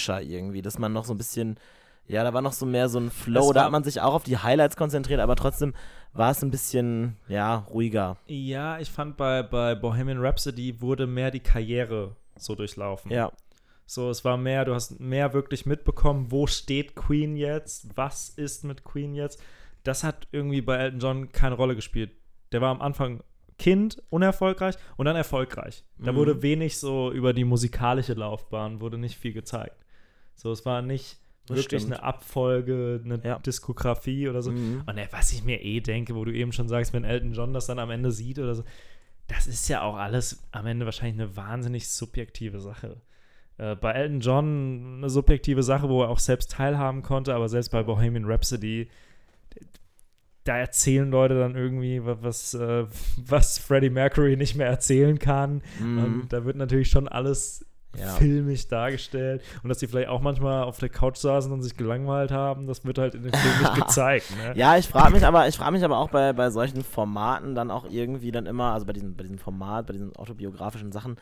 organischer 0.09 0.23
irgendwie, 0.23 0.63
dass 0.63 0.79
man 0.79 0.93
noch 0.93 1.05
so 1.05 1.15
ein 1.15 1.19
bisschen, 1.19 1.59
ja, 2.07 2.25
da 2.25 2.33
war 2.35 2.43
noch 2.43 2.53
so 2.53 2.67
mehr 2.67 2.89
so 2.89 2.99
ein 2.99 3.11
Flow, 3.11 3.53
da 3.53 3.65
hat 3.65 3.73
man 3.73 3.85
sich 3.85 4.01
auch 4.01 4.15
auf 4.15 4.25
die 4.25 4.39
Highlights 4.39 4.77
konzentriert, 4.77 5.21
aber 5.21 5.37
trotzdem 5.37 5.75
war 6.13 6.31
es 6.31 6.43
ein 6.43 6.51
bisschen, 6.51 7.17
ja, 7.29 7.57
ruhiger. 7.57 8.17
Ja, 8.27 8.79
ich 8.79 8.91
fand 8.91 9.17
bei, 9.17 9.43
bei 9.43 9.75
Bohemian 9.75 10.19
Rhapsody 10.21 10.81
wurde 10.81 11.07
mehr 11.07 11.31
die 11.31 11.41
Karriere 11.41 12.17
so 12.37 12.55
durchlaufen. 12.55 13.11
Ja. 13.11 13.33
So, 13.87 14.11
es 14.11 14.25
war 14.25 14.37
mehr, 14.37 14.65
du 14.65 14.75
hast 14.75 15.01
mehr 15.01 15.33
wirklich 15.35 15.67
mitbekommen, 15.67 16.27
wo 16.31 16.47
steht 16.47 16.95
Queen 16.97 17.37
jetzt, 17.37 17.97
was 17.97 18.29
ist 18.31 18.65
mit 18.65 18.85
Queen 18.85 19.15
jetzt. 19.15 19.43
Das 19.85 20.05
hat 20.05 20.29
irgendwie 20.33 20.63
bei 20.63 20.77
Elton 20.77 21.01
John 21.01 21.33
keine 21.33 21.57
Rolle 21.57 21.75
gespielt. 21.75 22.13
Der 22.53 22.61
war 22.61 22.71
am 22.71 22.81
Anfang 22.81 23.23
Kind, 23.59 24.03
unerfolgreich 24.09 24.77
und 24.97 25.07
dann 25.07 25.17
erfolgreich. 25.17 25.85
Da 25.99 26.13
Mhm. 26.13 26.17
wurde 26.17 26.43
wenig 26.43 26.79
so 26.79 27.11
über 27.13 27.33
die 27.33 27.45
musikalische 27.45 28.15
Laufbahn, 28.15 28.81
wurde 28.81 28.99
nicht 28.99 29.17
viel 29.19 29.33
gezeigt. 29.33 29.77
So, 30.35 30.51
es 30.53 30.65
war 30.65 30.83
nicht 30.83 31.19
Das 31.47 31.57
wirklich 31.59 31.83
stimmt. 31.83 31.95
eine 31.95 32.03
Abfolge, 32.03 33.01
eine 33.05 33.21
Ja. 33.25 33.39
Diskografie 33.39 34.29
oder 34.29 34.43
so. 34.43 34.53
Mhm. 34.53 34.83
Und 34.87 34.99
äh, 34.99 35.09
was 35.11 35.33
ich 35.33 35.45
mir 35.45 35.63
eh 35.63 35.81
denke, 35.81 36.15
wo 36.15 36.25
du 36.25 36.33
eben 36.33 36.53
schon 36.53 36.69
sagst, 36.69 36.93
wenn 36.93 37.05
Elton 37.05 37.33
John 37.33 37.53
das 37.53 37.67
dann 37.67 37.79
am 37.79 37.91
Ende 37.91 38.11
sieht 38.13 38.39
oder 38.39 38.55
so, 38.55 38.65
das 39.29 39.47
ist 39.47 39.69
ja 39.69 39.83
auch 39.83 39.97
alles 39.97 40.43
am 40.53 40.67
Ende 40.67 40.85
wahrscheinlich 40.85 41.21
eine 41.21 41.37
wahnsinnig 41.37 41.89
subjektive 41.89 42.61
Sache. 42.61 43.01
Äh, 43.59 43.77
bei 43.77 43.93
Elton 43.93 44.21
John 44.21 44.95
eine 44.99 45.11
subjektive 45.11 45.63
Sache, 45.63 45.89
wo 45.89 46.03
er 46.03 46.09
auch 46.09 46.19
selbst 46.19 46.51
teilhaben 46.53 47.03
konnte, 47.03 47.35
aber 47.35 47.49
selbst 47.49 47.71
bei 47.71 47.83
Bohemian 47.83 48.25
Rhapsody, 48.25 48.89
da 50.45 50.59
erzählen 50.59 51.09
Leute 51.09 51.39
dann 51.39 51.55
irgendwie, 51.55 52.01
was, 52.05 52.55
äh, 52.55 52.85
was 53.17 53.59
Freddie 53.59 53.91
Mercury 53.91 54.37
nicht 54.37 54.57
mehr 54.57 54.67
erzählen 54.67 55.19
kann. 55.19 55.63
Mhm. 55.81 55.99
Und 56.05 56.33
da 56.33 56.45
wird 56.45 56.57
natürlich 56.57 56.91
schon 56.91 57.07
alles 57.09 57.65
Ja. 57.99 58.15
filmisch 58.15 58.69
dargestellt. 58.69 59.43
Und 59.63 59.69
dass 59.69 59.79
die 59.79 59.87
vielleicht 59.87 60.09
auch 60.09 60.21
manchmal 60.21 60.65
auf 60.65 60.79
der 60.79 60.89
Couch 60.89 61.19
saßen 61.19 61.53
und 61.53 61.63
sich 61.63 61.77
gelangweilt 61.77 62.31
haben, 62.31 62.67
das 62.67 62.85
wird 62.85 62.99
halt 62.99 63.15
in 63.15 63.23
dem 63.23 63.33
Film 63.33 63.59
nicht 63.61 63.75
gezeigt. 63.87 64.35
Ne? 64.37 64.55
Ja, 64.57 64.77
ich 64.79 64.89
frage 64.89 65.13
mich 65.13 65.27
aber, 65.27 65.47
ich 65.49 65.57
frage 65.57 65.73
mich 65.73 65.85
aber 65.85 65.99
auch 65.99 66.11
bei, 66.11 66.33
bei 66.33 66.51
solchen 66.51 66.85
Formaten 66.85 67.55
dann 67.55 67.71
auch 67.71 67.85
irgendwie 67.89 68.33
dann 68.33 68.47
immer, 68.47 68.73
also 68.73 68.87
bei 68.87 68.93
diesem, 68.93 69.15
bei 69.15 69.25
diesem 69.25 69.39
Format, 69.39 69.87
bei 69.87 69.93
diesen 69.93 70.17
autobiografischen 70.17 70.91
Sachen, 70.93 71.17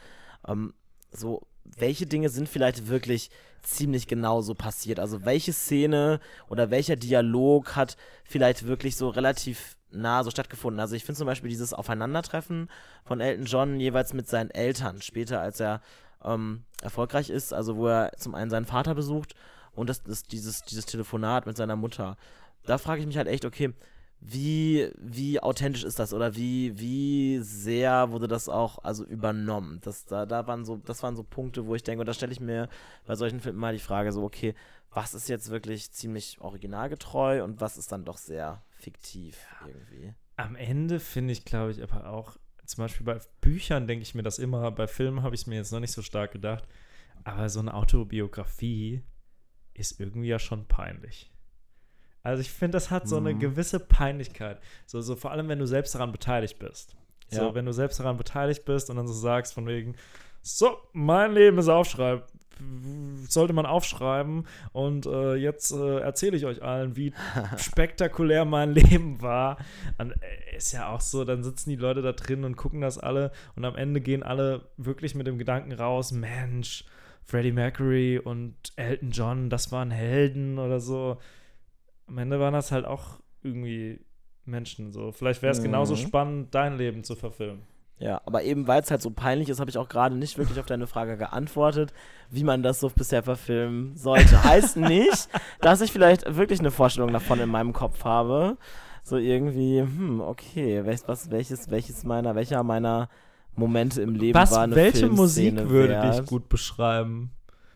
ähm, 0.47 0.73
so, 1.13 1.43
welche 1.65 2.07
Dinge 2.07 2.29
sind 2.29 2.49
vielleicht 2.49 2.89
wirklich 2.89 3.31
ziemlich 3.63 4.07
genau 4.07 4.41
so 4.41 4.55
passiert? 4.55 5.01
Also 5.01 5.25
welche 5.25 5.53
Szene 5.53 6.21
oder 6.49 6.71
welcher 6.71 6.97
Dialog 6.97 7.77
hat 7.77 7.97
vielleicht 8.25 8.67
wirklich 8.67 8.97
so 8.97 9.09
relativ 9.09 9.77
nah 9.91 10.25
so 10.25 10.31
stattgefunden? 10.31 10.81
Also 10.81 10.95
ich 10.95 11.05
finde 11.05 11.19
zum 11.19 11.27
Beispiel 11.27 11.51
dieses 11.51 11.73
Aufeinandertreffen 11.75 12.69
von 13.05 13.21
Elton 13.21 13.45
John 13.45 13.81
jeweils 13.81 14.15
mit 14.15 14.29
seinen 14.29 14.51
Eltern 14.51 15.03
später, 15.03 15.41
als 15.41 15.61
er 15.61 15.81
ähm, 16.25 16.65
erfolgreich 16.83 17.31
ist, 17.31 17.53
also 17.53 17.77
wo 17.77 17.89
er 17.89 18.13
zum 18.17 18.35
einen 18.35 18.51
seinen 18.51 18.67
Vater 18.67 18.95
besucht 18.95 19.35
und 19.73 19.89
das, 19.89 20.03
das, 20.03 20.23
dieses, 20.25 20.63
dieses 20.63 20.87
Telefonat 20.87 21.47
mit 21.47 21.57
seiner 21.57 21.77
Mutter. 21.77 22.17
Da 22.65 22.79
frage 22.79 23.01
ich 23.01 23.07
mich 23.07 23.17
halt 23.17 23.29
echt, 23.29 23.45
okay, 23.45 23.73
wie, 24.21 24.91
wie 24.99 25.41
authentisch 25.41 25.83
ist 25.83 25.99
das 25.99 26.13
oder 26.13 26.37
wie, 26.37 26.79
wie 26.79 27.39
sehr 27.39 28.11
wurde 28.11 28.29
das 28.29 28.49
auch 28.51 28.79
also 28.85 29.05
übernommen? 29.05 29.81
Das, 29.83 30.05
da, 30.05 30.27
da 30.27 30.47
waren 30.47 30.65
so, 30.65 30.77
das 30.77 31.03
waren 31.03 31.17
so 31.17 31.23
Punkte, 31.23 31.67
wo 31.67 31.75
ich 31.75 31.83
denke, 31.83 32.01
und 32.01 32.07
da 32.07 32.13
stelle 32.13 32.33
ich 32.33 32.41
mir 32.41 32.69
bei 33.07 33.15
solchen 33.17 33.41
Filmen 33.41 33.59
mal 33.59 33.73
die 33.73 33.79
Frage, 33.79 34.13
so, 34.13 34.23
okay, 34.23 34.55
was 34.93 35.15
ist 35.15 35.29
jetzt 35.29 35.51
wirklich 35.51 35.91
ziemlich 35.93 36.41
originalgetreu 36.41 37.43
und 37.45 37.61
was 37.61 37.79
ist 37.79 37.93
dann 37.93 38.05
doch 38.05 38.19
sehr 38.19 38.63
fiktiv 38.77 39.39
irgendwie? 39.67 40.15
Am 40.37 40.57
Ende 40.57 41.01
finde 41.01 41.33
ich, 41.33 41.45
glaube 41.45 41.71
ich, 41.71 41.83
aber 41.83 42.11
auch, 42.11 42.37
zum 42.71 42.85
Beispiel 42.85 43.05
bei 43.07 43.19
Büchern 43.41 43.87
denke 43.87 44.03
ich 44.03 44.15
mir 44.15 44.23
das 44.23 44.39
immer, 44.39 44.71
bei 44.71 44.87
Filmen 44.87 45.23
habe 45.23 45.35
ich 45.35 45.43
es 45.43 45.47
mir 45.47 45.57
jetzt 45.57 45.73
noch 45.73 45.81
nicht 45.81 45.93
so 45.93 46.03
stark 46.03 46.33
gedacht, 46.33 46.65
aber 47.25 47.49
so 47.49 47.61
eine 47.61 47.75
Autobiografie 47.75 49.03
ist 49.75 50.01
irgendwie 50.01 50.29
ja 50.29 50.39
schon 50.39 50.67
peinlich. 50.67 51.31
Also 52.23 52.41
ich 52.43 52.51
finde, 52.51 52.77
das 52.77 52.91
hat 52.91 53.09
so 53.09 53.17
eine 53.17 53.33
Mhm. 53.35 53.39
gewisse 53.41 53.81
Peinlichkeit. 53.81 54.61
So, 54.87 55.01
so 55.01 55.17
vor 55.17 55.31
allem, 55.31 55.49
wenn 55.49 55.59
du 55.59 55.67
selbst 55.67 55.95
daran 55.95 56.13
beteiligt 56.13 56.59
bist. 56.59 56.97
So, 57.29 57.43
Ja. 57.43 57.55
wenn 57.55 57.65
du 57.65 57.73
selbst 57.73 57.99
daran 58.01 58.17
beteiligt 58.19 58.65
bist 58.65 58.91
und 58.91 58.97
dann 58.97 59.07
so 59.07 59.15
sagst 59.15 59.55
von 59.55 59.67
wegen, 59.67 59.95
so, 60.43 60.77
mein 60.93 61.33
Leben 61.33 61.59
ist 61.59 61.69
aufschreiben. 61.69 62.25
Sollte 63.29 63.53
man 63.53 63.67
aufschreiben 63.67 64.47
und 64.73 65.07
äh, 65.07 65.35
jetzt 65.37 65.71
äh, 65.73 65.99
erzähle 66.01 66.37
ich 66.37 66.47
euch 66.47 66.63
allen, 66.63 66.97
wie 66.97 67.13
spektakulär 67.57 68.45
mein 68.45 68.73
Leben 68.73 69.23
war. 69.23 69.59
Und 69.99 70.13
äh, 70.13 70.57
ist 70.57 70.73
ja 70.73 70.89
auch 70.89 71.01
so, 71.01 71.25
dann 71.25 71.43
sitzen 71.43 71.71
die 71.71 71.77
Leute 71.77 72.03
da 72.03 72.13
drin 72.13 72.45
und 72.45 72.57
gucken 72.57 72.81
das 72.81 72.99
alle 72.99 73.31
und 73.57 73.65
am 73.65 73.77
Ende 73.77 74.01
gehen 74.01 74.23
alle 74.23 74.69
wirklich 74.77 75.15
mit 75.15 75.27
dem 75.27 75.39
Gedanken 75.39 75.73
raus, 75.73 76.13
Mensch, 76.13 76.85
Freddie 77.25 77.53
Mercury 77.53 78.19
und 78.19 78.55
Elton 78.77 79.11
John, 79.11 79.51
das 79.51 79.71
waren 79.71 79.91
Helden 79.91 80.59
oder 80.59 80.81
so. 80.81 81.19
Am 82.09 82.19
Ende 82.19 82.41
waren 82.41 82.55
das 82.55 82.73
halt 82.73 82.85
auch 82.85 83.21
irgendwie 83.43 84.01
Menschen 84.45 84.91
so. 84.93 85.13
Vielleicht 85.13 85.43
wäre 85.43 85.53
es 85.53 85.63
genauso 85.63 85.95
Mhm. 85.95 85.99
spannend, 85.99 86.55
dein 86.55 86.77
Leben 86.77 87.05
zu 87.05 87.15
verfilmen. 87.15 87.63
Ja, 88.01 88.23
aber 88.25 88.43
eben 88.43 88.67
weil 88.67 88.81
es 88.81 88.91
halt 88.91 89.03
so 89.03 89.11
peinlich 89.11 89.51
ist, 89.51 89.61
habe 89.61 89.71
ich 89.71 89.77
auch 89.77 89.89
gerade 89.89 90.17
nicht 90.17 90.39
wirklich 90.39 90.59
auf 90.59 90.65
deine 90.65 90.87
Frage 90.87 91.19
geantwortet, 91.19 91.93
wie 92.31 92.45
man 92.45 92.63
das 92.63 92.81
so 92.81 92.89
bisher 92.89 93.23
verfilmen 93.23 93.95
sollte. 93.95 94.43
Heißt 94.43 94.79
nicht, 94.79 95.29
dass 95.61 95.83
ich 95.83 95.93
vielleicht 95.93 96.35
wirklich 96.35 96.61
eine 96.61 96.71
Vorstellung 96.71 97.13
davon 97.13 97.41
in 97.41 97.51
meinem 97.51 97.75
Kopf 97.75 98.05
habe. 98.05 98.57
So 99.03 99.19
irgendwie, 99.19 99.81
hm, 99.81 100.21
okay, 100.23 100.85
welches, 100.85 101.09
was, 101.09 101.31
welches, 101.31 101.71
welches 101.71 102.03
meiner, 102.05 102.35
welcher 102.35 102.63
meiner 102.63 103.11
Momente 103.55 104.01
im 104.01 104.15
Leben 104.15 104.39
Was, 104.39 104.53
war 104.53 104.63
eine 104.63 104.77
welche 104.77 105.01
Filmszene 105.01 105.61
Musik 105.61 105.71
würde 105.71 105.93
wert? 105.95 106.19
dich 106.21 106.27
gut 106.27 106.49
beschreiben? 106.49 107.33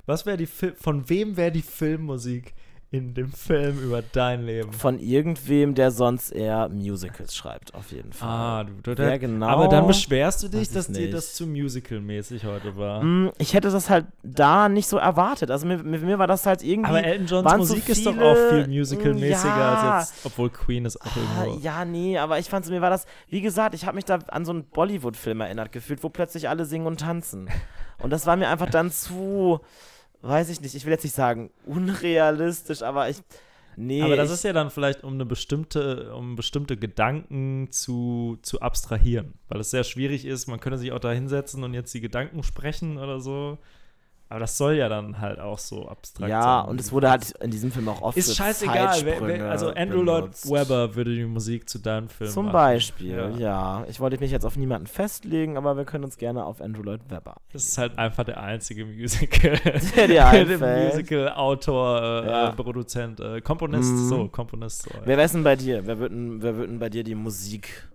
Was 0.06 0.24
wäre 0.24 0.38
die 0.38 0.46
Fil 0.46 0.74
von 0.74 1.08
wem 1.08 1.36
wäre 1.36 1.52
die 1.52 1.62
Filmmusik 1.62 2.54
in 2.94 3.12
dem 3.14 3.32
Film 3.32 3.78
über 3.82 4.02
dein 4.02 4.44
Leben? 4.46 4.72
Von 4.72 4.98
irgendwem, 4.98 5.74
der 5.74 5.90
sonst 5.90 6.30
eher 6.30 6.68
Musicals 6.68 7.34
schreibt, 7.34 7.74
auf 7.74 7.90
jeden 7.90 8.12
Fall. 8.12 8.28
Ah, 8.28 8.64
du, 8.64 8.94
du, 8.94 8.98
Wer 9.02 9.18
genau? 9.18 9.46
aber 9.48 9.68
dann 9.68 9.86
beschwerst 9.86 10.42
du 10.44 10.48
dich, 10.48 10.70
dass 10.70 10.86
dir 10.88 11.10
das 11.10 11.34
zu 11.34 11.46
musical-mäßig 11.46 12.44
heute 12.44 12.76
war. 12.76 13.00
Hm, 13.00 13.32
Ich 13.38 13.54
hätte 13.54 13.70
das 13.70 13.90
halt 13.90 14.06
da 14.22 14.68
nicht 14.68 14.86
so 14.86 14.96
erwartet. 14.96 15.50
Also 15.50 15.66
mir, 15.66 15.78
mir, 15.78 16.18
war 16.18 16.26
das 16.26 16.46
halt 16.46 16.62
irgendwie. 16.62 16.88
Aber 16.90 17.02
Elton 17.04 17.26
Johns 17.26 17.44
waren 17.44 17.62
so 17.64 17.74
Musik 17.74 17.88
ist 17.88 18.06
doch 18.06 18.16
auch 18.18 18.36
viel 18.50 18.68
musical-mäßiger 18.68 19.48
Ja. 19.56 19.96
als 19.98 20.10
jetzt, 20.12 20.26
obwohl 20.26 20.50
Queen 20.50 20.84
ist 20.84 21.00
auch 21.02 21.06
Ah, 21.06 21.44
irgendwo. 21.44 21.60
ja, 21.60 21.84
nee, 21.84 22.16
aber 22.18 22.38
ich 22.38 22.48
fand's, 22.48 22.70
mir 22.70 22.80
war 22.80 22.90
das, 22.90 23.06
wie 23.28 23.40
gesagt, 23.40 23.74
ich 23.74 23.86
habe 23.86 23.96
mich 23.96 24.04
da 24.04 24.18
an 24.28 24.44
so 24.44 24.52
einen 24.52 24.64
Bollywood-Film 24.64 25.40
erinnert 25.40 25.72
gefühlt, 25.72 26.02
wo 26.04 26.08
plötzlich 26.10 26.48
alle 26.48 26.64
singen 26.64 26.86
und 26.86 27.00
tanzen. 27.00 27.48
Und 28.02 28.10
das 28.10 28.26
war 28.26 28.36
mir 28.36 28.48
einfach 28.48 28.68
dann 28.70 28.90
zu, 28.90 29.60
weiß 30.24 30.48
ich 30.48 30.60
nicht, 30.60 30.74
ich 30.74 30.84
will 30.84 30.92
jetzt 30.92 31.04
nicht 31.04 31.14
sagen 31.14 31.50
unrealistisch, 31.66 32.82
aber 32.82 33.08
ich, 33.08 33.18
nee. 33.76 34.02
Aber 34.02 34.16
das 34.16 34.30
ich, 34.30 34.34
ist 34.34 34.44
ja 34.44 34.52
dann 34.52 34.70
vielleicht, 34.70 35.04
um 35.04 35.14
eine 35.14 35.26
bestimmte, 35.26 36.14
um 36.14 36.36
bestimmte 36.36 36.76
Gedanken 36.76 37.68
zu, 37.70 38.38
zu 38.42 38.60
abstrahieren. 38.60 39.34
Weil 39.48 39.60
es 39.60 39.70
sehr 39.70 39.84
schwierig 39.84 40.24
ist, 40.24 40.46
man 40.46 40.60
könnte 40.60 40.78
sich 40.78 40.92
auch 40.92 40.98
da 40.98 41.12
hinsetzen 41.12 41.62
und 41.62 41.74
jetzt 41.74 41.92
die 41.94 42.00
Gedanken 42.00 42.42
sprechen 42.42 42.98
oder 42.98 43.20
so. 43.20 43.58
Aber 44.34 44.40
das 44.40 44.58
soll 44.58 44.74
ja 44.74 44.88
dann 44.88 45.20
halt 45.20 45.38
auch 45.38 45.60
so 45.60 45.86
abstrakt 45.88 46.28
ja, 46.28 46.62
sein. 46.62 46.68
und 46.70 46.80
es 46.80 46.90
wurde 46.90 47.08
halt 47.08 47.30
in 47.40 47.52
diesem 47.52 47.70
Film 47.70 47.88
auch 47.88 48.02
oft 48.02 48.16
Ist 48.16 48.34
scheißegal. 48.34 48.74
Wer, 49.04 49.12
Zeitsprünge 49.14 49.38
wer, 49.44 49.50
also 49.52 49.68
Andrew 49.68 50.02
Lloyd 50.02 50.22
benutzt. 50.22 50.50
Webber 50.50 50.96
würde 50.96 51.14
die 51.14 51.24
Musik 51.24 51.68
zu 51.68 51.78
deinem 51.78 52.08
Film 52.08 52.30
Zum 52.30 52.46
machen. 52.46 52.52
Beispiel, 52.54 53.14
Ja. 53.16 53.28
ja. 53.38 53.84
Ich 53.88 54.00
wollte 54.00 54.18
mich 54.18 54.32
jetzt 54.32 54.44
auf 54.44 54.56
niemanden 54.56 54.88
festlegen, 54.88 55.56
aber 55.56 55.76
wir 55.76 55.84
können 55.84 56.02
uns 56.02 56.16
gerne 56.18 56.44
auf 56.44 56.60
Andrew 56.60 56.82
Lloyd 56.82 57.02
Webber. 57.10 57.36
Das 57.52 57.64
ist 57.64 57.78
halt 57.78 57.96
einfach 57.96 58.24
der 58.24 58.42
einzige 58.42 58.84
Musical. 58.84 59.56
Der 59.96 60.08
dir 60.08 60.26
einfällt. 60.26 60.94
Musical-Autor, 60.94 62.02
äh, 62.24 62.28
Ja. 62.28 62.50
Produzent, 62.50 63.20
äh, 63.20 63.40
Komponist, 63.40 63.92
Mhm. 63.92 64.08
so, 64.08 64.28
Komponist. 64.28 64.82
So, 64.82 64.90
ja. 64.90 65.00
Wer 65.04 65.24
ist 65.24 65.34
denn 65.34 65.44
bei 65.44 65.54
dir? 65.54 65.86
Wer 65.86 66.00
wird 66.00 66.10
denn, 66.10 66.42
wer 66.42 66.56
wird 66.56 66.68
denn 66.70 66.80
bei 66.80 66.88
dir 66.90 67.04
die 67.04 67.14
Musik 67.14 67.86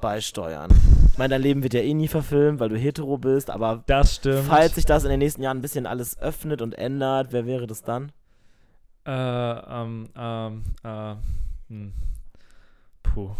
beisteuern? 0.00 0.70
Ich 1.12 1.18
meine, 1.18 1.34
dein 1.34 1.42
Leben 1.42 1.62
wird 1.62 1.74
ja 1.74 1.80
eh 1.80 1.94
nie 1.94 2.08
verfilmt, 2.08 2.60
weil 2.60 2.68
du 2.68 2.76
hetero 2.76 3.16
bist, 3.18 3.50
aber 3.50 3.82
Das 3.86 4.20
falls 4.46 4.74
sich 4.74 4.84
das 4.84 5.04
in 5.04 5.10
den 5.10 5.18
nächsten 5.18 5.42
Jahren 5.42 5.58
ein 5.58 5.62
bisschen 5.62 5.86
alles 5.86 6.18
öffnet 6.20 6.62
und 6.62 6.76
ändert, 6.76 7.28
wer 7.32 7.46
wäre 7.46 7.66
das 7.66 7.82
dann? 7.82 8.12
Äh, 9.06 9.10
ähm, 9.12 10.08
ähm, 10.16 10.62
äh, 10.82 11.14
hm. 11.68 11.92
Puh. 13.02 13.30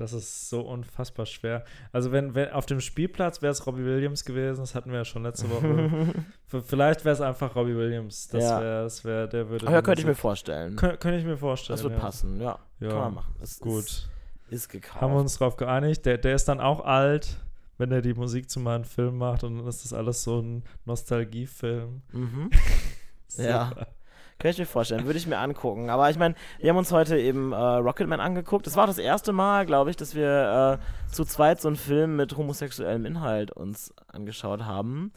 Das 0.00 0.14
ist 0.14 0.48
so 0.48 0.62
unfassbar 0.62 1.26
schwer. 1.26 1.62
Also 1.92 2.10
wenn, 2.10 2.34
wenn 2.34 2.50
auf 2.52 2.64
dem 2.64 2.80
Spielplatz 2.80 3.42
wäre 3.42 3.52
es 3.52 3.66
Robbie 3.66 3.84
Williams 3.84 4.24
gewesen, 4.24 4.60
das 4.60 4.74
hatten 4.74 4.90
wir 4.90 4.98
ja 5.00 5.04
schon 5.04 5.24
letzte 5.24 5.50
Woche. 5.50 6.14
Vielleicht 6.66 7.04
wäre 7.04 7.12
es 7.14 7.20
einfach 7.20 7.54
Robbie 7.54 7.76
Williams. 7.76 8.28
Das 8.28 8.42
Ja. 8.42 8.60
wäre, 8.62 8.82
das 8.84 9.04
wäre, 9.04 9.28
der 9.28 9.50
würde. 9.50 9.66
Ach 9.68 9.72
ja, 9.72 9.82
die 9.82 9.84
könnte 9.84 10.00
ich 10.00 10.06
mir 10.06 10.14
vorstellen. 10.14 10.74
Kön 10.76 10.98
könnte 10.98 11.18
ich 11.18 11.26
mir 11.26 11.36
vorstellen. 11.36 11.76
Das 11.76 11.84
wird 11.84 11.92
ja. 11.92 12.00
passen, 12.00 12.40
ja. 12.40 12.58
Ja, 12.80 12.88
Kann 12.88 12.98
man 12.98 13.14
machen. 13.14 13.34
Es 13.42 13.60
Gut. 13.60 13.84
Ist, 13.84 14.08
ist 14.50 14.68
gekauft. 14.68 15.00
Haben 15.00 15.12
wir 15.14 15.20
uns 15.20 15.38
drauf 15.38 15.56
geeinigt. 15.56 16.06
Der, 16.06 16.18
der 16.18 16.34
ist 16.34 16.46
dann 16.46 16.60
auch 16.60 16.84
alt, 16.84 17.38
wenn 17.78 17.90
er 17.92 18.02
die 18.02 18.14
Musik 18.14 18.50
zu 18.50 18.60
meinem 18.60 18.84
Film 18.84 19.18
macht 19.18 19.44
und 19.44 19.58
dann 19.58 19.66
ist 19.66 19.84
das 19.84 19.92
alles 19.92 20.22
so 20.22 20.40
ein 20.40 20.64
Nostalgiefilm. 20.84 22.02
Mhm. 22.12 22.50
Ja. 23.36 23.70
Könnte 24.40 24.54
ich 24.54 24.58
mir 24.58 24.66
vorstellen, 24.66 25.04
würde 25.04 25.18
ich 25.18 25.26
mir 25.28 25.38
angucken. 25.38 25.88
Aber 25.88 26.10
ich 26.10 26.18
meine, 26.18 26.34
wir 26.58 26.70
haben 26.70 26.78
uns 26.78 26.90
heute 26.90 27.16
eben 27.16 27.52
äh, 27.52 27.56
Rocketman 27.56 28.18
angeguckt. 28.18 28.66
Das 28.66 28.74
war 28.74 28.88
das 28.88 28.98
erste 28.98 29.32
Mal, 29.32 29.66
glaube 29.66 29.90
ich, 29.90 29.96
dass 29.96 30.14
wir 30.16 30.80
äh, 30.80 31.12
zu 31.12 31.24
zweit 31.24 31.60
so 31.60 31.68
einen 31.68 31.76
Film 31.76 32.16
mit 32.16 32.36
homosexuellem 32.36 33.04
Inhalt 33.04 33.50
uns 33.52 33.94
angeschaut 34.08 34.64
haben. 34.64 35.12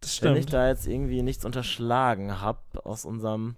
Das 0.00 0.22
Wenn 0.22 0.36
ich 0.36 0.44
stimmt. 0.44 0.54
da 0.54 0.68
jetzt 0.68 0.86
irgendwie 0.86 1.22
nichts 1.22 1.44
unterschlagen 1.44 2.40
habe 2.40 2.60
aus 2.84 3.04
unserem 3.04 3.56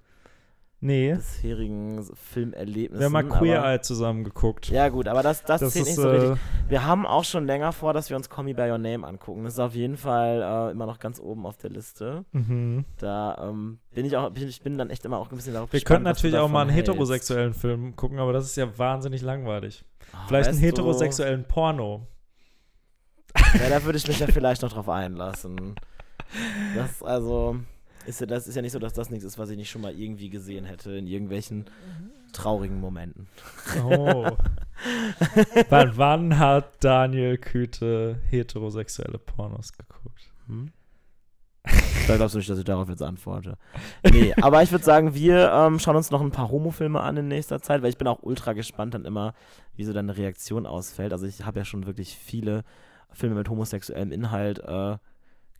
Nee, 0.84 1.14
bisherigen 1.14 2.04
Filmerlebnis. 2.14 2.98
wir 2.98 3.04
haben 3.06 3.12
mal 3.12 3.22
Queer 3.22 3.62
Eye 3.64 3.80
zusammen 3.82 4.24
geguckt. 4.24 4.68
Ja, 4.68 4.88
gut, 4.88 5.06
aber 5.06 5.22
das, 5.22 5.44
das, 5.44 5.60
das 5.60 5.74
zählt 5.74 5.86
ist, 5.86 5.96
nicht 5.96 6.02
so 6.02 6.10
richtig. 6.10 6.30
äh, 6.32 6.70
Wir 6.70 6.84
haben 6.84 7.06
auch 7.06 7.22
schon 7.22 7.46
länger 7.46 7.70
vor, 7.70 7.92
dass 7.94 8.10
wir 8.10 8.16
uns 8.16 8.28
Call 8.28 8.42
Me 8.42 8.52
By 8.52 8.62
Your 8.68 8.78
Name 8.78 9.06
angucken. 9.06 9.44
Das 9.44 9.52
ist 9.52 9.60
auf 9.60 9.76
jeden 9.76 9.96
Fall 9.96 10.42
äh, 10.42 10.72
immer 10.72 10.86
noch 10.86 10.98
ganz 10.98 11.20
oben 11.20 11.46
auf 11.46 11.56
der 11.56 11.70
Liste. 11.70 12.24
mhm. 12.32 12.84
Da 12.98 13.48
ähm, 13.48 13.78
bin 13.94 14.06
ich 14.06 14.16
auch, 14.16 14.28
bin, 14.30 14.48
ich 14.48 14.60
bin 14.60 14.76
dann 14.76 14.90
echt 14.90 15.04
immer 15.04 15.18
auch 15.18 15.30
ein 15.30 15.36
bisschen 15.36 15.54
darauf 15.54 15.72
Wir 15.72 15.78
gespannt, 15.78 15.98
könnten 15.98 16.04
natürlich 16.04 16.36
auch 16.36 16.48
mal 16.48 16.62
einen 16.62 16.70
hältst. 16.70 16.90
heterosexuellen 16.90 17.54
Film 17.54 17.94
gucken, 17.94 18.18
aber 18.18 18.32
das 18.32 18.46
ist 18.46 18.56
ja 18.56 18.76
wahnsinnig 18.76 19.22
langweilig. 19.22 19.84
Ah, 20.12 20.24
Vielleicht 20.26 20.48
einen 20.48 20.56
weißt 20.56 20.62
du, 20.62 20.66
heterosexuellen 20.66 21.44
Porno. 21.46 22.08
Ja, 23.54 23.68
da 23.70 23.84
würde 23.84 23.98
ich 23.98 24.08
mich 24.08 24.18
ja 24.18 24.26
vielleicht 24.26 24.62
noch 24.62 24.72
drauf 24.72 24.88
einlassen. 24.88 25.76
Das 26.74 26.90
ist 26.90 27.02
also. 27.04 27.56
Ist 28.06 28.20
ja, 28.20 28.26
das 28.26 28.46
ist 28.46 28.54
ja 28.54 28.62
nicht 28.62 28.72
so, 28.72 28.78
dass 28.78 28.92
das 28.92 29.10
nichts 29.10 29.24
ist, 29.24 29.38
was 29.38 29.50
ich 29.50 29.56
nicht 29.56 29.70
schon 29.70 29.82
mal 29.82 29.98
irgendwie 29.98 30.30
gesehen 30.30 30.64
hätte 30.64 30.92
in 30.92 31.06
irgendwelchen 31.06 31.66
traurigen 32.32 32.80
Momenten. 32.80 33.28
Oh. 33.84 34.30
wann, 35.68 35.96
wann 35.96 36.38
hat 36.38 36.82
Daniel 36.82 37.38
Küte 37.38 38.20
heterosexuelle 38.28 39.18
Pornos 39.18 39.72
geguckt? 39.72 40.32
Hm? 40.46 40.72
Da 42.08 42.16
glaubst 42.16 42.34
du 42.34 42.38
nicht, 42.38 42.50
dass 42.50 42.58
ich 42.58 42.64
darauf 42.64 42.88
jetzt 42.88 43.02
antworte. 43.02 43.56
Nee, 44.10 44.34
aber 44.42 44.60
ich 44.64 44.72
würde 44.72 44.84
sagen, 44.84 45.14
wir 45.14 45.52
ähm, 45.52 45.78
schauen 45.78 45.94
uns 45.94 46.10
noch 46.10 46.20
ein 46.20 46.32
paar 46.32 46.50
Homo-Filme 46.50 47.00
an 47.00 47.16
in 47.16 47.28
nächster 47.28 47.62
Zeit, 47.62 47.80
weil 47.80 47.90
ich 47.90 47.98
bin 47.98 48.08
auch 48.08 48.22
ultra 48.22 48.54
gespannt 48.54 48.94
dann 48.94 49.04
immer, 49.04 49.34
wie 49.76 49.84
so 49.84 49.92
deine 49.92 50.16
Reaktion 50.16 50.66
ausfällt. 50.66 51.12
Also 51.12 51.26
ich 51.26 51.44
habe 51.44 51.60
ja 51.60 51.64
schon 51.64 51.86
wirklich 51.86 52.16
viele 52.16 52.64
Filme 53.12 53.36
mit 53.36 53.48
homosexuellem 53.48 54.10
Inhalt 54.10 54.58
äh, 54.58 54.96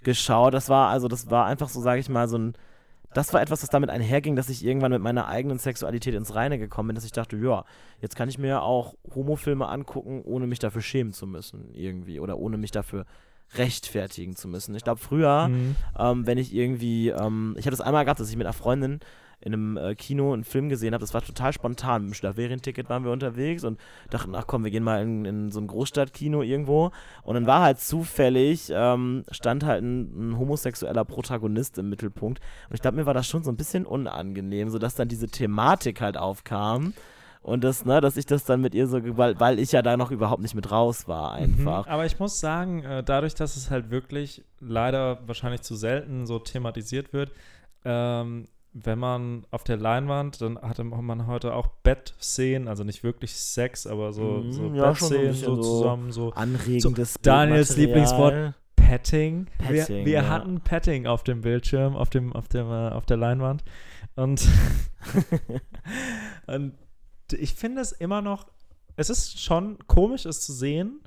geschaut. 0.05 0.55
Das 0.55 0.69
war 0.69 0.89
also, 0.91 1.09
das 1.09 1.31
war 1.31 1.47
einfach 1.47 1.69
so, 1.69 1.81
sage 1.81 2.01
ich 2.01 2.09
mal, 2.09 2.29
so 2.29 2.39
ein 2.39 2.55
das 3.15 3.33
war 3.33 3.43
etwas, 3.43 3.61
das 3.61 3.71
damit 3.71 3.91
einherging, 3.91 4.37
dass 4.37 4.49
ich 4.49 4.65
irgendwann 4.65 4.93
mit 4.93 5.03
meiner 5.03 5.27
eigenen 5.29 5.59
Sexualität 5.59 6.15
ins 6.15 6.35
Reine 6.35 6.59
gekommen 6.59 6.89
bin, 6.89 6.95
dass 6.95 7.05
ich 7.05 7.13
dachte, 7.13 7.37
ja, 7.37 7.65
jetzt 8.01 8.17
kann 8.17 8.29
ich 8.29 8.39
mir 8.39 8.63
auch 8.63 8.95
Homofilme 9.15 9.69
angucken, 9.69 10.23
ohne 10.25 10.47
mich 10.47 10.59
dafür 10.59 10.83
schämen 10.83 11.13
zu 11.13 11.27
müssen, 11.27 11.71
irgendwie. 11.75 12.21
Oder 12.21 12.39
ohne 12.39 12.57
mich 12.57 12.71
dafür 12.71 13.05
rechtfertigen 13.55 14.35
zu 14.35 14.49
müssen. 14.49 14.75
Ich 14.75 14.85
glaube, 14.85 15.01
früher, 15.01 15.49
mhm. 15.49 15.77
ähm, 15.99 16.27
wenn 16.27 16.39
ich 16.39 16.55
irgendwie, 16.55 17.11
ähm, 17.11 17.55
ich 17.59 17.67
habe 17.67 17.77
das 17.77 17.83
einmal 17.83 18.05
gehabt, 18.05 18.21
dass 18.21 18.31
ich 18.31 18.37
mit 18.37 18.47
einer 18.47 18.55
Freundin 18.55 19.01
in 19.43 19.53
einem 19.53 19.77
äh, 19.77 19.95
Kino 19.95 20.33
einen 20.33 20.45
Film 20.45 20.69
gesehen 20.69 20.95
habe. 20.95 21.03
Das 21.03 21.15
war 21.15 21.23
total 21.23 21.53
spontan. 21.53 22.03
Mit 22.03 22.11
dem 22.13 22.15
Schlaferienticket 22.15 22.89
waren 22.89 23.05
wir 23.05 23.11
unterwegs 23.11 23.65
und 23.65 23.79
dachten, 24.11 24.35
ach 24.35 24.47
komm, 24.47 24.65
wir 24.65 24.71
gehen 24.71 24.85
mal 24.85 25.03
in, 25.03 25.25
in 25.25 25.51
so 25.51 25.61
ein 25.61 25.67
Großstadtkino 25.67 26.43
irgendwo. 26.43 26.93
Und 27.23 27.35
dann 27.35 27.47
war 27.47 27.63
halt 27.63 27.81
zufällig, 27.81 28.71
ähm, 28.73 29.25
stand 29.31 29.65
halt 29.65 29.83
ein, 29.83 30.31
ein, 30.31 30.39
homosexueller 30.39 31.05
Protagonist 31.05 31.77
im 31.79 31.89
Mittelpunkt. 31.89 32.41
Und 32.69 32.75
ich 32.75 32.83
glaube, 32.83 32.97
mir 32.97 33.07
war 33.07 33.15
das 33.15 33.27
schon 33.27 33.43
so 33.43 33.51
ein 33.51 33.57
bisschen 33.57 33.85
unangenehm, 33.85 34.71
sodass 34.71 34.95
dann 34.95 35.09
diese 35.09 35.27
Thematik 35.27 36.01
halt 36.01 36.17
aufkam. 36.17 36.95
Und 37.43 37.65
das, 37.65 37.85
ne, 37.85 38.01
dass 38.01 38.17
ich 38.17 38.27
das 38.27 38.45
dann 38.45 38.61
mit 38.61 38.73
ihr 38.73 38.87
so, 38.87 39.01
weil, 39.17 39.39
weil 39.41 39.59
ich 39.59 39.73
ja 39.73 39.83
da 39.83 39.97
noch 39.97 40.13
überhaupt 40.13 40.43
nicht 40.43 40.55
mit 40.55 40.71
raus 40.71 41.09
war, 41.09 41.37
mhm. 41.37 41.43
einfach. 41.43 41.87
Mhm, 41.87 41.93
aber 41.93 42.07
ich 42.07 42.21
muss 42.21 42.39
sagen, 42.39 42.85
äh, 42.85 43.03
dadurch, 43.03 43.35
dass 43.35 43.57
es 43.57 43.71
halt 43.71 43.91
wirklich 43.91 44.45
leider 44.61 45.19
wahrscheinlich 45.27 45.63
zu 45.63 45.75
selten 45.75 46.27
so 46.27 46.39
thematisiert 46.39 47.13
wird, 47.13 47.33
ähm, 47.85 48.47
wenn 48.75 48.99
man 48.99 49.47
auf 49.51 49.65
der 49.65 49.77
Leinwand, 49.77 50.41
dann 50.41 50.59
hatte 50.61 50.85
man 50.85 51.27
heute 51.27 51.55
auch 51.55 51.69
Bettszenen, 51.83 52.69
also 52.69 52.85
nicht 52.85 53.05
wirklich 53.05 53.35
Sex, 53.37 53.87
aber 53.87 54.13
so, 54.13 54.23
mhm, 54.23 54.53
so 54.53 54.75
ja, 54.75 54.89
Bettszenen 54.91 55.35
so, 55.35 55.57
so, 55.57 55.63
zusammen, 55.63 56.13
so 56.13 56.33
anregendes 56.33 57.15
so 57.15 57.21
Daniels 57.23 57.77
Lieblingswort 57.77 58.55
Petting. 58.77 59.47
Petting 59.59 59.99
wir, 59.99 60.07
wir 60.07 60.13
ja. 60.13 60.29
hatten 60.29 60.61
Petting 60.61 61.07
auf 61.07 61.23
dem 61.23 61.43
Bildschirm, 61.43 61.97
auf 61.97 62.11
dem, 62.11 62.33
auf 62.33 62.49
dem, 62.49 62.67
äh, 62.67 62.89
auf 62.91 63.05
der 63.05 63.19
Leinwand 63.19 63.63
und, 64.17 64.47
und 66.47 66.75
ich 67.33 67.55
finde 67.55 67.83
es 67.83 67.93
immer 67.93 68.23
noch, 68.23 68.47
es 68.97 69.11
ist 69.11 69.41
schon 69.41 69.79
komisch, 69.87 70.27
es 70.27 70.41
zu 70.41 70.53
sehen 70.53 71.01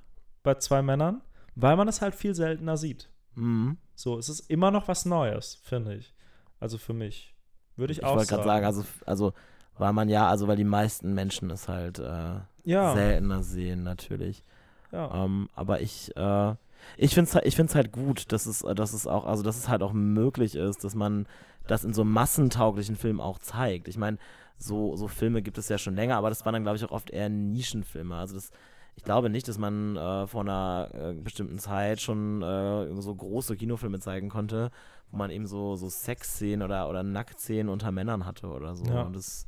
bei 0.44 0.56
zwei 0.56 0.82
Männern, 0.82 1.22
weil 1.56 1.76
man 1.76 1.88
es 1.88 2.02
halt 2.02 2.16
viel 2.16 2.36
seltener 2.36 2.78
sieht. 2.78 3.10
Mhm. 3.36 3.78
So, 3.96 4.18
es 4.18 4.30
ist 4.30 4.42
immer 4.50 4.72
noch 4.72 4.88
was 4.88 5.06
Neues, 5.06 5.60
finde 5.64 5.96
ich. 5.96 6.14
Also 6.60 6.78
für 6.78 6.94
mich. 6.94 7.35
Würde 7.78 7.94
ich, 7.94 8.00
ich 8.00 8.04
auch 8.04 8.10
sagen. 8.10 8.24
Ich 8.24 8.32
wollte 8.32 8.36
gerade 8.36 8.48
sagen, 8.48 8.66
also, 8.66 8.86
also, 9.06 9.34
weil 9.78 9.94
man 9.94 10.10
ja, 10.10 10.28
also 10.28 10.48
weil 10.48 10.56
die 10.56 10.64
meisten 10.64 11.14
Menschen 11.14 11.50
es 11.50 11.68
halt 11.68 12.00
äh, 12.00 12.40
ja. 12.64 12.94
seltener 12.94 13.44
sehen, 13.44 13.84
natürlich. 13.84 14.44
Ja. 14.92 15.26
Ähm, 15.26 15.50
aber 15.56 15.82
ich, 15.82 16.16
äh, 16.16 16.56
ich 16.98 17.14
finde 17.14 17.30
es 17.30 17.36
halt, 17.36 17.46
ich 17.46 17.56
find's 17.56 17.76
halt 17.76 17.92
gut, 17.92 18.32
dass 18.32 18.46
es, 18.46 18.60
dass 18.60 18.94
es 18.94 19.08
auch, 19.08 19.26
also 19.26 19.44
dass 19.44 19.58
es 19.58 19.68
halt 19.68 19.82
auch 19.84 19.94
möglich 19.94 20.56
ist, 20.56 20.84
dass 20.84 20.96
man 20.96 21.28
das 21.68 21.84
in 21.84 21.94
so 21.94 22.04
massentauglichen 22.04 22.96
Filmen 22.96 23.20
auch 23.20 23.40
zeigt. 23.40 23.88
Ich 23.88 23.98
meine, 23.98 24.18
so, 24.58 24.96
so 24.96 25.08
Filme 25.08 25.42
gibt 25.42 25.58
es 25.58 25.68
ja 25.68 25.78
schon 25.78 25.96
länger, 25.96 26.16
aber 26.16 26.30
das 26.30 26.46
waren 26.46 26.54
dann, 26.54 26.64
glaube 26.64 26.78
ich, 26.78 26.86
auch 26.86 26.92
oft 26.92 27.10
eher 27.10 27.30
Nischenfilme. 27.30 28.16
Also 28.16 28.36
das, 28.36 28.52
ich 28.96 29.04
glaube 29.04 29.30
nicht, 29.30 29.48
dass 29.48 29.58
man 29.58 29.98
äh, 29.98 30.28
vor 30.28 30.42
einer 30.42 30.90
äh, 30.94 31.14
bestimmten 31.14 31.60
Zeit 31.60 32.02
schon 32.02 32.42
äh, 32.42 33.02
so 33.02 33.14
große 33.14 33.56
Kinofilme 33.56 34.00
zeigen 34.00 34.30
konnte, 34.30 34.72
wo 35.12 35.18
man 35.18 35.32
eben 35.32 35.48
so, 35.48 35.76
so 35.76 35.90
Sexszenen 35.90 36.62
oder, 36.62 36.90
oder 36.90 37.04
Nacktszenen 37.04 37.70
unter 37.70 37.92
Männern 37.92 38.26
hatte 38.26 38.48
oder 38.48 38.76
so. 38.76 38.86
Ja. 38.86 39.04
Und 39.04 39.16
das, 39.16 39.48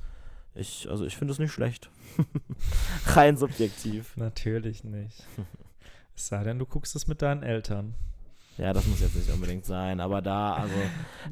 ich, 0.53 0.89
also 0.89 1.05
ich 1.05 1.15
finde 1.15 1.31
es 1.31 1.39
nicht 1.39 1.51
schlecht. 1.51 1.89
Rein 3.07 3.37
subjektiv. 3.37 4.15
Natürlich 4.17 4.83
nicht. 4.83 5.25
Es 6.15 6.27
sei 6.27 6.43
denn, 6.43 6.59
du 6.59 6.65
guckst 6.65 6.95
es 6.95 7.07
mit 7.07 7.21
deinen 7.21 7.43
Eltern. 7.43 7.95
Ja, 8.57 8.73
das 8.73 8.87
muss 8.87 8.99
jetzt 9.01 9.15
nicht 9.15 9.31
unbedingt 9.31 9.65
sein, 9.65 9.99
aber 9.99 10.19
da, 10.19 10.53
also, 10.55 10.73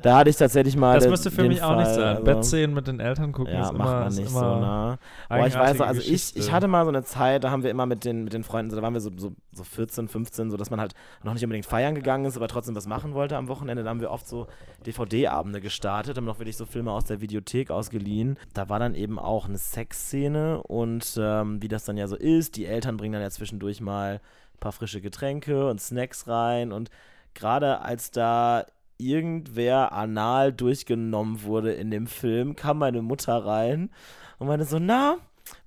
da 0.01 0.17
hatte 0.17 0.29
ich 0.29 0.35
tatsächlich 0.35 0.77
mal. 0.77 0.99
Das 0.99 1.07
müsste 1.07 1.31
für 1.31 1.47
mich 1.47 1.59
Fall, 1.59 1.73
auch 1.73 1.79
nicht 1.79 1.89
sein. 1.89 2.03
Also, 2.03 2.23
Bettszenen 2.23 2.75
mit 2.75 2.85
den 2.85 2.99
Eltern 2.99 3.31
gucken 3.31 3.51
ja, 3.51 3.63
ist 3.63 3.71
immer, 3.71 3.79
macht 3.79 3.99
man 3.99 4.13
nicht 4.13 4.29
so, 4.29 4.39
ne? 4.39 4.99
Aber 5.27 5.47
ich 5.47 5.55
weiß, 5.55 5.81
also 5.81 6.01
ich, 6.01 6.35
ich 6.35 6.51
hatte 6.51 6.67
mal 6.67 6.83
so 6.83 6.89
eine 6.89 7.03
Zeit, 7.03 7.43
da 7.43 7.49
haben 7.49 7.63
wir 7.63 7.71
immer 7.71 7.87
mit 7.87 8.05
den, 8.05 8.25
mit 8.25 8.33
den 8.33 8.43
Freunden, 8.43 8.75
da 8.75 8.81
waren 8.83 8.93
wir 8.93 9.01
so, 9.01 9.09
so, 9.17 9.33
so 9.51 9.63
14, 9.63 10.07
15, 10.07 10.51
so 10.51 10.57
dass 10.57 10.69
man 10.69 10.79
halt 10.79 10.93
noch 11.23 11.33
nicht 11.33 11.43
unbedingt 11.43 11.65
feiern 11.65 11.95
gegangen 11.95 12.25
ist, 12.25 12.37
aber 12.37 12.47
trotzdem 12.47 12.75
was 12.75 12.85
machen 12.85 13.15
wollte 13.15 13.37
am 13.37 13.47
Wochenende. 13.47 13.83
Da 13.83 13.89
haben 13.89 14.01
wir 14.01 14.11
oft 14.11 14.27
so 14.27 14.45
DVD-Abende 14.85 15.61
gestartet, 15.61 16.17
haben 16.17 16.25
noch 16.25 16.37
wirklich 16.37 16.57
so 16.57 16.67
Filme 16.67 16.91
aus 16.91 17.05
der 17.05 17.21
Videothek 17.21 17.71
ausgeliehen. 17.71 18.37
Da 18.53 18.69
war 18.69 18.77
dann 18.77 18.93
eben 18.93 19.17
auch 19.17 19.47
eine 19.47 19.57
Sexszene 19.57 20.61
und 20.61 21.19
ähm, 21.19 21.59
wie 21.59 21.69
das 21.69 21.85
dann 21.85 21.97
ja 21.97 22.07
so 22.07 22.15
ist, 22.15 22.55
die 22.55 22.67
Eltern 22.67 22.97
bringen 22.97 23.13
dann 23.13 23.23
ja 23.23 23.31
zwischendurch 23.31 23.81
mal 23.81 24.21
ein 24.55 24.59
paar 24.59 24.71
frische 24.71 25.01
Getränke 25.01 25.67
und 25.67 25.81
Snacks 25.81 26.27
rein 26.27 26.71
und 26.71 26.89
gerade 27.35 27.81
als 27.81 28.11
da 28.11 28.65
irgendwer 28.97 29.91
anal 29.91 30.53
durchgenommen 30.53 31.43
wurde 31.43 31.73
in 31.73 31.91
dem 31.91 32.07
Film, 32.07 32.55
kam 32.55 32.79
meine 32.79 33.01
Mutter 33.01 33.45
rein 33.45 33.89
und 34.39 34.47
meinte 34.47 34.65
so, 34.65 34.79
na, 34.79 35.17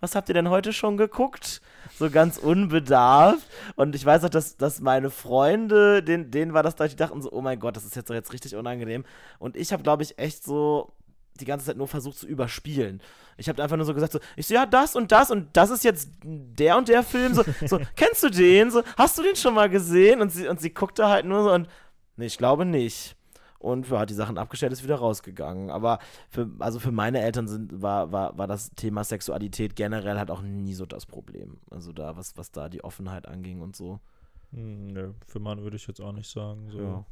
was 0.01 0.15
habt 0.15 0.29
ihr 0.29 0.35
denn 0.35 0.51
heute 0.51 0.73
schon 0.73 0.97
geguckt? 0.97 1.61
So 1.99 2.11
ganz 2.11 2.39
unbedarft. 2.39 3.47
Und 3.77 3.95
ich 3.95 4.05
weiß 4.05 4.25
auch, 4.25 4.29
dass, 4.29 4.57
dass 4.57 4.81
meine 4.81 5.11
Freunde, 5.11 6.03
denen, 6.03 6.31
denen 6.31 6.55
war 6.55 6.63
das 6.63 6.77
da, 6.77 6.89
die 6.89 6.97
dachten 6.97 7.23
so, 7.23 7.31
oh 7.33 7.43
mein 7.43 7.61
Gott, 7.61 7.77
das 7.77 7.85
ist 7.85 7.97
jetzt, 7.97 8.11
jetzt 8.11 8.33
richtig 8.33 8.57
unangenehm. 8.57 9.05
Und 9.39 9.57
ich 9.57 9.73
habe, 9.73 9.83
glaube 9.83 10.03
ich, 10.03 10.19
echt 10.19 10.45
so 10.45 10.93
die 11.41 11.45
ganze 11.45 11.67
Zeit 11.67 11.77
nur 11.77 11.89
versucht 11.89 12.19
zu 12.19 12.27
überspielen. 12.27 13.01
Ich 13.39 13.49
habe 13.49 13.63
einfach 13.63 13.77
nur 13.77 13.87
so 13.87 13.95
gesagt, 13.95 14.13
so, 14.13 14.19
ich 14.37 14.47
so, 14.47 14.55
ja, 14.55 14.67
das 14.67 14.97
und 14.97 15.13
das 15.13 15.31
und 15.31 15.49
das 15.57 15.71
ist 15.71 15.85
jetzt 15.85 16.11
der 16.23 16.77
und 16.77 16.89
der 16.89 17.03
Film. 17.03 17.35
So, 17.35 17.45
so 17.67 17.81
kennst 17.97 18.23
du 18.23 18.29
den? 18.29 18.71
So, 18.71 18.83
hast 18.97 19.17
du 19.17 19.23
den 19.23 19.37
schon 19.37 19.55
mal 19.55 19.71
gesehen? 19.71 20.21
Und 20.21 20.31
sie, 20.31 20.49
und 20.49 20.61
sie 20.61 20.71
guckte 20.75 21.09
halt 21.09 21.25
nur 21.25 21.45
so 21.45 21.53
und, 21.53 21.69
nee, 22.17 22.27
ich 22.27 22.37
glaube 22.37 22.65
nicht. 22.65 23.17
Und 23.61 23.89
ja, 23.89 24.01
hat 24.01 24.11
die 24.11 24.15
Sachen 24.15 24.39
abgestellt, 24.39 24.73
ist 24.73 24.85
wieder 24.85 24.97
rausgegangen. 24.97 25.71
Aber 25.71 26.01
für, 26.31 26.51
also 26.59 26.79
für 26.79 26.93
meine 26.93 27.21
Eltern 27.21 27.49
sind, 27.49 27.81
war, 27.81 28.13
war, 28.13 28.37
war 28.37 28.47
das 28.47 28.71
Thema 28.71 29.05
Sexualität 29.05 29.75
generell 29.75 30.19
halt 30.19 30.31
auch 30.31 30.43
nie 30.43 30.75
so 30.75 30.87
das 30.87 31.07
Problem. 31.07 31.59
Also 31.71 31.93
da, 31.93 32.17
was, 32.17 32.37
was 32.37 32.51
da 32.53 32.69
die 32.69 32.85
Offenheit 32.85 33.27
anging 33.27 33.61
und 33.61 33.75
so. 33.75 34.01
Hm, 34.53 34.89
nö, 34.89 35.13
für 35.27 35.41
Mann 35.41 35.63
würde 35.63 35.77
ich 35.77 35.87
jetzt 35.87 36.01
auch 36.01 36.13
nicht 36.13 36.31
sagen. 36.31 36.71
So. 36.71 36.79
Ja. 36.79 37.05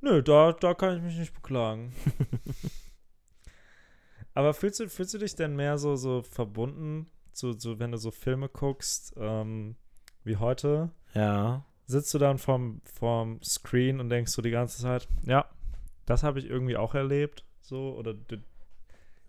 Nö, 0.00 0.22
da, 0.22 0.52
da 0.52 0.74
kann 0.74 0.96
ich 0.96 1.02
mich 1.02 1.16
nicht 1.18 1.34
beklagen. 1.34 1.92
Aber 4.36 4.52
fühlst 4.52 4.80
du, 4.80 4.88
fühlst 4.90 5.14
du 5.14 5.18
dich 5.18 5.34
denn 5.34 5.56
mehr 5.56 5.78
so, 5.78 5.96
so 5.96 6.20
verbunden, 6.20 7.06
zu, 7.32 7.54
so, 7.54 7.78
wenn 7.78 7.92
du 7.92 7.96
so 7.96 8.10
Filme 8.10 8.50
guckst, 8.50 9.14
ähm, 9.18 9.76
wie 10.24 10.36
heute? 10.36 10.90
Ja. 11.14 11.64
Sitzt 11.86 12.12
du 12.12 12.18
dann 12.18 12.36
vorm, 12.36 12.82
vorm 12.84 13.40
Screen 13.42 13.98
und 13.98 14.10
denkst 14.10 14.36
du 14.36 14.42
die 14.42 14.50
ganze 14.50 14.82
Zeit, 14.82 15.08
ja, 15.24 15.46
das 16.04 16.22
habe 16.22 16.38
ich 16.38 16.50
irgendwie 16.50 16.76
auch 16.76 16.94
erlebt, 16.94 17.44
so, 17.62 17.96
oder 17.96 18.12
das 18.12 18.38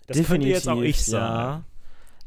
Definitiv, 0.08 0.28
könnte 0.28 0.48
jetzt 0.48 0.68
auch 0.68 0.82
ich 0.82 1.06
sagen. 1.06 1.64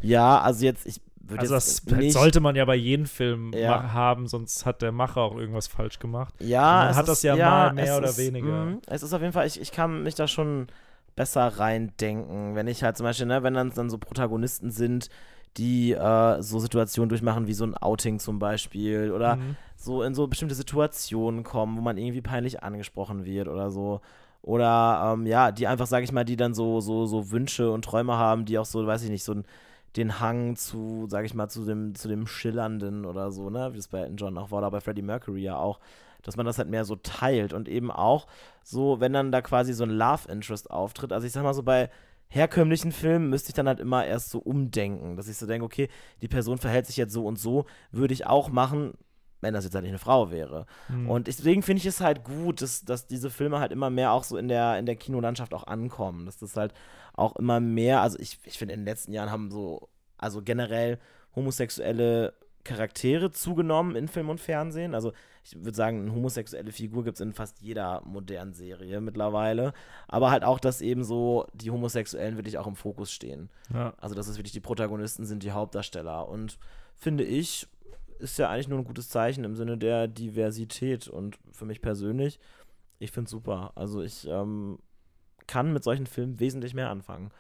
Ja, 0.00 0.08
ja 0.08 0.40
also 0.40 0.64
jetzt, 0.64 0.86
ich 0.86 1.02
würde 1.20 1.42
also 1.42 1.56
das 1.56 1.84
nicht, 1.84 2.14
sollte 2.14 2.40
man 2.40 2.56
ja 2.56 2.64
bei 2.64 2.76
jedem 2.76 3.04
Film 3.04 3.52
ja. 3.52 3.92
haben, 3.92 4.26
sonst 4.26 4.64
hat 4.64 4.80
der 4.80 4.90
Macher 4.90 5.20
auch 5.20 5.36
irgendwas 5.36 5.66
falsch 5.66 5.98
gemacht. 5.98 6.32
Ja, 6.38 6.86
man 6.86 6.96
hat 6.96 7.08
das 7.08 7.22
ja, 7.22 7.36
ja 7.36 7.50
mal 7.50 7.74
mehr 7.74 7.98
oder 7.98 8.08
ist, 8.08 8.16
weniger. 8.16 8.64
Mh, 8.64 8.78
es 8.86 9.02
ist 9.02 9.12
auf 9.12 9.20
jeden 9.20 9.34
Fall, 9.34 9.46
ich, 9.46 9.60
ich 9.60 9.70
kann 9.70 10.02
mich 10.02 10.14
da 10.14 10.26
schon 10.26 10.68
besser 11.20 11.48
reindenken. 11.48 12.54
Wenn 12.54 12.66
ich 12.66 12.83
halt 12.83 12.96
zum 12.96 13.04
Beispiel, 13.04 13.26
ne, 13.26 13.42
wenn 13.42 13.52
dann, 13.52 13.70
dann 13.74 13.90
so 13.90 13.98
Protagonisten 13.98 14.70
sind, 14.70 15.11
die 15.59 15.92
äh, 15.92 16.40
so 16.40 16.59
Situationen 16.59 17.11
durchmachen 17.11 17.46
wie 17.46 17.52
so 17.52 17.64
ein 17.64 17.76
Outing 17.76 18.18
zum 18.18 18.38
Beispiel 18.38 19.12
oder 19.12 19.37
mhm. 19.37 19.56
so 19.76 20.02
in 20.02 20.14
so 20.14 20.26
bestimmte 20.28 20.54
Situationen 20.54 21.44
kommen, 21.44 21.76
wo 21.76 21.83
man 21.83 21.98
irgendwie 21.98 22.22
peinlich 22.22 22.62
angesprochen 22.62 23.26
wird 23.26 23.48
oder 23.48 23.70
so. 23.70 24.00
Oder 24.40 25.12
ähm, 25.12 25.26
ja, 25.26 25.52
die 25.52 25.66
einfach, 25.66 25.87
sag 25.87 26.04
ich 26.04 26.12
mal, 26.12 26.24
die 26.24 26.37
dann 26.37 26.54
so, 26.54 26.80
so, 26.80 27.04
so 27.04 27.30
Wünsche 27.30 27.70
und 27.70 27.85
Träume 27.85 28.16
haben, 28.16 28.46
die 28.46 28.56
auch 28.56 28.64
so, 28.64 28.87
weiß 28.87 29.02
ich 29.02 29.11
nicht, 29.11 29.24
so 29.24 29.42
den 29.96 30.20
Hang 30.20 30.56
zu, 30.56 31.04
sag 31.11 31.26
ich 31.26 31.35
mal, 31.35 31.50
zu 31.50 31.66
dem, 31.66 31.94
zu 31.94 32.09
dem 32.09 32.26
Schillernden 32.26 33.04
oder 33.04 33.31
so, 33.31 33.50
ne? 33.50 33.75
Wie 33.75 33.77
das 33.77 33.88
bei 33.88 33.98
Elton 33.98 34.16
John 34.16 34.38
auch 34.38 34.50
war, 34.50 34.60
oder 34.60 34.71
bei 34.71 34.81
Freddie 34.81 35.02
Mercury 35.02 35.42
ja 35.42 35.58
auch 35.58 35.81
dass 36.23 36.37
man 36.37 36.46
das 36.46 36.58
halt 36.58 36.68
mehr 36.68 36.85
so 36.85 36.96
teilt 36.96 37.52
und 37.52 37.68
eben 37.68 37.90
auch 37.90 38.27
so, 38.62 39.00
wenn 39.00 39.12
dann 39.12 39.33
da 39.33 39.42
quasi 39.42 39.73
so 39.73 39.85
ein 39.85 39.90
Love 39.90 40.31
Interest 40.31 40.71
auftritt. 40.71 41.12
Also 41.12 41.27
ich 41.27 41.33
sag 41.33 41.42
mal 41.42 41.54
so 41.54 41.62
bei 41.62 41.90
herkömmlichen 42.29 42.92
Filmen 42.92 43.29
müsste 43.29 43.50
ich 43.50 43.54
dann 43.54 43.66
halt 43.66 43.81
immer 43.81 44.06
erst 44.06 44.31
so 44.31 44.38
umdenken, 44.38 45.16
dass 45.16 45.29
ich 45.29 45.37
so 45.37 45.46
denke, 45.46 45.64
okay, 45.64 45.88
die 46.23 46.29
Person 46.29 46.58
verhält 46.58 46.87
sich 46.87 46.96
jetzt 46.96 47.12
so 47.12 47.27
und 47.27 47.38
so, 47.38 47.66
würde 47.90 48.14
ich 48.14 48.27
auch 48.27 48.48
machen, 48.48 48.94
wenn 49.40 49.54
das 49.54 49.64
jetzt 49.64 49.75
halt 49.75 49.83
nicht 49.83 49.90
eine 49.90 49.98
Frau 49.98 50.31
wäre. 50.31 50.66
Hm. 50.87 51.08
Und 51.08 51.27
deswegen 51.27 51.62
finde 51.62 51.81
ich 51.81 51.87
es 51.87 52.00
halt 52.00 52.25
gut, 52.25 52.62
dass, 52.62 52.85
dass 52.85 53.06
diese 53.06 53.31
Filme 53.31 53.58
halt 53.58 53.73
immer 53.73 53.90
mehr 53.90 54.12
auch 54.12 54.25
so 54.25 54.37
in 54.37 54.48
der, 54.48 54.79
in 54.79 54.87
der 54.87 54.96
Kinolandschaft 54.96 55.54
auch 55.54 55.66
ankommen. 55.66 56.27
Dass 56.27 56.38
das 56.38 56.56
halt 56.56 56.73
auch 57.14 57.37
immer 57.37 57.58
mehr, 57.58 58.00
also 58.02 58.18
ich, 58.18 58.38
ich 58.44 58.58
finde, 58.58 58.75
in 58.75 58.81
den 58.81 58.87
letzten 58.87 59.12
Jahren 59.12 59.31
haben 59.31 59.50
so, 59.50 59.88
also 60.18 60.42
generell 60.42 60.98
homosexuelle 61.35 62.35
Charaktere 62.65 63.31
zugenommen 63.31 63.96
in 63.96 64.08
Film 64.08 64.29
und 64.29 64.40
Fernsehen. 64.40 64.94
Also 64.94 65.13
ich 65.44 65.56
würde 65.56 65.75
sagen, 65.77 66.02
eine 66.02 66.15
homosexuelle 66.15 66.73
Figur 66.73 67.04
gibt 67.04 67.17
es 67.17 67.21
in 67.21 67.33
fast 67.33 67.61
jeder 67.61 68.02
modernen 68.04 68.52
Serie 68.52 69.00
mittlerweile. 69.00 69.73
Aber 70.08 70.31
halt 70.31 70.44
auch, 70.44 70.61
dass 70.61 70.81
eben 70.81 71.02
so 71.02 71.46
die 71.54 71.71
Homosexuellen 71.71 72.37
wirklich 72.37 72.58
auch 72.58 72.67
im 72.67 72.77
Fokus 72.77 73.11
stehen. 73.13 73.48
ja. 73.73 73.94
Also 73.98 74.15
dass 74.15 74.29
es 74.29 74.37
wirklich 74.37 74.52
die 74.52 74.61
Protagonisten 74.61 75.25
sind, 75.25 75.42
die 75.42 75.52
Hauptdarsteller. 75.52 76.29
Und 76.29 76.58
finde 76.96 77.25
ich, 77.25 77.67
ist 78.19 78.38
ja 78.38 78.50
eigentlich 78.50 78.69
nur 78.69 78.79
ein 78.79 78.85
gutes 78.85 79.08
Zeichen 79.08 79.44
im 79.44 79.54
Sinne 79.54 79.79
der 79.79 80.06
Diversität. 80.06 81.08
Und 81.08 81.38
für 81.52 81.65
mich 81.65 81.81
persönlich, 81.81 82.38
ich 82.98 83.11
finde 83.11 83.27
es 83.27 83.31
super. 83.31 83.73
Also 83.75 84.02
ich 84.02 84.27
ähm, 84.29 84.79
kann 85.46 85.73
mit 85.73 85.83
solchen 85.83 86.06
Filmen 86.06 86.38
wesentlich 86.38 86.75
mehr 86.75 86.90
anfangen. 86.90 87.31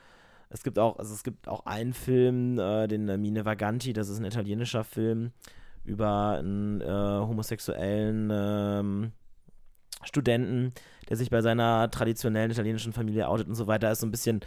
Es 0.50 0.62
gibt 0.62 0.78
auch, 0.78 0.98
also 0.98 1.14
es 1.14 1.22
gibt 1.22 1.48
auch 1.48 1.64
einen 1.64 1.94
Film, 1.94 2.58
äh, 2.58 2.88
den 2.88 3.06
Mine 3.20 3.44
Vaganti, 3.44 3.92
das 3.92 4.08
ist 4.08 4.18
ein 4.18 4.24
italienischer 4.24 4.84
Film 4.84 5.32
über 5.84 6.38
einen 6.38 6.80
äh, 6.80 6.86
homosexuellen 6.86 8.30
ähm, 8.32 9.12
Studenten, 10.04 10.72
der 11.08 11.16
sich 11.16 11.30
bei 11.30 11.40
seiner 11.40 11.90
traditionellen 11.90 12.50
italienischen 12.50 12.92
Familie 12.92 13.28
outet 13.28 13.48
und 13.48 13.54
so 13.54 13.66
weiter, 13.66 13.90
ist 13.90 14.00
so 14.00 14.06
ein 14.06 14.10
bisschen 14.10 14.40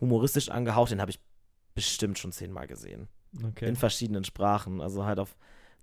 humoristisch 0.00 0.48
angehaucht. 0.48 0.90
Den 0.90 1.00
habe 1.00 1.10
ich 1.10 1.20
bestimmt 1.74 2.18
schon 2.18 2.32
zehnmal 2.32 2.66
gesehen. 2.66 3.08
Okay. 3.44 3.68
In 3.68 3.76
verschiedenen 3.76 4.24
Sprachen. 4.24 4.80
Also 4.80 5.04
halt 5.04 5.18
auf 5.18 5.36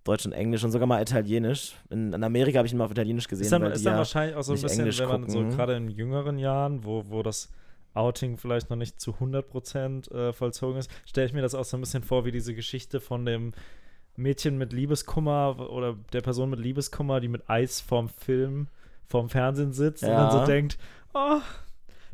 Deutsch 0.04 0.26
und 0.26 0.32
Englisch 0.32 0.64
und 0.64 0.72
sogar 0.72 0.88
mal 0.88 1.02
Italienisch. 1.02 1.76
In, 1.90 2.14
in 2.14 2.24
Amerika 2.24 2.60
habe 2.60 2.68
ich 2.68 2.74
ihn 2.74 2.78
mal 2.78 2.86
auf 2.86 2.92
Italienisch 2.92 3.28
gesehen. 3.28 3.46
Ist 3.46 3.52
dann, 3.52 3.64
ist 3.64 3.86
dann 3.86 3.94
ja, 3.94 3.98
wahrscheinlich 3.98 4.36
auch 4.36 4.44
so 4.44 4.54
ein 4.54 4.62
bisschen, 4.62 4.80
Englisch 4.80 5.00
wenn 5.00 5.10
man 5.10 5.26
gucken. 5.26 5.52
so 5.52 5.56
gerade 5.56 5.76
in 5.76 5.90
jüngeren 5.90 6.38
Jahren, 6.38 6.84
wo, 6.84 7.10
wo 7.10 7.24
das 7.24 7.50
Outing 7.94 8.38
vielleicht 8.38 8.70
noch 8.70 8.78
nicht 8.78 9.00
zu 9.02 9.12
100% 9.20 10.12
äh, 10.14 10.34
vollzogen 10.34 10.78
ist, 10.80 10.90
stelle 11.06 11.28
ich 11.28 11.34
mir 11.34 11.42
das 11.42 11.56
auch 11.56 11.66
so 11.66 11.76
ein 11.78 11.82
bisschen 11.82 12.04
vor, 12.04 12.26
wie 12.26 12.32
diese 12.32 12.54
Geschichte 12.54 13.00
von 13.00 13.26
dem 13.26 13.52
Mädchen 14.16 14.58
mit 14.58 14.74
Liebeskummer 14.74 15.70
oder 15.72 15.96
der 16.14 16.22
Person 16.22 16.50
mit 16.50 16.60
Liebeskummer, 16.60 17.20
die 17.20 17.28
mit 17.30 17.50
Eis 17.50 17.82
vorm 17.82 18.10
Film, 18.10 18.68
vorm 19.06 19.30
Fernsehen 19.30 19.72
sitzt 19.74 20.04
und 20.04 20.10
dann 20.12 20.32
so 20.32 20.38
Ja. 20.40 20.46
denkt, 20.46 20.78
oh, 21.14 21.38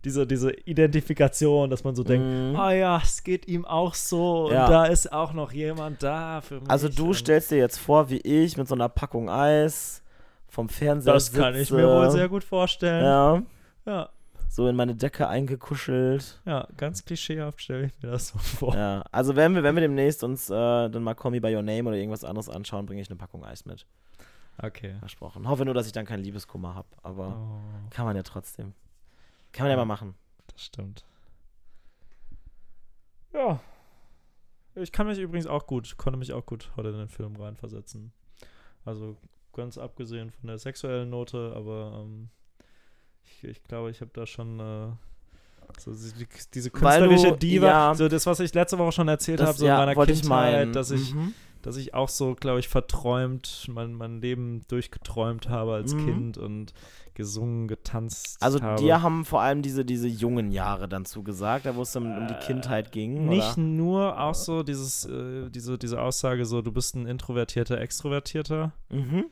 diese, 0.05 0.27
diese 0.27 0.51
Identifikation, 0.51 1.69
dass 1.71 1.83
man 1.83 1.95
so 1.95 2.03
denkt, 2.03 2.25
Mhm. 2.27 2.55
ah 2.55 2.71
ja, 2.71 3.01
es 3.03 3.23
geht 3.23 3.47
ihm 3.47 3.65
auch 3.65 3.95
so 3.95 4.51
Ja. 4.51 4.65
und 4.65 4.71
da 4.71 4.85
ist 4.85 5.11
auch 5.11 5.33
noch 5.33 5.51
jemand 5.51 6.03
da 6.03 6.41
für 6.41 6.59
mich. 6.61 6.69
Also 6.69 6.89
du 6.89 7.13
stellst 7.13 7.49
dir 7.51 7.57
jetzt 7.57 7.79
vor, 7.79 8.09
wie 8.09 8.19
ich 8.19 8.55
mit 8.55 8.67
so 8.67 8.75
einer 8.75 8.87
Packung 8.87 9.29
Eis 9.29 10.03
vom 10.47 10.69
Fernseher 10.69 11.13
Das 11.13 11.33
kann 11.33 11.53
ich 11.55 11.61
sitze. 11.69 11.75
mir 11.75 11.87
wohl 11.87 12.09
sehr 12.11 12.29
gut 12.29 12.43
vorstellen. 12.43 13.03
Ja, 13.03 13.41
ja. 13.85 14.09
So 14.55 14.67
in 14.67 14.75
meine 14.75 14.95
Decke 14.95 15.27
eingekuschelt. 15.27 16.41
Ja, 16.45 16.67
ganz 16.77 17.03
klischeehaft 17.05 17.61
stelle 17.61 17.85
ich 17.87 18.01
mir 18.01 18.09
das 18.11 18.29
so 18.29 18.39
vor. 18.39 18.75
Ja, 18.75 19.03
also 19.11 19.35
wenn 19.35 19.53
wir, 19.55 19.63
wenn 19.63 19.75
wir 19.75 19.81
demnächst 19.81 20.23
uns 20.23 20.49
äh, 20.49 20.53
dann 20.89 21.03
mal 21.03 21.13
Call 21.13 21.31
Me 21.31 21.41
By 21.41 21.53
Your 21.55 21.61
Name 21.61 21.83
oder 21.89 21.97
irgendwas 21.97 22.23
anderes 22.23 22.49
anschauen, 22.49 22.85
bringe 22.85 23.01
ich 23.01 23.09
eine 23.09 23.17
Packung 23.17 23.43
Eis 23.43 23.65
mit. 23.65 23.85
Okay. 24.57 24.95
Versprochen. 24.99 25.47
Hoffe 25.49 25.65
nur, 25.65 25.73
dass 25.73 25.85
ich 25.87 25.91
dann 25.91 26.05
keinen 26.05 26.23
Liebeskummer 26.23 26.73
habe, 26.75 26.87
aber 27.03 27.35
Oh, 27.37 27.89
kann 27.89 28.05
man 28.05 28.15
ja 28.15 28.23
trotzdem. 28.23 28.73
Kann 29.51 29.65
man 29.65 29.71
ja 29.71 29.77
Ja. 29.77 29.83
mal 29.83 29.93
machen. 29.93 30.15
das 30.47 30.61
stimmt. 30.63 31.03
Ja. 33.33 33.59
Ich 34.75 34.91
kann 34.91 35.07
mich 35.07 35.17
übrigens 35.19 35.47
auch 35.47 35.67
gut, 35.67 35.97
konnte 35.97 36.17
mich 36.19 36.33
auch 36.33 36.45
gut 36.45 36.71
heute 36.75 36.89
in 36.89 36.97
den 36.97 37.07
Film 37.09 37.35
reinversetzen. 37.35 38.11
Also 38.83 39.17
ganz 39.53 39.77
abgesehen 39.77 40.31
von 40.31 40.47
der 40.47 40.57
sexuellen 40.57 41.09
Note, 41.09 41.53
aber 41.55 42.01
ähm, 42.03 42.29
ich, 43.25 43.43
ich 43.49 43.63
glaube, 43.63 43.89
ich 43.91 44.01
habe 44.01 44.11
da 44.13 44.25
schon 44.25 44.59
äh, 44.59 44.87
so 45.79 45.91
die, 45.93 46.27
diese 46.53 46.69
künstlerische 46.69 47.31
du- 47.31 47.37
Diva, 47.37 47.67
ja. 47.67 47.95
so 47.95 48.07
das, 48.07 48.25
was 48.25 48.39
ich 48.39 48.53
letzte 48.53 48.77
Woche 48.77 48.91
schon 48.91 49.07
erzählt 49.07 49.41
habe, 49.41 49.57
so 49.57 49.65
ja, 49.65 49.81
in 49.81 49.95
meiner 49.95 50.09
ich 50.09 50.21
Kindheit, 50.21 50.29
meinen. 50.29 50.73
dass 50.73 50.91
ich 50.91 51.13
Mhm. 51.13 51.33
dass 51.61 51.77
ich 51.77 51.95
auch 51.95 52.09
so, 52.09 52.35
glaube 52.35 52.59
ich, 52.59 52.67
verträumt 52.67 53.65
mein, 53.73 53.93
mein 53.95 54.21
Leben 54.21 54.61
durchgeträumt 54.67 55.49
habe 55.49 55.73
als 55.73 55.95
Mhm. 55.95 56.05
Kind 56.05 56.37
und 56.37 56.73
gesungen, 57.15 57.67
getanzt 57.67 58.37
Also 58.43 58.61
habe. 58.61 58.79
dir 58.79 59.01
haben 59.01 59.25
vor 59.25 59.41
allem 59.41 59.63
diese, 59.63 59.83
diese 59.83 60.07
jungen 60.07 60.51
Jahre 60.51 60.87
dann 60.87 61.05
zugesagt, 61.05 61.65
da 61.65 61.75
wo 61.75 61.81
es 61.81 61.95
um, 61.95 62.05
um 62.17 62.27
die 62.27 62.35
Kindheit 62.35 62.91
ging. 62.91 63.25
Nicht 63.29 63.53
oder? 63.53 63.61
nur 63.61 64.19
auch 64.21 64.35
so 64.35 64.61
dieses, 64.61 65.05
äh, 65.05 65.49
diese, 65.49 65.79
diese 65.79 65.99
Aussage 65.99 66.45
so, 66.45 66.61
du 66.61 66.71
bist 66.71 66.93
ein 66.95 67.07
introvertierter, 67.07 67.81
extrovertierter. 67.81 68.71
Mhm. 68.91 69.25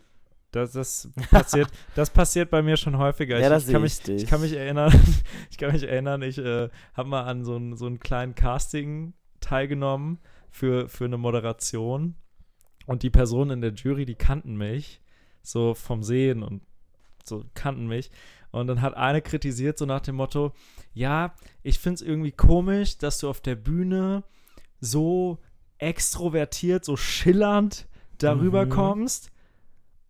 Das, 0.56 0.72
das 0.72 1.10
passiert, 1.32 1.70
das 1.96 2.10
passiert 2.10 2.50
bei 2.50 2.62
mir 2.62 2.78
schon 2.78 2.98
häufiger. 2.98 3.38
Ja, 3.40 3.48
ich, 3.48 3.50
das 3.50 3.68
ich, 3.68 3.74
kann 3.74 3.82
mich, 3.82 4.08
ich 4.08 4.26
kann 4.28 4.42
mich 4.42 4.54
erinnern, 4.54 4.94
ich 5.52 5.58
kann 5.58 5.72
mich 5.74 5.84
erinnern, 5.84 6.22
ich 6.22 6.38
äh, 6.38 6.70
habe 6.94 7.10
mal 7.10 7.24
an 7.24 7.44
so, 7.44 7.58
ein, 7.58 7.76
so 7.76 7.86
einem 7.88 8.00
kleinen 8.00 8.36
Casting 8.36 9.14
teilgenommen 9.42 10.20
für, 10.50 10.88
für 10.88 11.06
eine 11.06 11.18
Moderation. 11.18 12.16
Und 12.86 13.04
die 13.04 13.10
Personen 13.10 13.52
in 13.52 13.62
der 13.62 13.74
Jury, 13.74 14.06
die 14.06 14.16
kannten 14.16 14.56
mich, 14.56 15.02
so 15.42 15.74
vom 15.74 16.04
Sehen 16.04 16.44
und 16.44 16.62
so 17.24 17.44
kannten 17.54 17.88
mich. 17.88 18.12
Und 18.52 18.68
dann 18.68 18.82
hat 18.82 18.96
eine 18.96 19.22
kritisiert, 19.22 19.78
so 19.80 19.86
nach 19.86 20.02
dem 20.02 20.16
Motto: 20.16 20.54
Ja, 20.94 21.34
ich 21.64 21.80
finde 21.80 21.96
es 21.96 22.02
irgendwie 22.02 22.32
komisch, 22.32 22.98
dass 23.00 23.18
du 23.18 23.30
auf 23.30 23.42
der 23.42 23.56
Bühne 23.56 24.24
so 24.80 25.40
extrovertiert, 25.80 26.86
so 26.86 26.96
schillernd 26.96 27.88
darüber 28.20 28.66
Mhm. 28.66 28.70
kommst. 28.70 29.32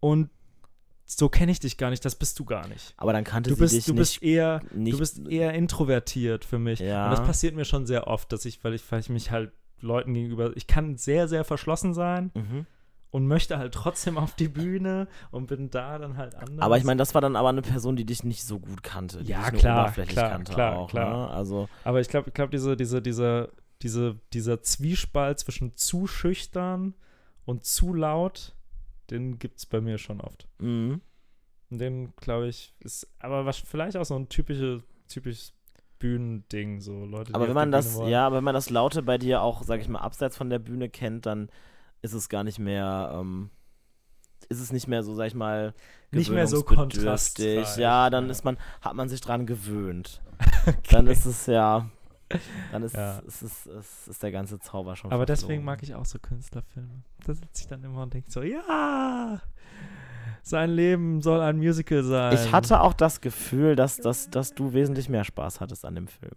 Und 0.04 0.30
so 1.06 1.30
kenne 1.30 1.52
ich 1.54 1.62
dich 1.62 1.78
gar 1.78 1.90
nicht, 1.90 2.04
das 2.04 2.16
bist 2.16 2.38
du 2.40 2.44
gar 2.44 2.68
nicht. 2.68 2.94
Aber 2.98 3.14
dann 3.14 3.24
kannte 3.24 3.50
Du 3.52 3.56
sie 3.56 3.62
bist, 3.62 3.74
dich 3.74 3.86
du 3.86 3.96
bist 3.96 4.22
nicht, 4.22 4.32
eher, 4.34 4.62
nicht 4.74 4.94
du 4.94 4.98
bist 4.98 5.26
eher 5.30 5.54
introvertiert 5.54 6.44
für 6.44 6.60
mich. 6.60 6.80
Ja. 6.80 7.06
Und 7.06 7.12
das 7.12 7.24
passiert 7.26 7.56
mir 7.56 7.64
schon 7.64 7.86
sehr 7.86 8.08
oft, 8.08 8.30
dass 8.34 8.44
ich, 8.44 8.62
weil 8.66 8.74
ich, 8.74 8.84
weil 8.92 9.00
ich 9.00 9.08
mich 9.10 9.32
halt 9.32 9.54
Leuten 9.80 10.14
gegenüber, 10.14 10.52
ich 10.58 10.68
kann 10.68 10.98
sehr, 10.98 11.30
sehr 11.30 11.46
verschlossen 11.46 11.94
sein 11.94 12.32
Mhm. 12.36 12.66
und 13.12 13.28
möchte 13.28 13.58
halt 13.58 13.74
trotzdem 13.74 14.18
auf 14.18 14.36
die 14.36 14.50
Bühne 14.50 15.08
und 15.32 15.48
bin 15.48 15.70
da 15.70 15.98
dann 16.00 16.18
halt 16.18 16.36
anders. 16.36 16.60
Aber 16.66 16.78
ich 16.78 16.84
meine, 16.84 16.98
das 16.98 17.14
war 17.14 17.22
dann 17.22 17.38
aber 17.38 17.50
eine 17.50 17.62
Person, 17.62 17.96
die 17.96 18.06
dich 18.06 18.26
nicht 18.26 18.44
so 18.44 18.60
gut 18.60 18.84
kannte. 18.84 19.22
Ja, 19.24 19.52
klar, 19.52 19.92
klar, 19.92 20.44
klar, 20.44 20.78
auch, 20.80 20.90
klar. 20.90 21.28
Ne? 21.28 21.30
Also, 21.30 21.70
Aber 21.86 22.02
ich 22.02 22.10
glaube, 22.10 22.28
ich 22.30 22.34
glaube, 22.34 22.52
diese, 22.52 22.76
diese, 22.76 23.02
diese, 23.02 23.52
diese, 23.82 24.20
dieser 24.34 24.62
Zwiespalt 24.62 25.40
zwischen 25.40 25.78
zu 25.78 26.08
schüchtern 26.08 26.94
und 27.46 27.64
zu 27.64 27.94
laut, 27.94 28.54
den 29.10 29.40
gibt 29.40 29.60
es 29.60 29.66
bei 29.66 29.82
mir 29.82 29.98
schon 29.98 30.22
oft. 30.22 30.48
mhm. 30.60 31.02
Und 31.70 31.80
den, 31.80 32.16
glaube 32.18 32.50
ich, 32.50 32.76
ist 32.82 33.08
aber 33.18 33.48
was 33.48 33.58
vielleicht 33.58 33.98
auch 33.98 34.06
so 34.06 34.16
ein 34.16 34.30
typische, 34.30 34.84
typisches 35.08 35.54
Bühnending, 35.98 36.82
so 36.82 37.06
Leute, 37.06 37.34
aber 37.34 37.48
wenn 37.48 37.56
man 37.56 37.72
das, 37.72 37.96
wollen. 37.96 38.12
ja, 38.12 38.28
aber 38.28 38.36
wenn 38.36 38.44
man 38.44 38.54
das 38.54 38.70
Laute 38.70 39.02
bei 39.02 39.18
dir 39.18 39.42
auch, 39.42 39.64
sag 39.64 39.82
ich 39.82 39.88
mal, 39.88 40.00
abseits 40.00 40.38
von 40.38 40.52
der 40.52 40.60
Bühne 40.60 40.90
kennt, 40.90 41.26
dann 41.26 41.50
ist 42.04 42.14
es 42.14 42.30
gar 42.30 42.44
nicht 42.44 42.60
mehr, 42.60 43.12
ähm, 43.16 43.50
ist 44.50 44.60
es 44.60 44.72
nicht 44.72 44.88
mehr 44.88 45.02
so, 45.02 45.16
sag 45.16 45.28
ich 45.28 45.34
mal, 45.34 45.74
Nicht 46.12 46.30
mehr 46.30 46.46
so 46.46 46.62
kontrastreich, 46.62 47.78
Ja, 47.78 48.10
dann 48.10 48.26
ja. 48.26 48.32
ist 48.32 48.44
man, 48.44 48.58
hat 48.82 48.96
man 48.96 49.10
sich 49.10 49.22
dran 49.22 49.46
gewöhnt. 49.48 50.22
Dann 50.90 51.08
ist 51.08 51.26
es 51.26 51.46
ja, 51.46 51.90
dann 52.72 52.84
ist, 52.84 52.96
Ja. 52.96 53.20
ist, 53.20 53.42
ist, 53.42 53.68
ist, 53.68 54.08
ist 54.08 54.24
der 54.24 54.32
ganze 54.32 54.60
Zauber 54.60 54.96
schon 54.96 55.12
Aber 55.12 55.26
deswegen 55.26 55.64
mag 55.64 55.82
ich 55.84 55.96
auch 55.96 56.06
so 56.06 56.20
Künstlerfilme. 56.20 56.90
Da 57.26 57.34
sitze 57.34 57.62
ich 57.62 57.68
dann 57.68 57.84
immer 57.84 58.04
und 58.04 58.14
denke 58.14 58.30
so, 58.32 58.42
ja, 58.42 59.42
sein 60.42 60.70
Leben 60.72 61.22
soll 61.22 61.40
ein 61.42 61.58
Musical 61.58 62.04
sein. 62.04 62.34
Ich 62.34 62.52
hatte 62.52 62.82
auch 62.82 62.94
das 62.94 63.22
Gefühl, 63.22 63.76
dass, 63.76 63.98
dass, 63.98 64.30
dass 64.30 64.54
du 64.54 64.74
wesentlich 64.74 65.08
mehr 65.10 65.24
Spaß 65.24 65.62
hattest 65.62 65.86
an 65.86 65.96
dem 65.96 66.08
Film. 66.08 66.34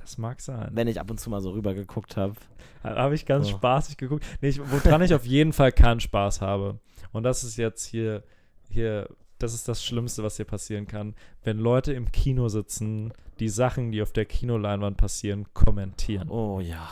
Das 0.00 0.18
mag 0.18 0.40
sein. 0.40 0.70
Wenn 0.72 0.88
ich 0.88 1.00
ab 1.00 1.10
und 1.10 1.18
zu 1.18 1.30
mal 1.30 1.40
so 1.40 1.50
rübergeguckt 1.52 2.16
habe. 2.16 2.34
Habe 2.82 3.14
ich 3.14 3.24
ganz 3.26 3.46
So. 3.48 3.52
spaßig 3.54 3.96
geguckt. 3.96 4.24
Nee, 4.40 4.48
ich, 4.48 4.60
woran 4.60 5.00
ich 5.02 5.14
auf 5.14 5.24
jeden 5.24 5.52
Fall 5.52 5.70
keinen 5.72 6.00
Spaß 6.00 6.40
habe. 6.40 6.80
Und 7.12 7.22
das 7.22 7.44
ist 7.44 7.56
jetzt 7.56 7.84
hier, 7.84 8.24
hier, 8.68 9.08
das 9.42 9.54
ist 9.54 9.68
das 9.68 9.84
Schlimmste, 9.84 10.22
was 10.22 10.36
hier 10.36 10.44
passieren 10.46 10.86
kann. 10.86 11.14
Wenn 11.42 11.58
Leute 11.58 11.92
im 11.92 12.10
Kino 12.12 12.48
sitzen, 12.48 13.12
die 13.40 13.48
Sachen, 13.48 13.90
die 13.92 14.02
auf 14.02 14.12
der 14.12 14.24
Kinoleinwand 14.24 14.96
passieren, 14.96 15.46
kommentieren. 15.54 16.28
Oh 16.30 16.60
ja. 16.60 16.88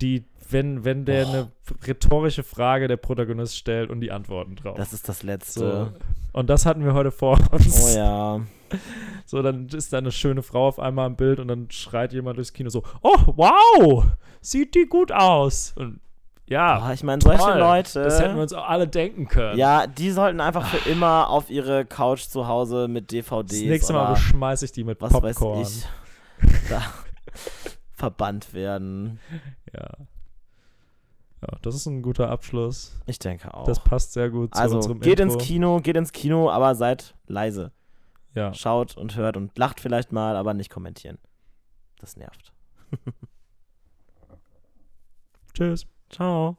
Die, 0.00 0.24
wenn, 0.50 0.84
wenn 0.84 1.04
der 1.04 1.26
Oh. 1.26 1.30
eine 1.30 1.52
rhetorische 1.86 2.42
Frage 2.42 2.88
der 2.88 2.96
Protagonist 2.96 3.56
stellt 3.56 3.90
und 3.90 4.00
die 4.00 4.10
Antworten 4.12 4.56
drauf. 4.56 4.76
Das 4.76 4.92
ist 4.92 5.08
das 5.08 5.20
so. 5.20 5.26
Letzte. 5.26 5.94
Und 6.32 6.50
das 6.50 6.66
hatten 6.66 6.84
wir 6.84 6.94
heute 6.94 7.10
vor 7.10 7.38
uns. 7.52 7.82
Oh 7.84 7.96
ja. 7.96 8.40
So, 9.26 9.40
dann 9.40 9.68
ist 9.68 9.92
da 9.92 9.98
eine 9.98 10.10
schöne 10.10 10.42
Frau 10.42 10.66
auf 10.66 10.80
einmal 10.80 11.06
im 11.06 11.14
Bild 11.16 11.38
und 11.38 11.46
dann 11.48 11.70
schreit 11.70 12.12
jemand 12.12 12.38
durchs 12.38 12.52
Kino 12.52 12.70
so, 12.70 12.82
oh, 13.02 13.16
wow, 13.36 14.04
sieht 14.40 14.74
die 14.74 14.86
gut 14.86 15.12
aus. 15.12 15.72
Und 15.76 16.00
ja, 16.46 16.86
Oh, 16.88 16.92
ich 16.92 17.02
meine, 17.02 17.22
solche 17.22 17.42
toll. 17.42 17.58
Leute. 17.58 18.02
das 18.02 18.20
hätten 18.20 18.34
wir 18.36 18.42
uns 18.42 18.52
auch 18.52 18.68
alle 18.68 18.86
denken 18.88 19.28
können. 19.28 19.58
ja, 19.58 19.86
die 19.86 20.10
sollten 20.10 20.40
einfach 20.40 20.66
für 20.66 20.88
immer 20.90 21.28
auf 21.30 21.50
ihre 21.50 21.84
Couch 21.84 22.22
zu 22.28 22.46
Hause 22.48 22.88
mit 22.88 23.10
DVDs 23.10 23.50
das 23.60 23.60
nächste 23.68 23.92
Mal 23.94 24.12
beschmeiße 24.12 24.64
ich 24.66 24.72
die 24.72 24.84
mit 24.84 25.00
was 25.00 25.12
Popcorn. 25.12 25.60
weiß 25.60 25.86
ich 26.42 26.68
da 26.68 26.82
verbannt 27.92 28.52
werden. 28.52 29.18
Ja. 29.72 29.88
Ja, 31.40 31.58
das 31.62 31.74
ist 31.74 31.86
ein 31.86 32.02
guter 32.02 32.30
Abschluss. 32.30 32.98
Ich 33.06 33.18
denke 33.18 33.52
auch. 33.54 33.64
Das 33.66 33.82
passt 33.82 34.12
sehr 34.14 34.30
gut 34.30 34.54
zu 34.54 34.60
also 34.60 34.76
unserem 34.76 35.00
geht 35.00 35.20
Intro. 35.20 35.34
ins 35.36 35.44
Kino, 35.44 35.80
geht 35.80 35.96
ins 35.96 36.12
Kino, 36.12 36.50
aber 36.50 36.74
seid 36.74 37.14
leise. 37.26 37.70
Ja, 38.34 38.52
Schaut 38.52 38.96
und 38.96 39.14
hört 39.16 39.36
und 39.36 39.56
lacht 39.58 39.78
vielleicht 39.80 40.10
mal, 40.10 40.36
aber 40.36 40.54
nicht 40.54 40.70
kommentieren. 40.70 41.18
Das 42.00 42.16
nervt. 42.16 42.52
tschüss. 45.54 45.86
Ciao. 46.10 46.56